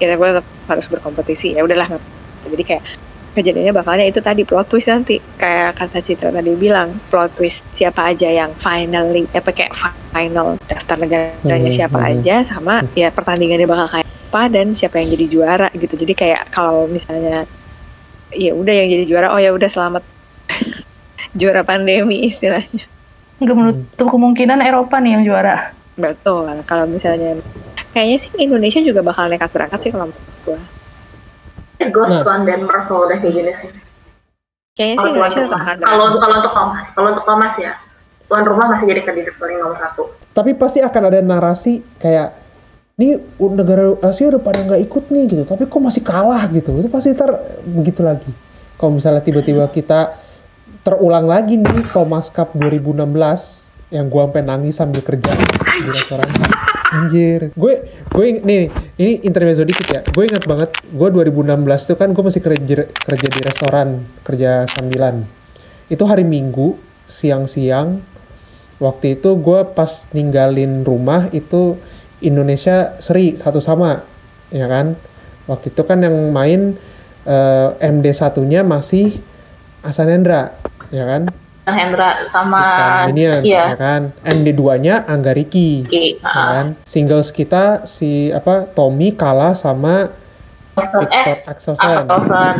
ya 0.00 0.16
gue 0.16 0.28
tetap 0.32 0.46
harus 0.66 0.88
berkompetisi. 0.88 1.52
Ya 1.52 1.62
udahlah. 1.62 2.00
Jadi 2.40 2.64
kayak 2.64 2.82
kejadiannya 3.34 3.74
bakalnya 3.74 4.06
itu 4.06 4.18
tadi 4.18 4.42
plot 4.42 4.66
twist 4.70 4.90
nanti. 4.90 5.18
Kayak 5.38 5.78
kata 5.78 5.98
Citra 6.02 6.30
tadi 6.34 6.50
bilang 6.58 6.98
plot 7.08 7.38
twist 7.38 7.66
siapa 7.70 8.10
aja 8.10 8.26
yang 8.26 8.50
finally 8.58 9.26
apa 9.30 9.50
kayak 9.54 9.72
final 10.10 10.58
daftar 10.66 10.96
negaranya 10.98 11.70
Hmm, 11.70 11.78
siapa 11.78 11.98
hmm. 11.98 12.10
aja 12.18 12.34
sama 12.42 12.82
ya 12.98 13.08
pertandingannya 13.14 13.66
bakal 13.66 13.86
kayak 13.88 14.06
apa 14.06 14.42
dan 14.46 14.74
siapa 14.78 15.02
yang 15.02 15.08
jadi 15.14 15.26
juara 15.26 15.68
gitu. 15.74 15.94
Jadi 15.94 16.12
kayak 16.14 16.50
kalau 16.54 16.86
misalnya 16.86 17.46
ya 18.30 18.54
udah 18.54 18.74
yang 18.74 18.88
jadi 18.90 19.04
juara 19.06 19.26
oh 19.34 19.40
ya 19.40 19.50
udah 19.54 19.70
selamat. 19.70 20.02
Juara 21.38 21.62
pandemi 21.62 22.26
istilahnya. 22.26 22.90
Nggak 23.38 23.54
menutup 23.54 24.06
kemungkinan 24.10 24.58
Eropa 24.66 24.98
nih 24.98 25.14
yang 25.14 25.22
juara. 25.22 25.78
betul 26.00 26.48
kalau 26.64 26.88
misalnya 26.88 27.36
kayaknya 27.92 28.16
sih 28.24 28.32
Indonesia 28.40 28.80
juga 28.80 29.04
bakal 29.04 29.28
nekat 29.28 29.52
berangkat 29.52 29.78
sih 29.84 29.90
kalau 29.92 30.08
menurut 30.08 30.38
gua 30.48 30.60
Ghost 31.86 32.12
Nah. 32.12 32.22
tuan 32.22 32.40
Denmark 32.42 32.84
kalau 32.84 33.02
udah 33.02 33.16
kayak 33.16 33.34
gini 33.34 33.52
sih. 33.56 33.70
kayaknya 34.72 34.94
sih 34.94 34.98
Kalau 34.98 35.10
Indonesia 35.10 35.40
tetap 35.40 35.56
akan 35.56 35.76
kalau 35.78 36.04
berangkat. 36.04 36.20
kalau 36.20 36.34
untuk 36.36 36.52
Thomas, 36.52 36.84
kalau 36.90 37.08
untuk 37.10 37.24
Thomas 37.24 37.52
ya, 37.56 37.72
tuan 38.22 38.44
rumah 38.44 38.66
masih 38.68 38.86
jadi 38.86 39.00
kandidat 39.02 39.34
paling 39.34 39.56
nomor 39.58 39.78
satu. 39.78 40.02
tapi 40.30 40.50
pasti 40.52 40.78
akan 40.78 41.02
ada 41.04 41.18
narasi 41.20 41.72
kayak 41.96 42.30
nih 42.94 43.12
u- 43.36 43.50
negara 43.50 43.82
Asia 44.00 44.28
udah 44.28 44.38
pada 44.38 44.62
nggak 44.62 44.82
ikut 44.82 45.04
nih 45.08 45.24
gitu 45.26 45.42
tapi 45.44 45.64
kok 45.64 45.80
masih 45.80 46.00
kalah 46.00 46.44
gitu 46.48 46.70
itu 46.76 46.86
pasti 46.86 47.10
ntar 47.10 47.34
begitu 47.60 48.00
lagi 48.00 48.30
kalau 48.76 48.94
misalnya 48.94 49.18
tiba-tiba 49.18 49.66
kita 49.66 50.14
terulang 50.80 51.24
lagi 51.24 51.56
nih 51.56 51.90
Thomas 51.90 52.28
Cup 52.28 52.54
2016 52.54 53.10
yang 53.90 54.06
gua 54.06 54.24
sampai 54.24 54.42
nangis 54.44 54.76
sambil 54.76 55.00
kerja 55.00 55.34
di 55.34 55.82
restoran 55.82 56.28
anjir. 56.90 57.54
Gue 57.54 57.86
gue 58.10 58.26
nih 58.42 58.68
ini 58.98 59.12
intermezzo 59.22 59.62
dikit 59.62 59.86
ya. 59.88 60.00
Gue 60.10 60.26
ingat 60.26 60.44
banget 60.44 60.70
gue 60.90 61.08
2016 61.08 61.88
tuh 61.88 61.96
kan 61.96 62.08
gue 62.10 62.22
masih 62.22 62.42
kerja 62.42 62.84
kerja 62.90 63.26
di 63.30 63.40
restoran 63.40 63.88
kerja 64.26 64.66
sambilan. 64.66 65.24
Itu 65.86 66.06
hari 66.06 66.26
Minggu 66.26 66.76
siang-siang 67.10 68.02
waktu 68.82 69.18
itu 69.18 69.30
gue 69.38 69.60
pas 69.74 70.06
ninggalin 70.14 70.86
rumah 70.86 71.30
itu 71.30 71.78
Indonesia 72.20 72.98
seri 72.98 73.38
satu 73.38 73.62
sama 73.62 74.02
ya 74.50 74.66
kan? 74.66 74.98
Waktu 75.46 75.74
itu 75.74 75.82
kan 75.82 76.02
yang 76.04 76.14
main 76.30 76.78
eh, 77.26 77.68
MD 77.80 78.12
satunya 78.12 78.62
masih 78.62 79.18
Asanendra 79.80 80.52
ya 80.92 81.08
kan 81.08 81.32
Hendra 81.68 82.26
sama 82.32 82.62
Bukan 83.06 83.06
Minions, 83.14 83.44
iya. 83.44 83.64
ya 83.72 83.76
kan 83.76 84.02
MD 84.24 84.48
2 84.56 84.80
nya 84.82 84.94
Angga 85.04 85.36
Riki 85.36 85.84
Oke, 85.86 86.18
ya 86.18 86.26
ah. 86.26 86.46
kan 86.56 86.66
singles 86.88 87.28
kita 87.30 87.84
si 87.84 88.32
apa 88.32 88.64
Tommy 88.70 89.12
kalah 89.12 89.52
sama 89.52 90.08
Victor 90.74 91.04
eh, 91.12 91.44
Axelsen 91.44 92.08
Axelsen. 92.08 92.56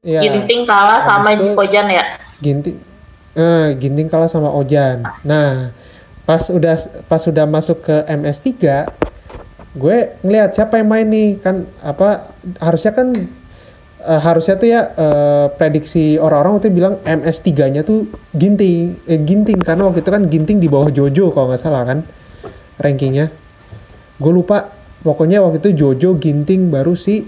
ya 0.00 0.20
Ginting 0.24 0.64
kalah 0.64 1.04
sama 1.04 1.28
itu- 1.36 1.52
Kojan 1.54 1.86
ya. 1.92 2.04
Ginting 2.40 2.76
eh, 3.36 3.66
Ginting 3.76 4.08
kalah 4.08 4.30
sama 4.30 4.48
Ojan. 4.50 5.04
Nah, 5.22 5.70
pas 6.24 6.42
udah 6.48 6.76
pas 7.06 7.22
udah 7.24 7.44
masuk 7.48 7.84
ke 7.84 7.96
MS3 8.08 8.48
gue 9.78 9.96
ngelihat 10.26 10.50
siapa 10.52 10.80
yang 10.80 10.88
main 10.90 11.06
nih 11.06 11.38
kan 11.38 11.62
apa 11.80 12.34
harusnya 12.58 12.90
kan 12.92 13.14
eh, 14.02 14.20
harusnya 14.20 14.54
tuh 14.58 14.68
ya 14.68 14.80
eh, 14.94 15.46
prediksi 15.54 16.16
orang-orang 16.18 16.58
waktu 16.58 16.66
itu 16.70 16.76
bilang 16.76 16.94
MS3-nya 17.02 17.82
tuh 17.82 18.10
Ginting. 18.34 18.98
Eh, 19.06 19.20
Ginting 19.22 19.58
karena 19.62 19.86
waktu 19.88 20.00
itu 20.02 20.10
kan 20.10 20.22
Ginting 20.26 20.58
di 20.62 20.68
bawah 20.70 20.90
Jojo 20.92 21.30
kalau 21.34 21.52
nggak 21.52 21.62
salah 21.62 21.82
kan 21.86 22.06
rankingnya. 22.78 23.30
Gue 24.18 24.32
lupa 24.34 24.70
pokoknya 25.02 25.42
waktu 25.42 25.62
itu 25.62 25.70
Jojo 25.74 26.18
Ginting 26.18 26.70
baru 26.70 26.94
si 26.94 27.26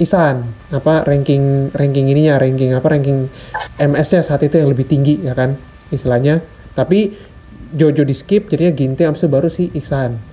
Isan. 0.00 0.48
Apa 0.74 1.06
ranking 1.06 1.70
ranking 1.74 2.10
ininya 2.10 2.38
ranking 2.38 2.74
apa 2.74 2.86
ranking 2.90 3.30
MS-nya 3.78 4.22
saat 4.26 4.42
itu 4.42 4.58
yang 4.58 4.70
lebih 4.70 4.86
tinggi 4.86 5.22
ya 5.22 5.34
kan 5.34 5.54
istilahnya. 5.94 6.42
Tapi 6.72 7.14
Jojo 7.72 8.04
di 8.04 8.14
skip 8.14 8.50
jadinya 8.52 8.72
Ginting 8.74 9.06
abis 9.08 9.22
itu 9.24 9.28
baru 9.30 9.48
si 9.48 9.72
Ihsan 9.72 10.32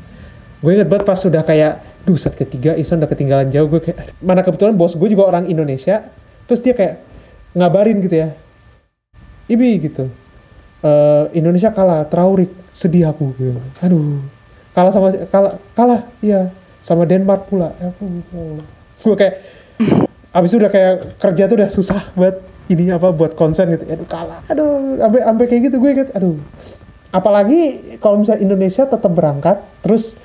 gue 0.59 0.71
inget 0.75 0.87
banget 0.91 1.07
pas 1.07 1.15
sudah 1.15 1.43
kayak 1.47 1.79
duh 2.09 2.17
set 2.17 2.33
ketiga 2.33 2.73
Ihsan 2.73 2.97
udah 2.97 3.05
ketinggalan 3.05 3.53
jauh. 3.53 3.69
Gue 3.69 3.85
kayak 3.85 4.17
mana 4.17 4.41
kebetulan 4.41 4.73
bos 4.73 4.97
gue 4.97 5.09
juga 5.13 5.29
orang 5.29 5.45
Indonesia. 5.45 6.09
Terus 6.49 6.59
dia 6.65 6.73
kayak 6.73 7.05
ngabarin 7.53 8.01
gitu 8.01 8.17
ya. 8.17 8.33
Ibi 9.45 9.69
gitu. 9.85 10.09
"Eh, 10.81 11.23
Indonesia 11.37 11.69
kalah 11.69 12.09
Traurik 12.09 12.49
sedih 12.73 13.13
aku 13.13 13.37
gitu. 13.37 13.61
aduh. 13.85 14.25
Kalah 14.73 14.89
sama 14.89 15.13
kalah 15.29 15.53
kalah 15.77 16.01
iya. 16.25 16.49
Sama 16.81 17.05
Denmark 17.05 17.45
pula. 17.45 17.77
Aku 17.77 18.25
gue 19.05 19.15
kayak 19.15 19.35
abis 20.33 20.49
itu 20.49 20.57
udah 20.57 20.71
kayak 20.73 20.93
kerja 21.21 21.43
tuh 21.45 21.55
udah 21.61 21.69
susah 21.69 22.01
buat 22.17 22.41
ini 22.73 22.89
apa 22.89 23.13
buat 23.13 23.37
konsen 23.37 23.69
gitu. 23.69 23.85
Aduh 23.85 24.09
kalah. 24.09 24.41
Aduh 24.49 24.97
sampai 24.97 25.21
sampai 25.21 25.45
kayak 25.45 25.61
gitu 25.69 25.75
gue 25.77 25.91
inget 25.93 26.09
aduh. 26.17 26.41
Apalagi 27.13 27.97
kalau 28.01 28.21
misalnya 28.21 28.41
Indonesia 28.41 28.85
tetap 28.89 29.09
berangkat 29.13 29.61
terus 29.85 30.17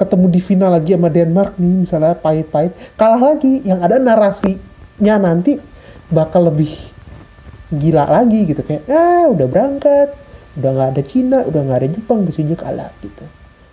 ketemu 0.00 0.26
di 0.26 0.40
final 0.40 0.70
lagi 0.72 0.90
sama 0.90 1.08
Denmark 1.08 1.52
nih 1.54 1.74
misalnya 1.78 2.16
pahit-pahit 2.16 2.72
kalah 2.94 3.20
lagi 3.30 3.60
yang 3.60 3.78
ada 3.78 4.00
narasinya 4.00 4.56
nanti 5.20 5.60
bakal 6.08 6.48
lebih 6.48 6.72
gila 7.70 8.02
lagi 8.04 8.44
gitu 8.44 8.60
kayak 8.60 8.88
ah 8.88 9.28
udah 9.28 9.44
berangkat 9.44 10.08
udah 10.56 10.70
nggak 10.70 10.88
ada 10.90 11.02
Cina 11.04 11.38
udah 11.44 11.60
nggak 11.60 11.78
ada 11.78 11.88
Jepang 11.88 12.24
besinya 12.24 12.56
kalah 12.56 12.90
gitu 12.98 13.22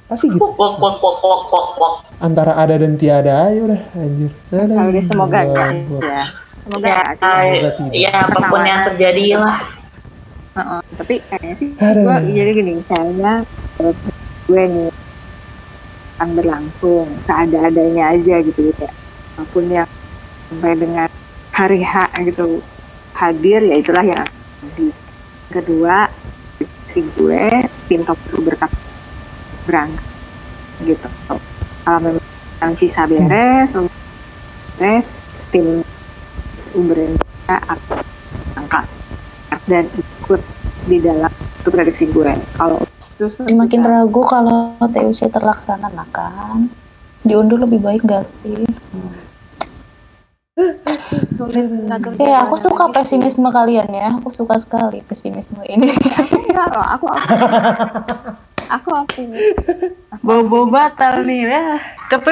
pasti 0.05 0.27
gitu 0.27 0.39
Wok 0.39 0.53
wok 0.53 0.75
wok 0.77 0.95
wok 0.99 1.17
wok 1.19 1.41
wok 1.47 1.67
wok. 1.75 1.93
antara 2.19 2.53
ada 2.53 2.75
dan 2.75 2.95
tiada 2.95 3.47
aja 3.47 3.59
udah 3.63 3.81
anjir 3.93 4.31
ada 4.49 4.63
Ya 4.69 4.83
udah 4.85 5.03
semoga 5.03 5.39
enggak 5.41 5.71
buat- 5.87 6.03
ya. 6.05 6.25
Semoga 6.61 6.87
Ya, 6.87 7.71
tidak. 7.71 7.91
ya 7.93 8.11
apa 8.13 8.39
pun 8.43 8.61
yang 8.61 8.81
terjadi 8.85 9.23
lah. 9.35 9.57
Heeh, 10.53 10.79
tapi 10.95 11.15
kayaknya 11.23 11.55
sih 11.55 11.69
gue 11.73 12.15
jadi 12.33 12.51
gini 12.51 12.73
kayaknya 12.83 13.33
gue 14.45 14.63
nih 14.67 14.89
akan 16.18 16.34
berlangsung 16.34 17.06
seada-adanya 17.22 18.18
aja 18.18 18.41
gitu 18.41 18.73
gitu 18.73 18.81
ya 18.81 18.94
apa 19.38 19.45
pun 19.53 19.69
yang 19.69 19.85
sampai 20.49 20.73
dengan 20.73 21.10
hari 21.53 21.85
H 21.85 22.10
gitu 22.26 22.65
hadir 23.14 23.61
ya 23.61 23.76
itulah 23.77 24.02
yang 24.02 24.26
terjadi. 24.26 24.89
Kedua 25.53 26.10
si 26.89 27.06
gue 27.14 27.69
tim 27.85 28.02
top 28.02 28.18
cup 28.57 28.72
berangkat 29.69 30.06
gitu. 30.81 31.10
Kalau 31.85 31.99
memang 32.02 32.73
visa 32.81 33.06
beres 33.06 33.77
beres 34.77 35.14
tim 35.53 35.85
Uber 36.73 36.98
akan 37.45 37.77
angkat 38.57 38.85
dan 39.69 39.85
ikut 39.94 40.41
di 40.88 41.03
dalam 41.03 41.30
itu 41.59 41.69
prediksi 41.69 42.07
gue 42.07 42.31
kalau 42.55 42.80
Jadi 42.97 43.53
makin 43.53 43.84
ragu 43.84 44.23
kalau 44.23 44.73
TUC 44.80 45.27
terlaksana 45.27 45.91
nah 45.91 46.07
kan. 46.15 46.72
Diundur 47.27 47.59
lebih 47.68 47.84
baik 47.84 48.07
gak 48.07 48.23
sih? 48.23 48.64
sulit 51.38 51.69
ngatur 51.69 52.18
Oke, 52.18 52.34
aku 52.34 52.55
suka 52.57 52.84
pesimisme 52.89 53.45
kalian 53.53 53.89
ya. 53.93 54.09
Aku 54.18 54.34
suka 54.34 54.57
sekali 54.57 55.05
pesimisme 55.05 55.61
ini. 55.69 55.93
enggak 55.93 56.68
loh 56.73 56.88
aku 56.97 57.05
aku 58.76 58.89
optimis 58.99 59.39
Bobo 60.26 60.68
batal 60.68 61.23
nih 61.23 61.45
ya. 61.45 61.65
Tapi 62.09 62.31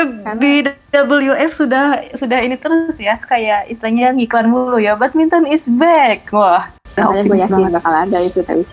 BWF 0.90 1.52
sudah 1.54 2.02
sudah 2.18 2.40
ini 2.42 2.58
terus 2.58 2.98
ya, 2.98 3.16
kayak 3.22 3.70
istilahnya 3.70 4.12
ngiklan 4.18 4.50
mulu 4.50 4.82
ya. 4.82 4.98
Badminton 4.98 5.46
is 5.48 5.70
back. 5.70 6.28
Wah, 6.34 6.75
Makanya 6.96 7.24
gue 7.28 7.38
yakin 7.44 7.60
banget. 7.60 7.76
bakal 7.78 7.94
ada 7.94 8.18
itu 8.24 8.40
TUC 8.42 8.72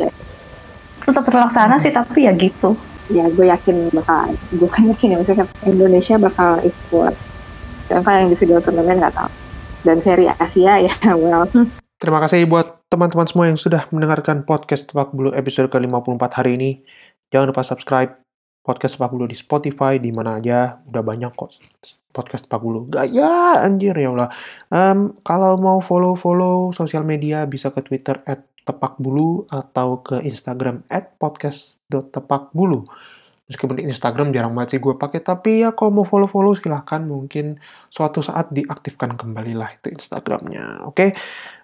Tetap 1.03 1.25
terlaksana 1.27 1.77
sih, 1.83 1.91
tapi 1.91 2.31
ya 2.31 2.33
gitu. 2.39 2.79
ya 3.11 3.27
gue 3.29 3.45
yakin 3.51 3.91
bakal 3.93 4.31
gue 4.55 4.71
kan 4.71 4.87
yakin 4.89 5.13
ya 5.13 5.17
misalnya 5.21 5.45
Indonesia 5.67 6.17
bakal 6.17 6.63
ikut 6.65 7.13
dan 7.91 8.01
kan 8.07 8.25
individual 8.25 8.63
turnamen 8.63 9.03
nggak 9.03 9.13
tahu 9.13 9.29
dan 9.85 9.99
seri 10.01 10.31
Asia 10.31 10.81
ya 10.81 10.95
well 11.21 11.45
Terima 12.03 12.19
kasih 12.19 12.51
buat 12.51 12.83
teman-teman 12.91 13.31
semua 13.31 13.47
yang 13.47 13.55
sudah 13.55 13.87
mendengarkan 13.95 14.43
podcast 14.43 14.91
Tepak 14.91 15.15
Bulu 15.15 15.31
episode 15.39 15.71
ke-54 15.71 16.23
hari 16.35 16.59
ini. 16.59 16.71
Jangan 17.31 17.55
lupa 17.55 17.63
subscribe 17.63 18.19
podcast 18.67 18.99
Tepak 18.99 19.15
Bulu 19.15 19.31
di 19.31 19.39
Spotify, 19.39 20.03
di 20.03 20.11
mana 20.11 20.43
aja. 20.43 20.83
Udah 20.83 21.07
banyak 21.07 21.31
kok 21.31 22.02
podcast 22.13 22.47
Tepak 22.47 22.61
Bulu. 22.61 22.87
Gaya, 22.87 23.65
anjir 23.65 23.97
ya 23.97 24.13
Allah. 24.13 24.31
Em, 24.69 25.17
kalau 25.25 25.59
mau 25.59 25.81
follow-follow 25.81 26.77
sosial 26.77 27.03
media, 27.03 27.49
bisa 27.49 27.73
ke 27.73 27.81
Twitter 27.81 28.21
at 28.29 28.47
tepakbulu 28.63 29.51
atau 29.51 30.07
ke 30.07 30.23
Instagram 30.23 30.87
at 30.87 31.19
podcast.tepakbulu. 31.19 32.87
Meskipun 33.51 33.83
Instagram 33.83 34.31
jarang 34.31 34.55
banget 34.55 34.79
sih 34.79 34.81
gue 34.81 34.95
pakai, 34.95 35.19
tapi 35.19 35.67
ya 35.67 35.75
kalau 35.75 35.91
mau 36.01 36.07
follow-follow 36.07 36.55
silahkan 36.55 37.03
mungkin 37.03 37.59
suatu 37.91 38.23
saat 38.23 38.55
diaktifkan 38.55 39.19
kembali 39.19 39.59
lah 39.59 39.75
itu 39.75 39.91
Instagramnya. 39.91 40.87
Oke, 40.87 41.11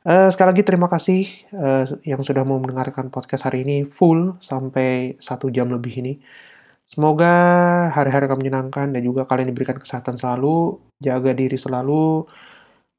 Eh, 0.09 0.31
sekali 0.33 0.57
lagi 0.57 0.65
terima 0.65 0.89
kasih 0.89 1.21
eh, 1.53 1.85
yang 2.09 2.25
sudah 2.25 2.41
mau 2.41 2.57
mendengarkan 2.57 3.13
podcast 3.13 3.45
hari 3.45 3.61
ini 3.61 3.85
full 3.85 4.41
sampai 4.41 5.21
satu 5.21 5.53
jam 5.53 5.69
lebih 5.69 6.01
ini. 6.01 6.17
Semoga 6.89 7.33
hari-hari 7.93 8.25
kamu 8.33 8.41
menyenangkan 8.49 8.89
dan 8.97 9.03
juga 9.05 9.29
kalian 9.29 9.53
diberikan 9.53 9.77
kesehatan 9.77 10.17
selalu, 10.17 10.81
jaga 11.05 11.37
diri 11.37 11.61
selalu, 11.61 12.25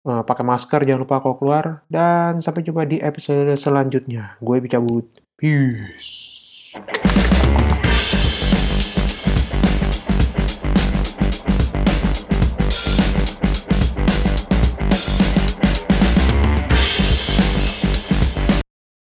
eh, 0.05 0.23
pakai 0.23 0.45
masker 0.45 0.85
jangan 0.85 1.01
lupa 1.03 1.17
kalau 1.25 1.35
keluar 1.41 1.65
dan 1.89 2.37
sampai 2.37 2.61
jumpa 2.61 2.85
di 2.85 3.01
episode 3.01 3.49
selanjutnya. 3.57 4.37
Gue 4.45 4.61
cabut. 4.69 5.09
Peace. 5.33 6.77